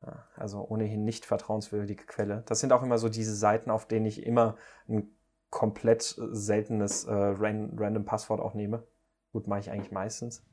Ja, 0.05 0.26
also 0.34 0.66
ohnehin 0.68 1.05
nicht 1.05 1.26
vertrauenswürdige 1.26 2.07
Quelle. 2.07 2.43
Das 2.47 2.59
sind 2.59 2.72
auch 2.72 2.82
immer 2.82 2.99
so 2.99 3.09
diese 3.09 3.36
Seiten, 3.36 3.70
auf 3.70 3.86
denen 3.86 4.07
ich 4.07 4.26
immer 4.26 4.57
ein 4.88 5.14
komplett 5.49 6.03
seltenes 6.03 7.05
äh, 7.05 7.12
ran 7.12 7.76
random 7.78 8.05
Passwort 8.05 8.40
auch 8.40 8.55
nehme. 8.55 8.84
Gut, 9.32 9.47
mache 9.47 9.61
ich 9.61 9.70
eigentlich 9.70 9.93
meistens. 9.93 10.45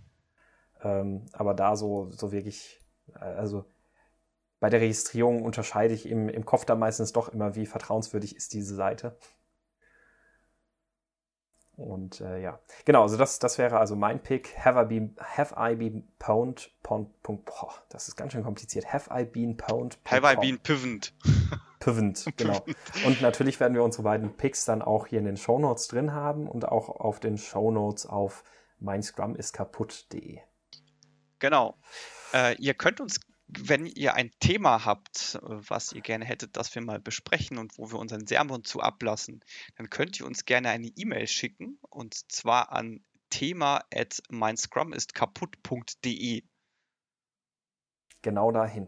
Ähm, 0.84 1.26
aber 1.34 1.56
da 1.56 1.76
so, 1.76 2.12
so 2.12 2.32
wirklich, 2.32 2.80
äh, 3.16 3.20
also 3.20 3.66
bei 4.60 4.70
der 4.70 4.82
Registrierung 4.82 5.44
unterscheide 5.44 5.94
ich 5.94 6.08
im, 6.08 6.30
im 6.30 6.46
Kopf 6.46 6.66
da 6.66 6.76
meistens 6.76 7.14
doch 7.14 7.30
immer, 7.30 7.56
wie 7.56 7.66
vertrauenswürdig 7.66 8.36
ist 8.36 8.54
diese 8.54 8.76
Seite. 8.76 9.18
Und 11.80 12.20
äh, 12.20 12.42
ja, 12.42 12.60
genau, 12.84 13.04
also 13.04 13.16
das, 13.16 13.40
das 13.40 13.58
wäre 13.58 13.80
also 13.80 13.96
mein 13.96 14.22
Pick. 14.22 14.58
Have 14.58 14.82
I 14.82 14.86
been, 14.86 15.16
have 15.18 15.56
I 15.58 15.76
been 15.76 16.06
pwned, 16.20 16.70
pwned, 16.84 17.08
pwned 17.24 17.46
boah, 17.46 17.74
das 17.88 18.10
ist 18.10 18.18
ganz 18.18 18.34
schön 18.34 18.44
kompliziert. 18.44 18.92
Have 18.92 19.10
I 19.18 19.24
been 19.24 19.56
pwned? 19.56 19.98
Have 20.06 20.30
I 20.30 20.36
been 20.36 20.60
pivend? 20.60 21.14
Pivend, 21.80 22.26
genau. 22.38 22.66
Und 23.06 23.22
natürlich 23.22 23.62
werden 23.62 23.76
wir 23.76 23.84
unsere 23.84 24.04
beiden 24.04 24.36
Picks 24.36 24.66
dann 24.66 24.82
auch 24.82 25.08
hier 25.08 25.20
in 25.20 25.26
den 25.26 25.38
Show 25.38 25.58
Notes 25.58 25.88
drin 25.88 26.14
haben 26.14 26.50
und 26.50 26.68
auch 26.68 26.90
auf 26.90 27.22
den 27.22 27.38
Show 27.38 27.72
Notes 27.72 28.06
auf 28.06 28.44
meinscrumiskaputt.de. 28.80 30.40
Genau. 31.40 31.78
Äh, 32.34 32.56
ihr 32.56 32.74
könnt 32.74 33.00
uns 33.00 33.22
wenn 33.58 33.86
ihr 33.86 34.14
ein 34.14 34.32
Thema 34.40 34.86
habt, 34.86 35.40
was 35.42 35.94
ihr 35.94 36.02
gerne 36.02 36.26
hättet, 36.26 36.58
dass 36.58 36.74
wir 36.76 36.82
mal 36.82 37.00
besprechen 37.00 37.58
und 37.58 37.78
wo 37.78 37.92
wir 37.92 38.00
unseren 38.00 38.28
Sermon 38.28 38.64
zu 38.64 38.82
ablassen, 38.82 39.44
dann 39.76 39.90
könnt 39.90 40.20
ihr 40.20 40.26
uns 40.26 40.46
gerne 40.46 40.70
eine 40.70 40.88
E-Mail 40.88 41.28
schicken 41.28 41.80
und 41.90 42.32
zwar 42.32 42.72
an 42.72 43.04
thema 43.30 43.84
at 43.94 44.22
meinscrumistkaputt.de. 44.30 46.44
Genau 48.22 48.52
dahin. 48.52 48.88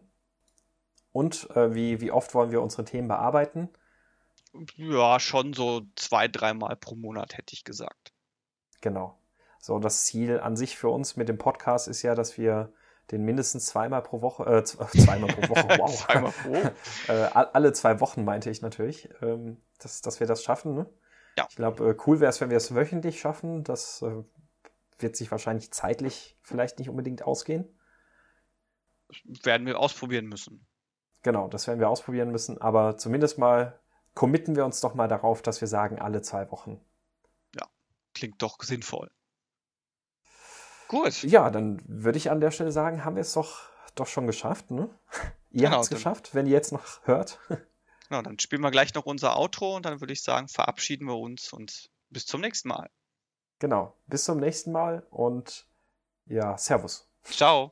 Und 1.11 1.49
äh, 1.55 1.73
wie, 1.73 2.01
wie 2.01 2.11
oft 2.11 2.33
wollen 2.33 2.51
wir 2.51 2.61
unsere 2.61 2.85
Themen 2.85 3.07
bearbeiten? 3.07 3.69
Ja, 4.75 5.19
schon 5.19 5.53
so 5.53 5.81
zwei, 5.95 6.27
dreimal 6.27 6.75
pro 6.75 6.95
Monat, 6.95 7.37
hätte 7.37 7.53
ich 7.53 7.63
gesagt. 7.63 8.13
Genau. 8.81 9.17
So, 9.59 9.79
das 9.79 10.05
Ziel 10.05 10.39
an 10.39 10.55
sich 10.55 10.77
für 10.77 10.89
uns 10.89 11.15
mit 11.15 11.29
dem 11.29 11.37
Podcast 11.37 11.87
ist 11.87 12.01
ja, 12.01 12.15
dass 12.15 12.37
wir 12.37 12.73
den 13.11 13.23
mindestens 13.23 13.65
zweimal 13.65 14.01
pro 14.01 14.21
Woche, 14.21 14.43
äh, 14.45 14.63
zweimal 14.63 15.29
pro 15.33 15.49
Woche, 15.49 15.67
wow. 15.79 15.95
zweimal 15.95 16.31
pro? 16.31 16.53
äh, 17.13 17.29
alle 17.33 17.73
zwei 17.73 17.99
Wochen 17.99 18.23
meinte 18.23 18.49
ich 18.49 18.61
natürlich, 18.61 19.09
ähm, 19.21 19.57
dass, 19.79 20.01
dass 20.01 20.19
wir 20.19 20.27
das 20.27 20.43
schaffen. 20.43 20.73
Ne? 20.73 20.89
Ja. 21.37 21.47
Ich 21.49 21.55
glaube, 21.55 21.89
äh, 21.89 21.97
cool 22.05 22.19
wäre 22.19 22.29
es, 22.29 22.41
wenn 22.41 22.49
wir 22.49 22.57
es 22.57 22.73
wöchentlich 22.73 23.19
schaffen. 23.19 23.63
Das 23.63 24.01
äh, 24.01 24.23
wird 24.99 25.15
sich 25.15 25.31
wahrscheinlich 25.31 25.71
zeitlich 25.71 26.37
vielleicht 26.41 26.79
nicht 26.79 26.89
unbedingt 26.89 27.23
ausgehen. 27.23 27.67
Werden 29.43 29.67
wir 29.67 29.77
ausprobieren 29.79 30.27
müssen. 30.27 30.65
Genau, 31.23 31.47
das 31.47 31.67
werden 31.67 31.79
wir 31.79 31.89
ausprobieren 31.89 32.31
müssen, 32.31 32.59
aber 32.59 32.97
zumindest 32.97 33.37
mal 33.37 33.79
committen 34.15 34.55
wir 34.55 34.65
uns 34.65 34.81
doch 34.81 34.95
mal 34.95 35.07
darauf, 35.07 35.41
dass 35.41 35.61
wir 35.61 35.67
sagen, 35.67 35.99
alle 35.99 36.21
zwei 36.21 36.49
Wochen. 36.49 36.81
Ja, 37.55 37.67
klingt 38.13 38.41
doch 38.41 38.57
sinnvoll. 38.63 39.11
Gut. 40.91 41.23
Ja, 41.23 41.49
dann 41.49 41.81
würde 41.85 42.17
ich 42.17 42.29
an 42.29 42.41
der 42.41 42.51
Stelle 42.51 42.73
sagen, 42.73 43.05
haben 43.05 43.15
wir 43.15 43.21
es 43.21 43.31
doch, 43.31 43.61
doch 43.95 44.07
schon 44.07 44.27
geschafft. 44.27 44.71
Ne? 44.71 44.89
ihr 45.51 45.61
genau, 45.61 45.77
habt 45.77 45.83
es 45.85 45.89
geschafft, 45.89 46.35
wenn 46.35 46.45
ihr 46.45 46.51
jetzt 46.51 46.73
noch 46.73 46.83
hört. 47.03 47.39
Genau, 48.09 48.23
dann 48.23 48.39
spielen 48.39 48.61
wir 48.61 48.71
gleich 48.71 48.93
noch 48.93 49.05
unser 49.05 49.37
Outro 49.37 49.73
und 49.77 49.85
dann 49.85 50.01
würde 50.01 50.11
ich 50.11 50.21
sagen, 50.21 50.49
verabschieden 50.49 51.07
wir 51.07 51.17
uns 51.17 51.53
und 51.53 51.89
bis 52.09 52.25
zum 52.25 52.41
nächsten 52.41 52.67
Mal. 52.67 52.89
Genau, 53.59 53.95
bis 54.05 54.25
zum 54.25 54.37
nächsten 54.37 54.73
Mal 54.73 55.07
und 55.11 55.65
ja, 56.25 56.57
Servus. 56.57 57.09
Ciao. 57.23 57.71